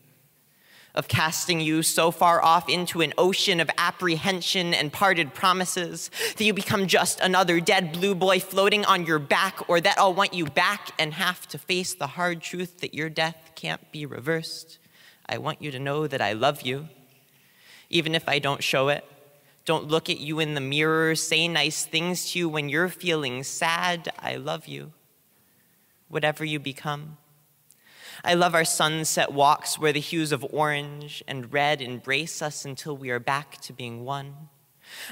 of 0.95 1.07
casting 1.07 1.59
you 1.59 1.83
so 1.83 2.09
far 2.11 2.43
off 2.43 2.67
into 2.67 3.01
an 3.01 3.13
ocean 3.17 3.59
of 3.59 3.69
apprehension 3.77 4.73
and 4.73 4.91
parted 4.91 5.33
promises 5.33 6.09
that 6.37 6.43
you 6.43 6.53
become 6.53 6.87
just 6.87 7.19
another 7.19 7.59
dead 7.59 7.93
blue 7.93 8.15
boy 8.15 8.39
floating 8.39 8.85
on 8.85 9.05
your 9.05 9.19
back, 9.19 9.69
or 9.69 9.79
that 9.81 9.99
I'll 9.99 10.13
want 10.13 10.33
you 10.33 10.45
back 10.45 10.91
and 10.97 11.13
have 11.13 11.47
to 11.49 11.57
face 11.57 11.93
the 11.93 12.07
hard 12.07 12.41
truth 12.41 12.79
that 12.79 12.95
your 12.95 13.09
death 13.09 13.51
can't 13.55 13.91
be 13.91 14.05
reversed. 14.05 14.79
I 15.27 15.37
want 15.37 15.61
you 15.61 15.71
to 15.71 15.79
know 15.79 16.07
that 16.07 16.21
I 16.21 16.33
love 16.33 16.61
you 16.61 16.89
Even 17.89 18.15
if 18.15 18.27
I 18.27 18.39
don't 18.39 18.63
show 18.63 18.89
it, 18.89 19.05
don't 19.65 19.87
look 19.87 20.09
at 20.09 20.19
you 20.19 20.39
in 20.39 20.53
the 20.53 20.61
mirror, 20.61 21.15
say 21.15 21.47
nice 21.47 21.85
things 21.85 22.31
to 22.31 22.39
you 22.39 22.49
when 22.49 22.69
you're 22.69 22.89
feeling 22.89 23.43
sad. 23.43 24.09
I 24.17 24.35
love 24.35 24.67
you, 24.67 24.93
whatever 26.07 26.45
you 26.45 26.59
become. 26.59 27.17
I 28.23 28.33
love 28.33 28.55
our 28.55 28.65
sunset 28.65 29.31
walks 29.31 29.77
where 29.77 29.93
the 29.93 29.99
hues 29.99 30.31
of 30.31 30.45
orange 30.51 31.23
and 31.27 31.51
red 31.53 31.81
embrace 31.81 32.41
us 32.41 32.65
until 32.65 32.95
we 32.97 33.09
are 33.09 33.19
back 33.19 33.59
to 33.61 33.73
being 33.73 34.03
one. 34.05 34.35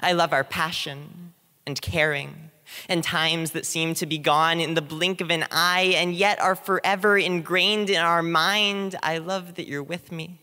I 0.02 0.14
love 0.14 0.34
our 0.34 0.44
passion 0.44 1.34
and 1.68 1.82
caring 1.82 2.52
and 2.90 3.04
times 3.04 3.52
that 3.52 3.66
seem 3.66 3.94
to 3.96 4.06
be 4.06 4.18
gone 4.18 4.60
in 4.60 4.74
the 4.74 4.82
blink 4.82 5.22
of 5.22 5.30
an 5.30 5.46
eye 5.52 5.94
and 5.96 6.16
yet 6.16 6.40
are 6.42 6.56
forever 6.56 7.18
ingrained 7.18 7.90
in 7.90 8.00
our 8.00 8.24
mind. 8.24 8.96
I 9.04 9.20
love 9.20 9.56
that 9.56 9.68
you're 9.68 9.84
with 9.84 10.12
me, 10.12 10.40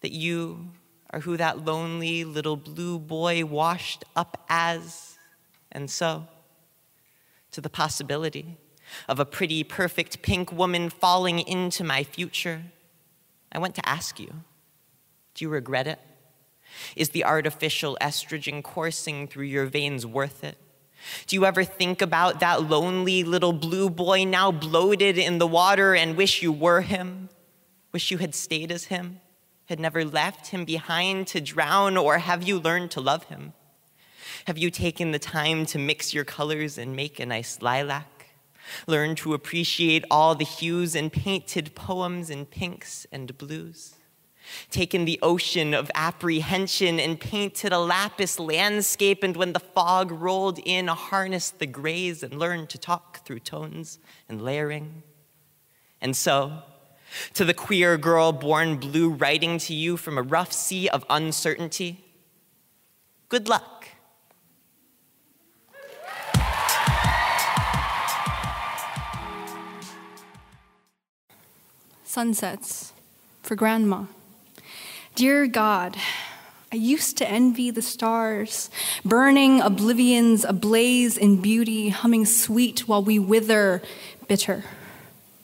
that 0.00 0.12
you 0.12 0.70
are 1.14 1.20
who 1.20 1.36
that 1.36 1.64
lonely 1.64 2.24
little 2.24 2.56
blue 2.56 2.98
boy 2.98 3.44
washed 3.44 4.04
up 4.16 4.44
as, 4.48 5.16
and 5.70 5.88
so 5.88 6.26
to 7.52 7.60
the 7.60 7.70
possibility 7.70 8.58
of 9.08 9.20
a 9.20 9.24
pretty, 9.24 9.62
perfect 9.62 10.22
pink 10.22 10.50
woman 10.50 10.90
falling 10.90 11.38
into 11.38 11.84
my 11.84 12.02
future. 12.02 12.62
I 13.52 13.58
want 13.58 13.76
to 13.76 13.88
ask 13.88 14.18
you 14.18 14.32
do 15.34 15.44
you 15.44 15.48
regret 15.48 15.86
it? 15.86 16.00
Is 16.96 17.10
the 17.10 17.24
artificial 17.24 17.96
estrogen 18.00 18.60
coursing 18.60 19.28
through 19.28 19.46
your 19.46 19.66
veins 19.66 20.04
worth 20.04 20.42
it? 20.42 20.58
Do 21.28 21.36
you 21.36 21.44
ever 21.46 21.62
think 21.62 22.02
about 22.02 22.40
that 22.40 22.68
lonely 22.68 23.22
little 23.22 23.52
blue 23.52 23.88
boy 23.88 24.24
now 24.24 24.50
bloated 24.50 25.16
in 25.16 25.38
the 25.38 25.46
water 25.46 25.94
and 25.94 26.16
wish 26.16 26.42
you 26.42 26.50
were 26.50 26.80
him? 26.80 27.28
Wish 27.92 28.10
you 28.10 28.18
had 28.18 28.34
stayed 28.34 28.72
as 28.72 28.86
him? 28.86 29.20
Had 29.66 29.80
never 29.80 30.04
left 30.04 30.48
him 30.48 30.64
behind 30.64 31.26
to 31.28 31.40
drown? 31.40 31.96
Or 31.96 32.18
have 32.18 32.42
you 32.42 32.58
learned 32.58 32.90
to 32.92 33.00
love 33.00 33.24
him? 33.24 33.52
Have 34.46 34.58
you 34.58 34.70
taken 34.70 35.12
the 35.12 35.18
time 35.18 35.64
to 35.66 35.78
mix 35.78 36.12
your 36.12 36.24
colors 36.24 36.76
and 36.76 36.94
make 36.94 37.18
a 37.18 37.26
nice 37.26 37.62
lilac? 37.62 38.26
Learn 38.86 39.14
to 39.16 39.34
appreciate 39.34 40.04
all 40.10 40.34
the 40.34 40.44
hues 40.44 40.94
and 40.94 41.12
painted 41.12 41.74
poems 41.74 42.30
in 42.30 42.46
pinks 42.46 43.06
and 43.12 43.36
blues? 43.36 43.94
taken 44.70 45.04
the 45.04 45.18
ocean 45.22 45.74
of 45.74 45.90
apprehension 45.94 47.00
and 47.00 47.18
painted 47.20 47.72
a 47.72 47.78
lapis 47.78 48.38
landscape, 48.38 49.22
and 49.22 49.36
when 49.36 49.52
the 49.52 49.60
fog 49.60 50.10
rolled 50.10 50.58
in, 50.64 50.88
harnessed 50.88 51.58
the 51.58 51.66
grays 51.66 52.22
and 52.22 52.38
learned 52.38 52.68
to 52.70 52.78
talk 52.78 53.24
through 53.24 53.40
tones 53.40 53.98
and 54.28 54.42
layering. 54.42 55.02
And 56.00 56.16
so, 56.16 56.62
to 57.34 57.44
the 57.44 57.54
queer 57.54 57.96
girl 57.96 58.32
born 58.32 58.76
blue 58.76 59.10
writing 59.10 59.58
to 59.58 59.74
you 59.74 59.96
from 59.96 60.18
a 60.18 60.22
rough 60.22 60.52
sea 60.52 60.88
of 60.88 61.04
uncertainty, 61.10 62.04
good 63.28 63.48
luck. 63.48 63.88
Sunsets 72.04 72.92
for 73.42 73.56
Grandma. 73.56 74.04
Dear 75.16 75.48
God, 75.48 75.96
I 76.72 76.76
used 76.76 77.16
to 77.18 77.28
envy 77.28 77.70
the 77.70 77.82
stars, 77.82 78.70
burning 79.04 79.60
oblivions 79.60 80.44
ablaze 80.44 81.16
in 81.16 81.40
beauty, 81.40 81.88
humming 81.88 82.24
sweet 82.24 82.88
while 82.88 83.02
we 83.02 83.18
wither 83.18 83.82
bitter. 84.28 84.64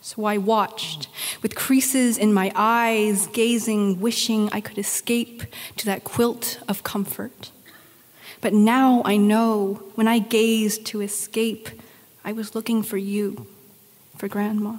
So 0.02 0.24
I 0.24 0.38
watched, 0.38 1.08
with 1.42 1.54
creases 1.54 2.16
in 2.16 2.32
my 2.32 2.50
eyes, 2.54 3.26
gazing, 3.28 4.00
wishing 4.00 4.48
I 4.50 4.60
could 4.60 4.78
escape 4.78 5.44
to 5.76 5.86
that 5.86 6.04
quilt 6.04 6.58
of 6.66 6.82
comfort. 6.82 7.50
But 8.40 8.54
now 8.54 9.02
I 9.04 9.18
know 9.18 9.82
when 9.94 10.08
I 10.08 10.18
gazed 10.18 10.86
to 10.86 11.02
escape, 11.02 11.68
I 12.24 12.32
was 12.32 12.54
looking 12.54 12.82
for 12.82 12.96
you, 12.96 13.46
for 14.16 14.28
Grandma 14.28 14.76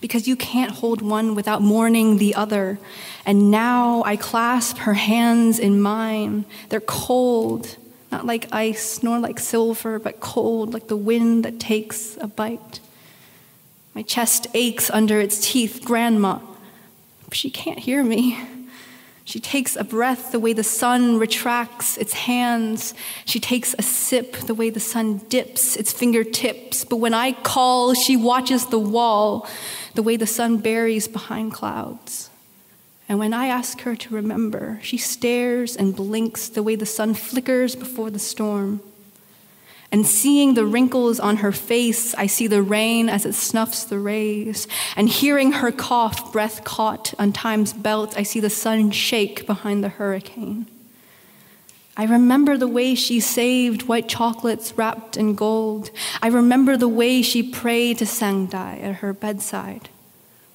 because 0.00 0.28
you 0.28 0.36
can't 0.36 0.70
hold 0.70 1.02
one 1.02 1.34
without 1.34 1.62
mourning 1.62 2.18
the 2.18 2.34
other. 2.34 2.78
And 3.26 3.50
now 3.50 4.02
I 4.04 4.16
clasp 4.16 4.78
her 4.78 4.94
hands 4.94 5.58
in 5.58 5.80
mine. 5.80 6.44
They're 6.68 6.80
cold, 6.80 7.76
not 8.10 8.26
like 8.26 8.48
ice, 8.52 9.02
nor 9.02 9.18
like 9.18 9.38
silver, 9.38 9.98
but 9.98 10.20
cold, 10.20 10.72
like 10.72 10.88
the 10.88 10.96
wind 10.96 11.44
that 11.44 11.58
takes 11.60 12.16
a 12.18 12.26
bite. 12.26 12.80
My 13.94 14.02
chest 14.02 14.48
aches 14.54 14.90
under 14.90 15.20
its 15.20 15.50
teeth, 15.50 15.82
Grandma. 15.84 16.40
She 17.30 17.50
can't 17.50 17.78
hear 17.78 18.02
me. 18.02 18.38
She 19.24 19.40
takes 19.40 19.74
a 19.76 19.84
breath 19.84 20.32
the 20.32 20.40
way 20.40 20.52
the 20.52 20.62
sun 20.64 21.18
retracts 21.18 21.96
its 21.96 22.12
hands. 22.12 22.92
She 23.24 23.40
takes 23.40 23.74
a 23.78 23.82
sip 23.82 24.32
the 24.32 24.54
way 24.54 24.68
the 24.68 24.80
sun 24.80 25.18
dips 25.28 25.76
its 25.76 25.92
fingertips. 25.92 26.84
But 26.84 26.96
when 26.96 27.14
I 27.14 27.32
call, 27.32 27.94
she 27.94 28.16
watches 28.16 28.66
the 28.66 28.78
wall 28.78 29.48
the 29.94 30.02
way 30.02 30.16
the 30.16 30.26
sun 30.26 30.58
buries 30.58 31.08
behind 31.08 31.52
clouds. 31.52 32.30
And 33.08 33.18
when 33.18 33.32
I 33.32 33.46
ask 33.46 33.80
her 33.82 33.96
to 33.96 34.14
remember, 34.14 34.80
she 34.82 34.98
stares 34.98 35.76
and 35.76 35.96
blinks 35.96 36.48
the 36.48 36.62
way 36.62 36.74
the 36.74 36.86
sun 36.86 37.14
flickers 37.14 37.76
before 37.76 38.10
the 38.10 38.18
storm. 38.18 38.80
And 39.94 40.04
seeing 40.04 40.54
the 40.54 40.66
wrinkles 40.66 41.20
on 41.20 41.36
her 41.36 41.52
face, 41.52 42.16
I 42.16 42.26
see 42.26 42.48
the 42.48 42.62
rain 42.62 43.08
as 43.08 43.24
it 43.24 43.32
snuffs 43.32 43.84
the 43.84 44.00
rays. 44.00 44.66
And 44.96 45.08
hearing 45.08 45.52
her 45.52 45.70
cough, 45.70 46.32
breath 46.32 46.64
caught 46.64 47.14
on 47.16 47.32
time's 47.32 47.72
belt, 47.72 48.18
I 48.18 48.24
see 48.24 48.40
the 48.40 48.50
sun 48.50 48.90
shake 48.90 49.46
behind 49.46 49.84
the 49.84 49.90
hurricane. 49.90 50.66
I 51.96 52.06
remember 52.06 52.56
the 52.56 52.66
way 52.66 52.96
she 52.96 53.20
saved 53.20 53.84
white 53.84 54.08
chocolates 54.08 54.76
wrapped 54.76 55.16
in 55.16 55.36
gold. 55.36 55.92
I 56.20 56.26
remember 56.26 56.76
the 56.76 56.88
way 56.88 57.22
she 57.22 57.44
prayed 57.44 57.98
to 57.98 58.04
Sangdai 58.04 58.82
at 58.82 58.96
her 58.96 59.12
bedside. 59.12 59.90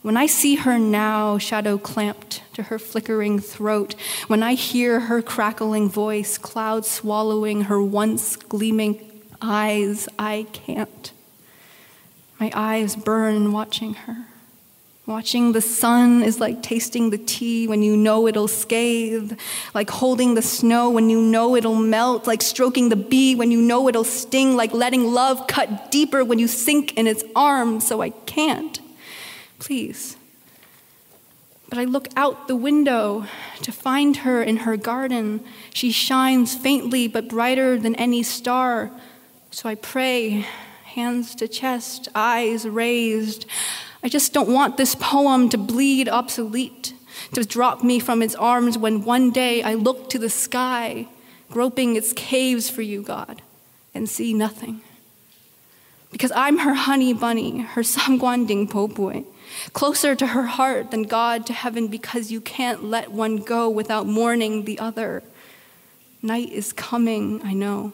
When 0.01 0.17
I 0.17 0.25
see 0.25 0.55
her 0.55 0.77
now, 0.77 1.37
shadow 1.37 1.77
clamped 1.77 2.41
to 2.55 2.63
her 2.63 2.77
flickering 2.77 3.39
throat, 3.39 3.95
when 4.27 4.43
I 4.43 4.55
hear 4.55 4.99
her 4.99 5.21
crackling 5.21 5.87
voice, 5.87 6.37
cloud 6.37 6.85
swallowing 6.85 7.63
her 7.63 7.81
once 7.81 8.35
gleaming 8.35 9.08
eyes, 9.41 10.07
I 10.17 10.47
can't. 10.53 11.11
My 12.39 12.51
eyes 12.53 12.95
burn 12.95 13.51
watching 13.51 13.93
her. 13.95 14.25
Watching 15.05 15.53
the 15.53 15.61
sun 15.61 16.21
is 16.21 16.39
like 16.39 16.61
tasting 16.61 17.09
the 17.09 17.17
tea 17.17 17.67
when 17.67 17.81
you 17.81 17.97
know 17.97 18.27
it'll 18.27 18.47
scathe, 18.47 19.39
like 19.73 19.89
holding 19.89 20.35
the 20.35 20.41
snow 20.43 20.91
when 20.91 21.09
you 21.09 21.19
know 21.19 21.55
it'll 21.55 21.73
melt, 21.73 22.27
like 22.27 22.43
stroking 22.43 22.89
the 22.89 22.95
bee 22.95 23.33
when 23.33 23.49
you 23.49 23.59
know 23.59 23.89
it'll 23.89 24.03
sting, 24.03 24.55
like 24.55 24.71
letting 24.71 25.11
love 25.11 25.47
cut 25.47 25.89
deeper 25.89 26.23
when 26.23 26.37
you 26.37 26.47
sink 26.47 26.95
in 26.95 27.07
its 27.07 27.23
arms, 27.35 27.87
so 27.87 28.01
I 28.03 28.11
can't. 28.11 28.79
Please. 29.57 30.15
But 31.69 31.79
I 31.79 31.85
look 31.85 32.07
out 32.15 32.47
the 32.47 32.55
window 32.55 33.25
to 33.63 33.71
find 33.71 34.17
her 34.17 34.43
in 34.43 34.57
her 34.57 34.77
garden. 34.77 35.43
She 35.73 35.91
shines 35.91 36.55
faintly 36.55 37.07
but 37.07 37.27
brighter 37.27 37.79
than 37.79 37.95
any 37.95 38.21
star. 38.21 38.91
So 39.51 39.67
I 39.67 39.75
pray, 39.75 40.45
hands 40.85 41.33
to 41.35 41.47
chest, 41.47 42.07
eyes 42.13 42.67
raised. 42.67 43.47
I 44.03 44.07
just 44.07 44.31
don't 44.31 44.53
want 44.53 44.77
this 44.77 44.93
poem 44.93 45.49
to 45.49 45.57
bleed 45.57 46.07
obsolete, 46.07 46.93
to 47.33 47.43
drop 47.43 47.83
me 47.83 47.99
from 47.99 48.21
its 48.21 48.35
arms 48.35 48.77
when 48.77 49.03
one 49.03 49.31
day 49.31 49.63
I 49.63 49.73
look 49.73 50.09
to 50.11 50.19
the 50.19 50.29
sky, 50.29 51.07
groping 51.49 51.95
its 51.95 52.13
caves 52.13 52.69
for 52.69 52.83
you, 52.83 53.01
God, 53.01 53.41
and 53.95 54.07
see 54.07 54.33
nothing. 54.33 54.81
Because 56.11 56.31
I'm 56.35 56.59
her 56.59 56.75
honey 56.75 57.13
bunny, 57.13 57.61
her 57.61 57.81
samguanding 57.81 58.69
popue, 58.69 59.25
closer 59.73 60.13
to 60.15 60.27
her 60.27 60.45
heart 60.45 60.91
than 60.91 61.03
God 61.03 61.47
to 61.47 61.53
heaven 61.53 61.87
because 61.87 62.31
you 62.31 62.39
can't 62.39 62.83
let 62.83 63.11
one 63.11 63.37
go 63.37 63.67
without 63.67 64.05
mourning 64.05 64.65
the 64.65 64.77
other. 64.77 65.23
Night 66.21 66.51
is 66.51 66.71
coming, 66.71 67.41
I 67.43 67.53
know. 67.53 67.93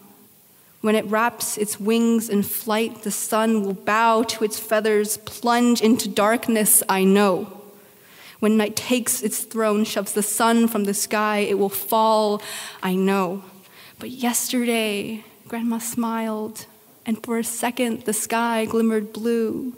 When 0.80 0.94
it 0.94 1.06
wraps 1.06 1.56
its 1.56 1.80
wings 1.80 2.28
in 2.28 2.42
flight, 2.42 3.02
the 3.02 3.10
sun 3.10 3.64
will 3.64 3.74
bow 3.74 4.22
to 4.24 4.44
its 4.44 4.58
feathers, 4.58 5.16
plunge 5.18 5.80
into 5.80 6.08
darkness, 6.08 6.82
I 6.88 7.04
know. 7.04 7.52
When 8.38 8.56
night 8.56 8.76
takes 8.76 9.22
its 9.22 9.40
throne, 9.40 9.84
shoves 9.84 10.12
the 10.12 10.22
sun 10.22 10.68
from 10.68 10.84
the 10.84 10.94
sky, 10.94 11.38
it 11.38 11.58
will 11.58 11.70
fall, 11.70 12.42
I 12.82 12.94
know. 12.94 13.42
But 13.98 14.10
yesterday, 14.10 15.24
Grandma 15.48 15.78
smiled, 15.78 16.66
and 17.06 17.22
for 17.24 17.38
a 17.38 17.44
second 17.44 18.02
the 18.02 18.12
sky 18.12 18.66
glimmered 18.66 19.12
blue. 19.12 19.74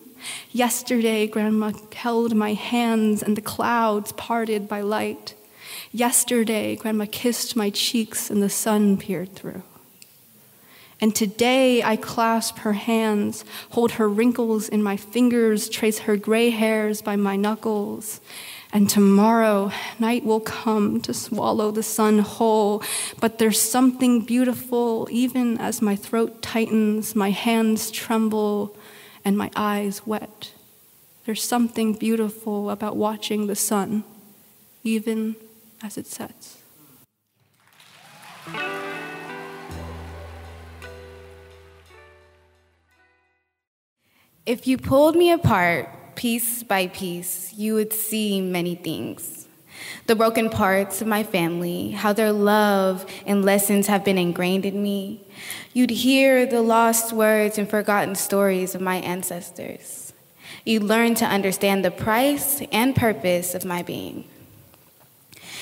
Yesterday, 0.50 1.28
Grandma 1.28 1.72
held 1.94 2.34
my 2.34 2.54
hands, 2.54 3.22
and 3.22 3.36
the 3.36 3.42
clouds 3.42 4.12
parted 4.12 4.68
by 4.68 4.80
light. 4.80 5.34
Yesterday, 5.92 6.74
Grandma 6.74 7.06
kissed 7.10 7.54
my 7.54 7.70
cheeks, 7.70 8.28
and 8.28 8.42
the 8.42 8.50
sun 8.50 8.96
peered 8.96 9.34
through. 9.34 9.62
And 11.00 11.14
today 11.14 11.82
I 11.82 11.96
clasp 11.96 12.58
her 12.58 12.72
hands, 12.72 13.44
hold 13.70 13.92
her 13.92 14.08
wrinkles 14.08 14.68
in 14.68 14.82
my 14.82 14.96
fingers, 14.96 15.68
trace 15.68 16.00
her 16.00 16.16
gray 16.16 16.50
hairs 16.50 17.02
by 17.02 17.14
my 17.14 17.36
knuckles. 17.36 18.20
And 18.72 18.90
tomorrow, 18.90 19.70
night 19.98 20.24
will 20.24 20.40
come 20.40 21.00
to 21.02 21.14
swallow 21.14 21.70
the 21.70 21.82
sun 21.82 22.18
whole. 22.18 22.82
But 23.20 23.38
there's 23.38 23.60
something 23.60 24.22
beautiful, 24.22 25.08
even 25.10 25.56
as 25.58 25.80
my 25.80 25.96
throat 25.96 26.42
tightens, 26.42 27.14
my 27.14 27.30
hands 27.30 27.90
tremble, 27.90 28.76
and 29.24 29.38
my 29.38 29.50
eyes 29.54 30.06
wet. 30.06 30.52
There's 31.24 31.42
something 31.42 31.94
beautiful 31.94 32.70
about 32.70 32.96
watching 32.96 33.46
the 33.46 33.56
sun, 33.56 34.04
even 34.82 35.36
as 35.82 35.96
it 35.96 36.06
sets. 36.06 36.58
If 44.48 44.66
you 44.66 44.78
pulled 44.78 45.14
me 45.14 45.30
apart 45.30 45.90
piece 46.14 46.62
by 46.62 46.86
piece, 46.86 47.52
you 47.52 47.74
would 47.74 47.92
see 47.92 48.40
many 48.40 48.76
things. 48.76 49.46
The 50.06 50.16
broken 50.16 50.48
parts 50.48 51.02
of 51.02 51.06
my 51.06 51.22
family, 51.22 51.90
how 51.90 52.14
their 52.14 52.32
love 52.32 53.04
and 53.26 53.44
lessons 53.44 53.88
have 53.88 54.06
been 54.06 54.16
ingrained 54.16 54.64
in 54.64 54.82
me. 54.82 55.22
You'd 55.74 55.90
hear 55.90 56.46
the 56.46 56.62
lost 56.62 57.12
words 57.12 57.58
and 57.58 57.68
forgotten 57.68 58.14
stories 58.14 58.74
of 58.74 58.80
my 58.80 58.96
ancestors. 58.96 60.14
You'd 60.64 60.82
learn 60.82 61.14
to 61.16 61.26
understand 61.26 61.84
the 61.84 61.90
price 61.90 62.62
and 62.72 62.96
purpose 62.96 63.54
of 63.54 63.66
my 63.66 63.82
being. 63.82 64.24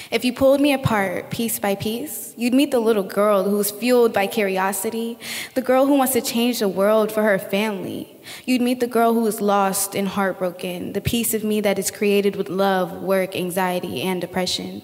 If 0.08 0.24
you 0.24 0.32
pulled 0.32 0.60
me 0.60 0.72
apart 0.72 1.30
piece 1.30 1.58
by 1.58 1.74
piece, 1.74 2.32
you'd 2.36 2.54
meet 2.54 2.70
the 2.70 2.78
little 2.78 3.02
girl 3.02 3.42
who's 3.42 3.72
fueled 3.72 4.12
by 4.12 4.28
curiosity, 4.28 5.18
the 5.54 5.62
girl 5.62 5.86
who 5.86 5.94
wants 5.94 6.12
to 6.12 6.20
change 6.20 6.60
the 6.60 6.68
world 6.68 7.10
for 7.10 7.24
her 7.24 7.40
family. 7.40 8.16
You'd 8.44 8.62
meet 8.62 8.78
the 8.78 8.86
girl 8.86 9.14
who 9.14 9.26
is 9.26 9.40
lost 9.40 9.96
and 9.96 10.06
heartbroken, 10.06 10.92
the 10.92 11.00
piece 11.00 11.34
of 11.34 11.42
me 11.42 11.60
that 11.62 11.78
is 11.78 11.90
created 11.90 12.36
with 12.36 12.48
love, 12.48 13.02
work, 13.02 13.34
anxiety, 13.34 14.02
and 14.02 14.20
depression. 14.20 14.82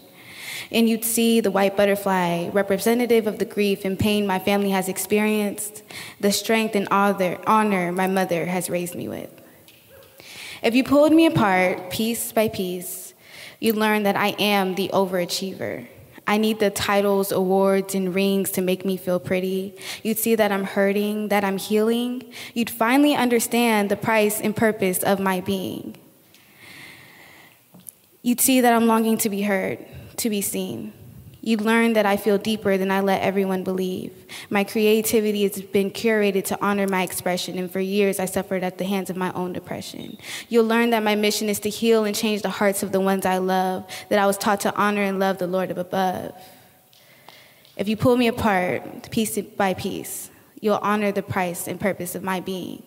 And 0.72 0.88
you'd 0.88 1.04
see 1.04 1.40
the 1.40 1.50
white 1.50 1.76
butterfly, 1.76 2.48
representative 2.48 3.28
of 3.28 3.38
the 3.38 3.44
grief 3.44 3.84
and 3.84 3.96
pain 3.98 4.26
my 4.26 4.40
family 4.40 4.70
has 4.70 4.88
experienced, 4.88 5.84
the 6.18 6.32
strength 6.32 6.74
and 6.74 6.88
honor 6.90 7.92
my 7.92 8.06
mother 8.08 8.46
has 8.46 8.68
raised 8.68 8.96
me 8.96 9.06
with. 9.06 9.30
If 10.62 10.74
you 10.74 10.82
pulled 10.82 11.12
me 11.12 11.26
apart 11.26 11.90
piece 11.90 12.32
by 12.32 12.48
piece, 12.48 13.01
you 13.62 13.72
learn 13.72 14.02
that 14.02 14.16
I 14.16 14.28
am 14.38 14.74
the 14.74 14.90
overachiever. 14.92 15.86
I 16.26 16.36
need 16.36 16.58
the 16.58 16.70
titles, 16.70 17.30
awards, 17.30 17.94
and 17.94 18.14
rings 18.14 18.50
to 18.52 18.60
make 18.60 18.84
me 18.84 18.96
feel 18.96 19.20
pretty. 19.20 19.76
You'd 20.02 20.18
see 20.18 20.34
that 20.34 20.50
I'm 20.50 20.64
hurting, 20.64 21.28
that 21.28 21.44
I'm 21.44 21.58
healing. 21.58 22.24
You'd 22.54 22.70
finally 22.70 23.14
understand 23.14 23.88
the 23.88 23.96
price 23.96 24.40
and 24.40 24.54
purpose 24.54 25.02
of 25.02 25.20
my 25.20 25.40
being. 25.40 25.96
You'd 28.22 28.40
see 28.40 28.60
that 28.60 28.72
I'm 28.72 28.86
longing 28.86 29.18
to 29.18 29.28
be 29.28 29.42
heard, 29.42 29.78
to 30.16 30.30
be 30.30 30.40
seen. 30.40 30.92
You 31.44 31.56
learn 31.56 31.94
that 31.94 32.06
I 32.06 32.16
feel 32.16 32.38
deeper 32.38 32.78
than 32.78 32.92
I 32.92 33.00
let 33.00 33.20
everyone 33.20 33.64
believe. 33.64 34.12
My 34.48 34.62
creativity 34.62 35.42
has 35.42 35.60
been 35.60 35.90
curated 35.90 36.44
to 36.46 36.64
honor 36.64 36.86
my 36.86 37.02
expression, 37.02 37.58
and 37.58 37.68
for 37.68 37.80
years 37.80 38.20
I 38.20 38.26
suffered 38.26 38.62
at 38.62 38.78
the 38.78 38.84
hands 38.84 39.10
of 39.10 39.16
my 39.16 39.32
own 39.32 39.52
depression. 39.52 40.18
You'll 40.48 40.66
learn 40.66 40.90
that 40.90 41.02
my 41.02 41.16
mission 41.16 41.48
is 41.48 41.58
to 41.60 41.68
heal 41.68 42.04
and 42.04 42.14
change 42.14 42.42
the 42.42 42.48
hearts 42.48 42.84
of 42.84 42.92
the 42.92 43.00
ones 43.00 43.26
I 43.26 43.38
love, 43.38 43.84
that 44.08 44.20
I 44.20 44.26
was 44.26 44.38
taught 44.38 44.60
to 44.60 44.74
honor 44.76 45.02
and 45.02 45.18
love 45.18 45.38
the 45.38 45.48
Lord 45.48 45.72
of 45.72 45.78
above. 45.78 46.32
If 47.76 47.88
you 47.88 47.96
pull 47.96 48.16
me 48.16 48.28
apart 48.28 49.10
piece 49.10 49.36
by 49.36 49.74
piece, 49.74 50.30
you'll 50.60 50.76
honor 50.76 51.10
the 51.10 51.24
price 51.24 51.66
and 51.66 51.80
purpose 51.80 52.14
of 52.14 52.22
my 52.22 52.38
being. 52.38 52.84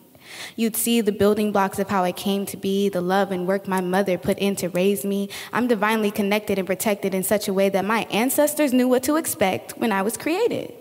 You'd 0.56 0.76
see 0.76 1.02
the 1.02 1.12
building 1.12 1.52
blocks 1.52 1.80
of 1.80 1.90
how 1.90 2.04
I 2.04 2.12
came 2.12 2.46
to 2.48 2.58
be, 2.58 2.90
the 2.90 3.02
love 3.02 3.32
and 3.32 3.48
work 3.48 3.68
my 3.68 3.82
mother 3.82 4.18
put 4.18 4.38
in 4.40 4.56
to 4.58 4.70
raise 4.70 5.04
me. 5.06 5.30
I'm 5.52 5.68
divinely 5.68 6.12
connected 6.12 6.58
and 6.58 6.68
protected 6.68 7.14
in 7.14 7.24
such 7.24 7.48
a 7.48 7.54
way 7.54 7.70
that 7.70 7.86
my 7.86 8.08
ancestors 8.12 8.74
knew 8.74 8.88
what 8.88 9.04
to 9.04 9.16
expect 9.16 9.74
when 9.78 9.92
I 9.92 10.02
was 10.02 10.18
created. 10.18 10.74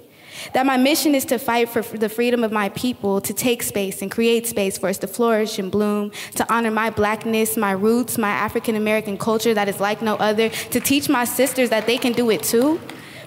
That 0.53 0.67
my 0.67 0.77
mission 0.77 1.15
is 1.15 1.25
to 1.27 1.39
fight 1.39 1.69
for 1.69 1.83
the 1.83 2.09
freedom 2.09 2.43
of 2.43 2.53
my 2.53 2.69
people, 2.71 3.21
to 3.21 3.33
take 3.33 3.63
space 3.63 4.03
and 4.03 4.11
create 4.11 4.47
space 4.47 4.77
for 4.77 4.89
us 4.89 4.99
to 4.99 5.07
flourish 5.07 5.59
and 5.59 5.71
bloom, 5.71 6.11
to 6.35 6.53
honor 6.53 6.71
my 6.71 6.91
blackness, 6.91 7.57
my 7.57 7.73
roots, 7.73 8.19
my 8.19 8.31
African 8.31 8.75
American 8.75 9.17
culture 9.17 9.55
that 9.55 9.69
is 9.69 9.81
like 9.81 10.03
no 10.03 10.17
other, 10.17 10.49
to 10.49 10.81
teach 10.81 11.09
my 11.09 11.25
sisters 11.25 11.71
that 11.71 11.87
they 11.87 11.97
can 11.97 12.13
do 12.13 12.31
it 12.31 12.43
too. 12.43 12.81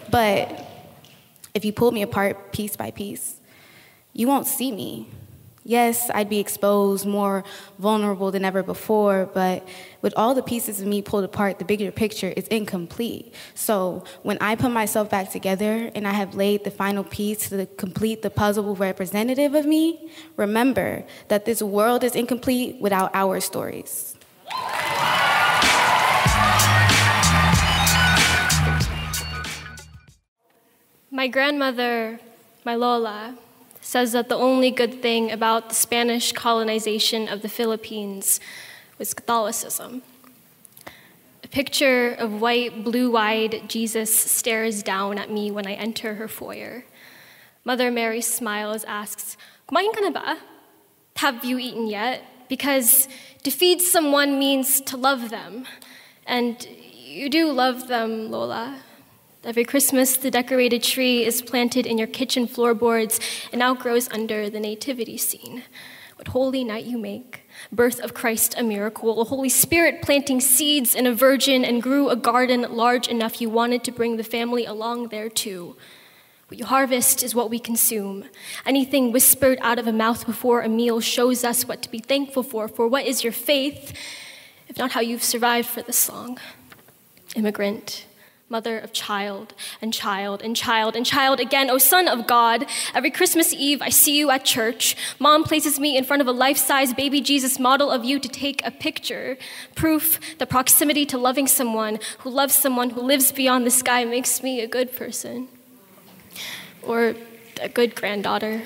But 0.09 0.65
if 1.53 1.63
you 1.65 1.73
pull 1.73 1.91
me 1.91 2.01
apart 2.01 2.51
piece 2.51 2.75
by 2.75 2.91
piece, 2.91 3.39
you 4.13 4.27
won't 4.27 4.47
see 4.47 4.71
me. 4.71 5.09
Yes, 5.67 6.09
I'd 6.13 6.29
be 6.29 6.39
exposed, 6.39 7.05
more 7.05 7.43
vulnerable 7.77 8.31
than 8.31 8.45
ever 8.45 8.63
before, 8.63 9.29
but 9.33 9.67
with 10.01 10.13
all 10.15 10.33
the 10.33 10.41
pieces 10.41 10.79
of 10.79 10.87
me 10.87 11.01
pulled 11.01 11.25
apart, 11.25 11.59
the 11.59 11.65
bigger 11.65 11.91
picture 11.91 12.29
is 12.37 12.47
incomplete. 12.47 13.33
So 13.53 14.05
when 14.23 14.37
I 14.39 14.55
put 14.55 14.71
myself 14.71 15.09
back 15.09 15.29
together 15.29 15.91
and 15.93 16.07
I 16.07 16.13
have 16.13 16.35
laid 16.35 16.63
the 16.63 16.71
final 16.71 17.03
piece 17.03 17.49
to 17.49 17.65
complete 17.75 18.21
the 18.21 18.29
puzzle 18.29 18.77
representative 18.77 19.55
of 19.55 19.65
me, 19.65 20.09
remember 20.37 21.03
that 21.27 21.43
this 21.43 21.61
world 21.61 22.05
is 22.05 22.15
incomplete 22.15 22.79
without 22.79 23.11
our 23.13 23.41
stories. 23.41 24.15
My 31.11 31.27
grandmother, 31.27 32.21
my 32.63 32.75
Lola, 32.75 33.37
says 33.87 34.11
that 34.11 34.27
the 34.27 34.35
only 34.35 34.69
good 34.69 35.01
thing 35.01 35.31
about 35.31 35.69
the 35.69 35.75
Spanish 35.75 36.33
colonization 36.33 37.29
of 37.29 37.41
the 37.41 37.47
Philippines 37.47 38.41
was 38.97 39.13
Catholicism. 39.13 40.01
A 41.41 41.47
picture 41.47 42.09
of 42.09 42.41
white, 42.41 42.83
blue 42.83 43.15
eyed 43.15 43.69
Jesus 43.69 44.13
stares 44.13 44.83
down 44.83 45.17
at 45.17 45.31
me 45.31 45.51
when 45.51 45.65
I 45.65 45.71
enter 45.71 46.15
her 46.15 46.27
foyer. 46.27 46.83
Mother 47.63 47.89
Mary 47.89 48.19
smiles, 48.19 48.83
asks, 48.83 49.37
ka? 49.69 50.37
Have 51.15 51.45
you 51.45 51.57
eaten 51.57 51.87
yet? 51.87 52.23
Because 52.49 53.07
to 53.43 53.51
feed 53.51 53.81
someone 53.81 54.37
means 54.37 54.81
to 54.81 54.97
love 54.97 55.29
them. 55.29 55.65
And 56.25 56.61
you 56.93 57.29
do 57.29 57.53
love 57.53 57.87
them, 57.87 58.31
Lola. 58.31 58.81
Every 59.47 59.63
Christmas, 59.63 60.17
the 60.17 60.29
decorated 60.29 60.83
tree 60.83 61.23
is 61.23 61.41
planted 61.41 61.85
in 61.85 61.97
your 61.97 62.05
kitchen 62.05 62.47
floorboards 62.47 63.17
and 63.53 63.61
outgrows 63.61 64.09
under 64.11 64.49
the 64.49 64.59
nativity 64.59 65.17
scene. 65.17 65.63
What 66.17 66.27
holy 66.27 66.65
night 66.65 66.83
you 66.83 66.97
make! 66.97 67.43
Birth 67.71 68.01
of 68.01 68.13
Christ, 68.13 68.55
a 68.57 68.63
miracle, 68.63 69.21
a 69.21 69.23
Holy 69.23 69.47
Spirit 69.47 70.01
planting 70.01 70.41
seeds 70.41 70.93
in 70.93 71.07
a 71.07 71.13
virgin 71.13 71.63
and 71.63 71.81
grew 71.81 72.09
a 72.09 72.17
garden 72.17 72.63
large 72.69 73.07
enough 73.07 73.39
you 73.39 73.49
wanted 73.49 73.85
to 73.85 73.91
bring 73.93 74.17
the 74.17 74.23
family 74.25 74.65
along 74.65 75.07
there 75.07 75.29
too. 75.29 75.77
What 76.49 76.59
you 76.59 76.65
harvest 76.65 77.23
is 77.23 77.33
what 77.33 77.49
we 77.49 77.57
consume. 77.57 78.25
Anything 78.65 79.13
whispered 79.13 79.59
out 79.61 79.79
of 79.79 79.87
a 79.87 79.93
mouth 79.93 80.25
before 80.25 80.59
a 80.59 80.67
meal 80.67 80.99
shows 80.99 81.45
us 81.45 81.65
what 81.65 81.81
to 81.83 81.89
be 81.89 81.99
thankful 81.99 82.43
for. 82.43 82.67
For 82.67 82.85
what 82.85 83.05
is 83.05 83.23
your 83.23 83.31
faith, 83.31 83.93
if 84.67 84.77
not 84.77 84.91
how 84.91 84.99
you've 84.99 85.23
survived 85.23 85.69
for 85.69 85.81
this 85.81 86.09
long? 86.09 86.37
Immigrant, 87.33 88.07
mother 88.49 88.79
of 88.79 88.93
child 88.93 89.53
and 89.81 89.93
child 89.93 90.41
and 90.41 90.55
child 90.55 90.95
and 90.95 91.05
child 91.05 91.39
again. 91.39 91.69
O 91.69 91.77
Son 91.77 92.07
of 92.07 92.27
God, 92.27 92.65
every 92.93 93.11
Christmas 93.11 93.53
Eve 93.53 93.81
I 93.81 93.89
see 93.89 94.17
you 94.17 94.29
at 94.31 94.45
church. 94.45 94.95
Mom 95.19 95.43
places 95.43 95.79
me 95.79 95.97
in 95.97 96.03
front 96.03 96.21
of 96.21 96.27
a 96.27 96.31
life 96.31 96.57
size 96.57 96.93
baby 96.93 97.19
Jesus 97.19 97.59
model 97.59 97.91
of 97.91 98.05
you 98.05 98.19
to 98.19 98.29
take 98.29 98.65
a 98.65 98.71
picture. 98.71 99.37
Proof 99.75 100.19
that 100.37 100.49
proximity 100.49 101.05
to 101.07 101.17
loving 101.17 101.47
someone 101.47 101.99
who 102.19 102.29
loves 102.29 102.55
someone 102.55 102.91
who 102.91 103.01
lives 103.01 103.31
beyond 103.31 103.65
the 103.65 103.71
sky 103.71 104.05
makes 104.05 104.41
me 104.41 104.61
a 104.61 104.67
good 104.67 104.95
person 104.95 105.49
or 106.81 107.15
a 107.61 107.67
good 107.67 107.95
granddaughter. 107.95 108.63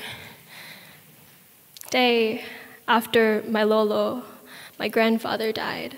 Day 1.89 2.45
after 2.87 3.43
my 3.47 3.63
Lolo, 3.63 4.23
my 4.77 4.87
grandfather 4.87 5.51
died. 5.51 5.97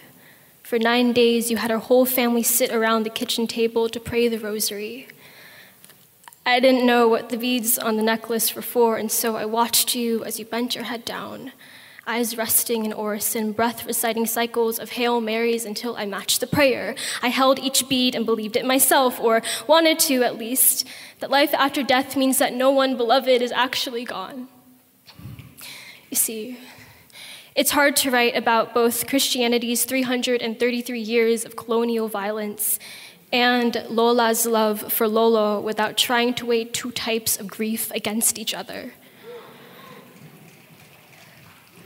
For 0.73 0.79
nine 0.79 1.13
days, 1.13 1.51
you 1.51 1.57
had 1.57 1.69
our 1.69 1.77
whole 1.77 2.03
family 2.03 2.41
sit 2.41 2.71
around 2.71 3.03
the 3.03 3.11
kitchen 3.11 3.45
table 3.45 3.89
to 3.89 3.99
pray 3.99 4.27
the 4.27 4.39
rosary. 4.39 5.07
I 6.47 6.59
didn't 6.59 6.87
know 6.87 7.07
what 7.07 7.29
the 7.29 7.37
beads 7.37 7.77
on 7.77 7.95
the 7.95 8.01
necklace 8.01 8.55
were 8.55 8.63
for, 8.63 8.97
and 8.97 9.11
so 9.11 9.35
I 9.35 9.45
watched 9.45 9.93
you 9.93 10.23
as 10.25 10.39
you 10.39 10.45
bent 10.45 10.73
your 10.73 10.85
head 10.85 11.05
down, 11.05 11.51
eyes 12.07 12.35
resting 12.37 12.85
in 12.85 12.91
orison, 12.91 13.51
breath 13.51 13.85
reciting 13.85 14.25
cycles 14.25 14.79
of 14.79 14.93
Hail 14.93 15.21
Marys 15.21 15.63
until 15.63 15.95
I 15.95 16.07
matched 16.07 16.39
the 16.39 16.47
prayer. 16.47 16.95
I 17.21 17.27
held 17.27 17.59
each 17.59 17.87
bead 17.87 18.15
and 18.15 18.25
believed 18.25 18.55
it 18.55 18.65
myself, 18.65 19.19
or 19.19 19.43
wanted 19.67 19.99
to 19.99 20.23
at 20.23 20.39
least, 20.39 20.87
that 21.19 21.29
life 21.29 21.53
after 21.53 21.83
death 21.83 22.17
means 22.17 22.39
that 22.39 22.55
no 22.55 22.71
one 22.71 22.97
beloved 22.97 23.43
is 23.43 23.51
actually 23.51 24.05
gone. 24.05 24.47
You 26.09 26.17
see, 26.17 26.57
it's 27.55 27.71
hard 27.71 27.95
to 27.97 28.09
write 28.09 28.35
about 28.35 28.73
both 28.73 29.07
Christianity's 29.07 29.85
333 29.85 30.99
years 30.99 31.45
of 31.45 31.55
colonial 31.55 32.07
violence 32.07 32.79
and 33.31 33.85
Lola's 33.89 34.45
love 34.45 34.91
for 34.91 35.07
Lolo 35.07 35.59
without 35.59 35.97
trying 35.97 36.33
to 36.35 36.45
weigh 36.45 36.65
two 36.65 36.91
types 36.91 37.39
of 37.39 37.47
grief 37.47 37.91
against 37.91 38.39
each 38.39 38.53
other. 38.53 38.93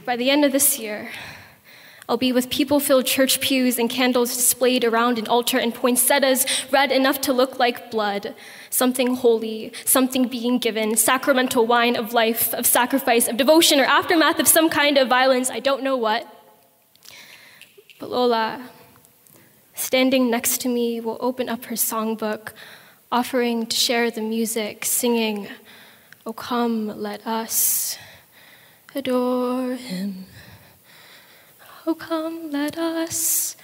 By 0.06 0.16
the 0.16 0.30
end 0.30 0.46
of 0.46 0.54
this 0.54 0.80
year, 0.80 1.12
I'll 2.10 2.18
be 2.18 2.32
with 2.32 2.50
people 2.50 2.80
filled 2.80 3.06
church 3.06 3.42
pews 3.42 3.78
and 3.78 3.90
candles 3.90 4.34
displayed 4.34 4.86
around 4.86 5.20
an 5.20 5.28
altar 5.28 5.58
and 5.58 5.74
poinsettias 5.74 6.46
red 6.72 6.90
enough 6.90 7.20
to 7.22 7.34
look 7.34 7.60
like 7.60 7.92
blood. 7.92 8.34
Something 8.70 9.16
holy, 9.16 9.74
something 9.84 10.30
being 10.30 10.58
given, 10.58 10.96
sacramental 10.96 11.68
wine 11.68 11.98
of 11.98 12.14
life, 12.14 12.54
of 12.54 12.66
sacrifice, 12.66 13.28
of 13.28 13.36
devotion, 13.36 13.80
or 13.80 13.84
aftermath 13.84 14.40
of 14.40 14.48
some 14.48 14.70
kind 14.70 14.98
of 14.98 15.10
violence, 15.10 15.50
I 15.50 15.60
don't 15.60 15.84
know 15.84 15.98
what. 15.98 16.26
But 18.00 18.10
Lola, 18.10 18.70
standing 19.74 20.30
next 20.30 20.62
to 20.62 20.70
me, 20.70 21.02
will 21.02 21.18
open 21.20 21.50
up 21.50 21.66
her 21.66 21.76
songbook, 21.76 22.54
offering 23.12 23.66
to 23.66 23.76
share 23.76 24.12
the 24.12 24.22
music, 24.22 24.86
singing, 24.86 25.50
Oh, 26.26 26.34
come, 26.34 26.88
let 26.88 27.26
us 27.26 27.98
adore 28.94 29.76
him. 29.76 30.26
Oh, 31.90 31.96
come, 31.96 32.52
let 32.52 32.78
us 32.78 33.56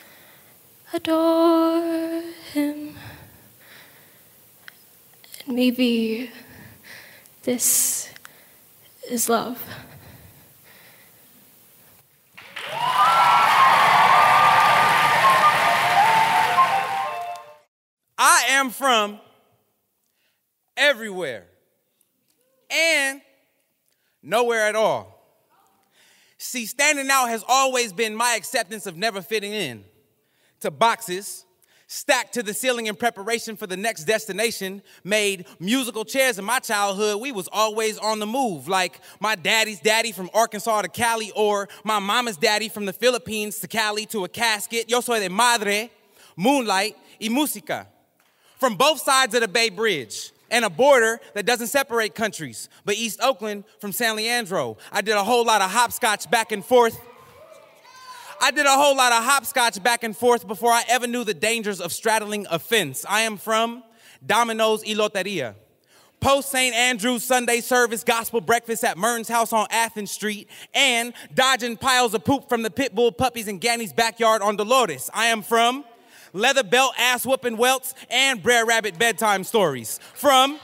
adore 0.93 2.23
him. 2.53 2.95
And 5.45 5.55
maybe 5.57 6.31
this 7.41 8.07
is 9.11 9.27
love. 9.27 9.61
I 18.17 18.45
am 18.51 18.69
from 18.69 19.19
everywhere 20.77 21.43
and 22.71 23.19
nowhere 24.21 24.65
at 24.67 24.77
all. 24.77 25.22
See, 26.43 26.65
standing 26.65 27.09
out 27.09 27.29
has 27.29 27.41
always 27.47 27.93
been 27.93 28.13
my 28.13 28.35
acceptance 28.35 28.85
of 28.85 28.97
never 28.97 29.21
fitting 29.21 29.53
in 29.53 29.85
to 30.59 30.71
boxes, 30.71 31.45
stacked 31.87 32.33
to 32.33 32.43
the 32.43 32.53
ceiling 32.53 32.87
in 32.87 32.95
preparation 32.95 33.55
for 33.55 33.65
the 33.65 33.77
next 33.77 34.03
destination, 34.03 34.81
made 35.05 35.45
musical 35.61 36.03
chairs 36.03 36.37
in 36.37 36.43
my 36.43 36.59
childhood. 36.59 37.21
We 37.21 37.31
was 37.31 37.47
always 37.53 37.97
on 37.97 38.19
the 38.19 38.25
move, 38.25 38.67
like 38.67 38.99
my 39.21 39.35
daddy's 39.35 39.79
daddy 39.79 40.11
from 40.11 40.29
Arkansas 40.33 40.81
to 40.81 40.89
Cali, 40.89 41.31
or 41.33 41.69
my 41.85 41.99
mama's 41.99 42.35
daddy 42.35 42.67
from 42.67 42.85
the 42.85 42.93
Philippines 42.93 43.59
to 43.59 43.67
Cali 43.69 44.05
to 44.07 44.25
a 44.25 44.29
casket. 44.29 44.89
Yo 44.89 44.99
soy 44.99 45.21
de 45.21 45.29
madre, 45.29 45.89
moonlight 46.35 46.97
y 47.21 47.29
música. 47.29 47.87
From 48.59 48.75
both 48.75 48.99
sides 48.99 49.33
of 49.33 49.39
the 49.39 49.47
Bay 49.47 49.69
Bridge 49.69 50.32
and 50.53 50.63
a 50.63 50.69
border 50.69 51.19
that 51.33 51.47
doesn't 51.47 51.67
separate 51.67 52.13
countries, 52.13 52.69
but 52.85 52.95
East 52.95 53.19
Oakland 53.21 53.63
from 53.79 53.91
San 53.91 54.15
Leandro. 54.15 54.77
I 54.91 55.01
did 55.01 55.15
a 55.15 55.23
whole 55.23 55.43
lot 55.43 55.61
of 55.61 55.71
hopscotch 55.71 56.29
back 56.29 56.51
and 56.51 56.63
forth. 56.63 56.97
I 58.39 58.51
did 58.51 58.67
a 58.67 58.71
whole 58.71 58.95
lot 58.95 59.11
of 59.11 59.23
hopscotch 59.23 59.81
back 59.81 60.03
and 60.03 60.15
forth 60.15 60.47
before 60.47 60.69
I 60.69 60.83
ever 60.87 61.07
knew 61.07 61.23
the 61.23 61.33
dangers 61.33 61.81
of 61.81 61.91
straddling 61.91 62.45
a 62.51 62.59
fence. 62.59 63.03
I 63.09 63.21
am 63.21 63.37
from 63.37 63.83
Domino's 64.23 64.83
y 64.85 64.93
Loteria. 64.93 65.55
Post 66.19 66.51
St. 66.51 66.73
Andrew's 66.75 67.23
Sunday 67.23 67.59
service 67.59 68.03
gospel 68.03 68.39
breakfast 68.39 68.83
at 68.83 68.97
Mern's 68.97 69.27
house 69.27 69.53
on 69.53 69.65
Athens 69.71 70.11
Street, 70.11 70.47
and 70.73 71.13
dodging 71.33 71.77
piles 71.77 72.13
of 72.13 72.23
poop 72.23 72.47
from 72.47 72.61
the 72.61 72.69
pit 72.69 72.93
bull 72.93 73.11
puppies 73.11 73.47
in 73.47 73.57
Ganny's 73.57 73.91
backyard 73.91 74.43
on 74.43 74.55
Dolores. 74.55 75.09
I 75.13 75.25
am 75.25 75.41
from 75.41 75.83
leather 76.33 76.63
belt, 76.63 76.93
ass 76.97 77.25
whooping 77.25 77.57
welts, 77.57 77.93
and 78.09 78.41
Brer 78.41 78.65
Rabbit 78.65 78.97
bedtime 78.99 79.43
stories 79.43 79.99
from 80.13 80.59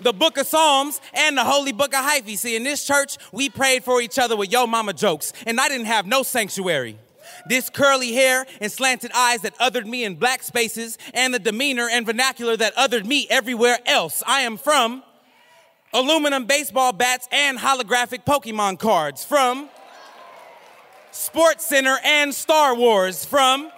the 0.00 0.12
book 0.12 0.38
of 0.38 0.46
Psalms 0.46 1.00
and 1.12 1.36
the 1.36 1.44
holy 1.44 1.72
book 1.72 1.92
of 1.92 2.04
Hyphy. 2.04 2.36
See, 2.36 2.56
in 2.56 2.64
this 2.64 2.86
church, 2.86 3.18
we 3.32 3.48
prayed 3.48 3.84
for 3.84 4.00
each 4.00 4.18
other 4.18 4.36
with 4.36 4.52
yo 4.52 4.66
mama 4.66 4.92
jokes, 4.92 5.32
and 5.46 5.60
I 5.60 5.68
didn't 5.68 5.86
have 5.86 6.06
no 6.06 6.22
sanctuary. 6.22 6.98
This 7.46 7.70
curly 7.70 8.12
hair 8.12 8.46
and 8.60 8.70
slanted 8.70 9.12
eyes 9.14 9.42
that 9.42 9.56
othered 9.58 9.86
me 9.86 10.04
in 10.04 10.16
black 10.16 10.42
spaces, 10.42 10.98
and 11.14 11.32
the 11.32 11.38
demeanor 11.38 11.88
and 11.88 12.04
vernacular 12.04 12.56
that 12.56 12.74
othered 12.76 13.06
me 13.06 13.26
everywhere 13.30 13.78
else. 13.86 14.22
I 14.26 14.42
am 14.42 14.56
from 14.56 15.02
aluminum 15.92 16.44
baseball 16.44 16.92
bats 16.92 17.28
and 17.32 17.58
holographic 17.58 18.24
Pokemon 18.24 18.78
cards, 18.78 19.24
from 19.24 19.68
Sports 21.12 21.66
Center 21.66 21.98
and 22.04 22.34
Star 22.34 22.74
Wars, 22.74 23.24
from 23.24 23.70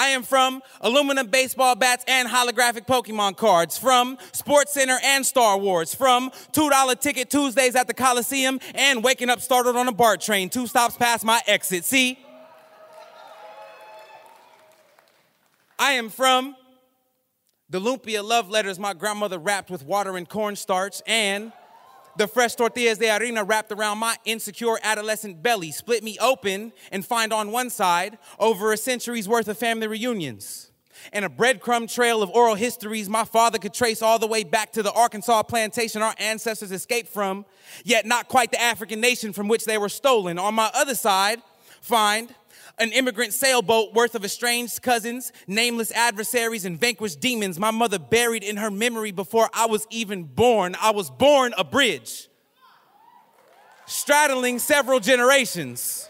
I 0.00 0.08
am 0.08 0.22
from 0.22 0.62
aluminum 0.80 1.26
baseball 1.26 1.74
bats 1.74 2.06
and 2.08 2.26
holographic 2.26 2.86
Pokemon 2.86 3.36
cards, 3.36 3.76
from 3.76 4.16
Sports 4.32 4.72
Center 4.72 4.98
and 5.04 5.26
Star 5.26 5.58
Wars, 5.58 5.94
from 5.94 6.30
$2 6.52 7.00
ticket 7.00 7.28
Tuesdays 7.28 7.76
at 7.76 7.86
the 7.86 7.92
Coliseum 7.92 8.60
and 8.74 9.04
waking 9.04 9.28
up 9.28 9.42
startled 9.42 9.76
on 9.76 9.88
a 9.88 9.92
BART 9.92 10.22
train, 10.22 10.48
two 10.48 10.66
stops 10.66 10.96
past 10.96 11.22
my 11.22 11.42
exit. 11.46 11.84
See? 11.84 12.18
I 15.78 15.92
am 15.92 16.08
from 16.08 16.56
the 17.68 17.78
lumpia 17.78 18.24
love 18.24 18.48
letters 18.48 18.78
my 18.78 18.94
grandmother 18.94 19.38
wrapped 19.38 19.70
with 19.70 19.84
water 19.84 20.16
and 20.16 20.26
cornstarch 20.26 21.02
and 21.06 21.52
the 22.16 22.26
fresh 22.26 22.54
tortillas 22.54 22.98
de 22.98 23.06
harina 23.06 23.46
wrapped 23.46 23.72
around 23.72 23.98
my 23.98 24.16
insecure 24.24 24.78
adolescent 24.82 25.42
belly 25.42 25.70
split 25.70 26.02
me 26.02 26.18
open 26.20 26.72
and 26.92 27.04
find 27.04 27.32
on 27.32 27.52
one 27.52 27.70
side 27.70 28.18
over 28.38 28.72
a 28.72 28.76
century's 28.76 29.28
worth 29.28 29.48
of 29.48 29.58
family 29.58 29.86
reunions 29.86 30.70
and 31.12 31.24
a 31.24 31.28
breadcrumb 31.28 31.92
trail 31.92 32.22
of 32.22 32.30
oral 32.30 32.54
histories 32.54 33.08
my 33.08 33.24
father 33.24 33.58
could 33.58 33.74
trace 33.74 34.02
all 34.02 34.18
the 34.18 34.26
way 34.26 34.44
back 34.44 34.72
to 34.72 34.82
the 34.82 34.92
Arkansas 34.92 35.42
plantation 35.44 36.02
our 36.02 36.14
ancestors 36.18 36.72
escaped 36.72 37.08
from, 37.08 37.44
yet 37.84 38.06
not 38.06 38.28
quite 38.28 38.50
the 38.50 38.60
African 38.60 39.00
nation 39.00 39.32
from 39.32 39.48
which 39.48 39.64
they 39.64 39.78
were 39.78 39.88
stolen. 39.88 40.38
On 40.38 40.54
my 40.54 40.70
other 40.74 40.94
side, 40.94 41.40
find 41.80 42.34
an 42.80 42.92
immigrant 42.92 43.34
sailboat 43.34 43.92
worth 43.92 44.14
of 44.14 44.24
estranged 44.24 44.80
cousins, 44.80 45.32
nameless 45.46 45.92
adversaries, 45.92 46.64
and 46.64 46.80
vanquished 46.80 47.20
demons 47.20 47.58
my 47.58 47.70
mother 47.70 47.98
buried 47.98 48.42
in 48.42 48.56
her 48.56 48.70
memory 48.70 49.12
before 49.12 49.50
I 49.52 49.66
was 49.66 49.86
even 49.90 50.24
born. 50.24 50.74
I 50.80 50.90
was 50.90 51.10
born 51.10 51.52
a 51.58 51.62
bridge, 51.62 52.28
straddling 53.86 54.58
several 54.58 54.98
generations, 54.98 56.08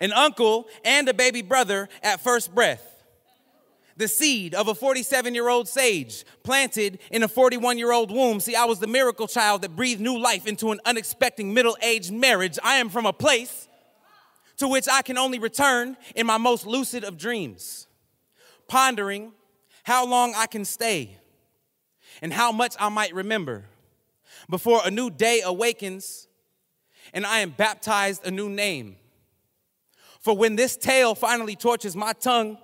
an 0.00 0.12
uncle 0.12 0.66
and 0.84 1.08
a 1.08 1.14
baby 1.14 1.42
brother 1.42 1.88
at 2.02 2.20
first 2.20 2.52
breath. 2.52 2.86
The 3.96 4.08
seed 4.08 4.54
of 4.54 4.66
a 4.66 4.74
47 4.74 5.34
year 5.34 5.48
old 5.48 5.68
sage 5.68 6.24
planted 6.42 6.98
in 7.10 7.22
a 7.22 7.28
41 7.28 7.76
year 7.76 7.92
old 7.92 8.10
womb. 8.10 8.40
See, 8.40 8.56
I 8.56 8.64
was 8.64 8.78
the 8.78 8.86
miracle 8.86 9.28
child 9.28 9.62
that 9.62 9.76
breathed 9.76 10.00
new 10.00 10.18
life 10.18 10.46
into 10.46 10.72
an 10.72 10.80
unexpected 10.86 11.44
middle 11.44 11.76
aged 11.82 12.10
marriage. 12.10 12.58
I 12.64 12.76
am 12.76 12.88
from 12.88 13.04
a 13.04 13.12
place 13.12 13.68
to 14.60 14.68
which 14.68 14.86
I 14.88 15.00
can 15.00 15.16
only 15.16 15.38
return 15.38 15.96
in 16.14 16.26
my 16.26 16.36
most 16.36 16.66
lucid 16.66 17.02
of 17.02 17.16
dreams, 17.16 17.86
pondering 18.68 19.32
how 19.84 20.06
long 20.06 20.34
I 20.36 20.46
can 20.46 20.66
stay 20.66 21.16
and 22.20 22.30
how 22.30 22.52
much 22.52 22.76
I 22.78 22.90
might 22.90 23.14
remember 23.14 23.64
before 24.50 24.82
a 24.84 24.90
new 24.90 25.08
day 25.08 25.40
awakens 25.42 26.28
and 27.14 27.24
I 27.24 27.38
am 27.38 27.50
baptized 27.50 28.26
a 28.26 28.30
new 28.30 28.50
name. 28.50 28.96
For 30.20 30.36
when 30.36 30.56
this 30.56 30.76
tale 30.76 31.14
finally 31.14 31.56
torches 31.56 31.96
my 31.96 32.12
tongue 32.12 32.58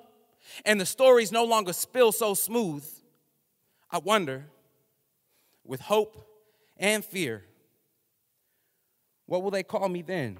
and 0.66 0.78
the 0.78 0.84
stories 0.84 1.32
no 1.32 1.44
longer 1.46 1.72
spill 1.72 2.12
so 2.12 2.34
smooth, 2.34 2.86
I 3.90 3.98
wonder, 3.98 4.44
with 5.64 5.80
hope 5.80 6.28
and 6.76 7.02
fear, 7.02 7.44
what 9.24 9.42
will 9.42 9.50
they 9.50 9.62
call 9.62 9.88
me 9.88 10.02
then? 10.02 10.36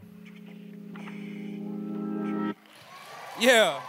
Yeah. 3.39 3.81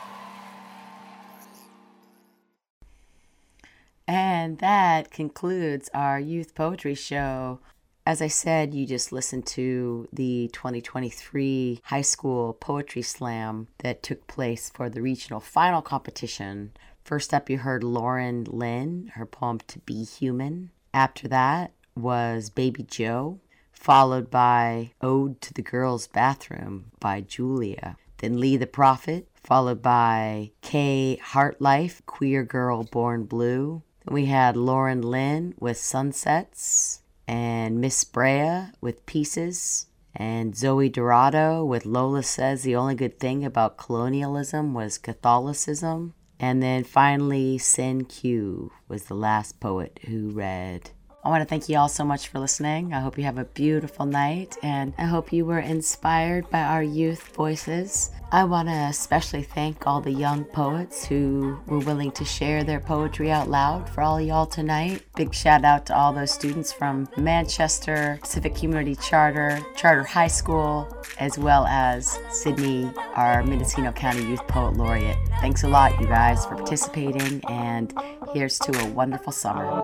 And 4.07 4.59
that 4.59 5.11
concludes 5.11 5.89
our 5.93 6.19
youth 6.19 6.55
poetry 6.55 6.95
show. 6.95 7.59
As 8.05 8.21
I 8.21 8.27
said, 8.27 8.73
you 8.73 8.85
just 8.85 9.11
listened 9.11 9.45
to 9.47 10.07
the 10.13 10.49
2023 10.53 11.81
high 11.83 12.01
school 12.01 12.53
poetry 12.53 13.01
slam 13.01 13.67
that 13.79 14.01
took 14.01 14.25
place 14.27 14.69
for 14.69 14.89
the 14.89 15.01
regional 15.01 15.41
final 15.41 15.81
competition. 15.81 16.71
First 17.03 17.33
up, 17.33 17.49
you 17.49 17.57
heard 17.57 17.83
Lauren 17.83 18.45
Lynn, 18.45 19.11
her 19.15 19.25
poem 19.25 19.59
To 19.67 19.79
Be 19.79 20.05
Human. 20.05 20.71
After 20.93 21.27
that 21.27 21.71
was 21.95 22.49
Baby 22.49 22.83
Joe, 22.83 23.39
followed 23.73 24.31
by 24.31 24.91
Ode 25.01 25.41
to 25.41 25.53
the 25.53 25.61
Girls' 25.61 26.07
Bathroom 26.07 26.91
by 26.99 27.21
Julia. 27.21 27.97
Then 28.19 28.39
Lee 28.39 28.57
the 28.57 28.67
Prophet, 28.67 29.27
followed 29.47 29.81
by 29.81 30.51
Kay 30.61 31.17
Heartlife, 31.23 32.05
Queer 32.05 32.43
Girl 32.43 32.83
Born 32.83 33.23
Blue. 33.23 33.81
We 34.05 34.25
had 34.25 34.57
Lauren 34.57 35.01
Lynn 35.01 35.53
with 35.57 35.77
Sunsets, 35.77 37.01
and 37.29 37.79
Miss 37.79 38.03
Brea 38.03 38.65
with 38.81 39.05
Pieces, 39.05 39.85
and 40.13 40.53
Zoe 40.53 40.89
Dorado 40.89 41.63
with 41.63 41.85
Lola 41.85 42.23
Says 42.23 42.63
the 42.63 42.75
only 42.75 42.95
good 42.95 43.21
thing 43.21 43.45
about 43.45 43.77
colonialism 43.77 44.73
was 44.73 44.97
Catholicism. 44.97 46.13
And 46.41 46.61
then 46.61 46.83
finally, 46.83 47.57
Sin 47.57 48.03
Q 48.03 48.73
was 48.89 49.05
the 49.05 49.15
last 49.15 49.61
poet 49.61 49.97
who 50.07 50.29
read 50.29 50.91
I 51.27 51.29
want 51.29 51.41
to 51.41 51.45
thank 51.45 51.67
you 51.67 51.77
all 51.77 51.89
so 51.89 52.05
much 52.05 52.29
for 52.29 52.39
listening. 52.39 52.93
I 52.93 53.01
hope 53.01 53.17
you 53.17 53.25
have 53.25 53.37
a 53.37 53.43
beautiful 53.43 54.05
night 54.05 54.55
and 54.63 54.93
I 54.97 55.03
hope 55.03 55.33
you 55.33 55.43
were 55.43 55.59
inspired 55.59 56.49
by 56.49 56.61
our 56.61 56.81
youth 56.81 57.35
voices. 57.35 58.11
I 58.29 58.43
want 58.43 58.67
to 58.67 58.73
especially 58.73 59.43
thank 59.43 59.87
all 59.87 60.01
the 60.01 60.11
young 60.11 60.43
poets 60.43 61.05
who 61.05 61.57
were 61.65 61.79
willing 61.79 62.11
to 62.11 62.25
share 62.25 62.65
their 62.65 62.81
poetry 62.81 63.31
out 63.31 63.49
loud 63.49 63.89
for 63.89 64.01
all 64.01 64.19
y'all 64.19 64.45
tonight. 64.45 65.01
Big 65.15 65.33
shout 65.33 65.63
out 65.63 65.85
to 65.85 65.97
all 65.97 66.11
those 66.11 66.31
students 66.31 66.73
from 66.73 67.07
Manchester, 67.15 68.17
Pacific 68.21 68.53
Community 68.53 68.95
Charter, 68.95 69.65
Charter 69.77 70.03
High 70.03 70.27
School, 70.27 70.93
as 71.19 71.37
well 71.37 71.65
as 71.67 72.19
Sidney, 72.29 72.91
our 73.15 73.43
Mendocino 73.43 73.93
County 73.93 74.25
Youth 74.25 74.45
Poet 74.47 74.75
Laureate. 74.75 75.17
Thanks 75.39 75.63
a 75.63 75.69
lot, 75.69 75.97
you 76.01 76.07
guys, 76.07 76.45
for 76.45 76.55
participating, 76.55 77.41
and 77.47 77.93
here's 78.33 78.59
to 78.59 78.77
a 78.77 78.89
wonderful 78.89 79.31
summer. 79.31 79.83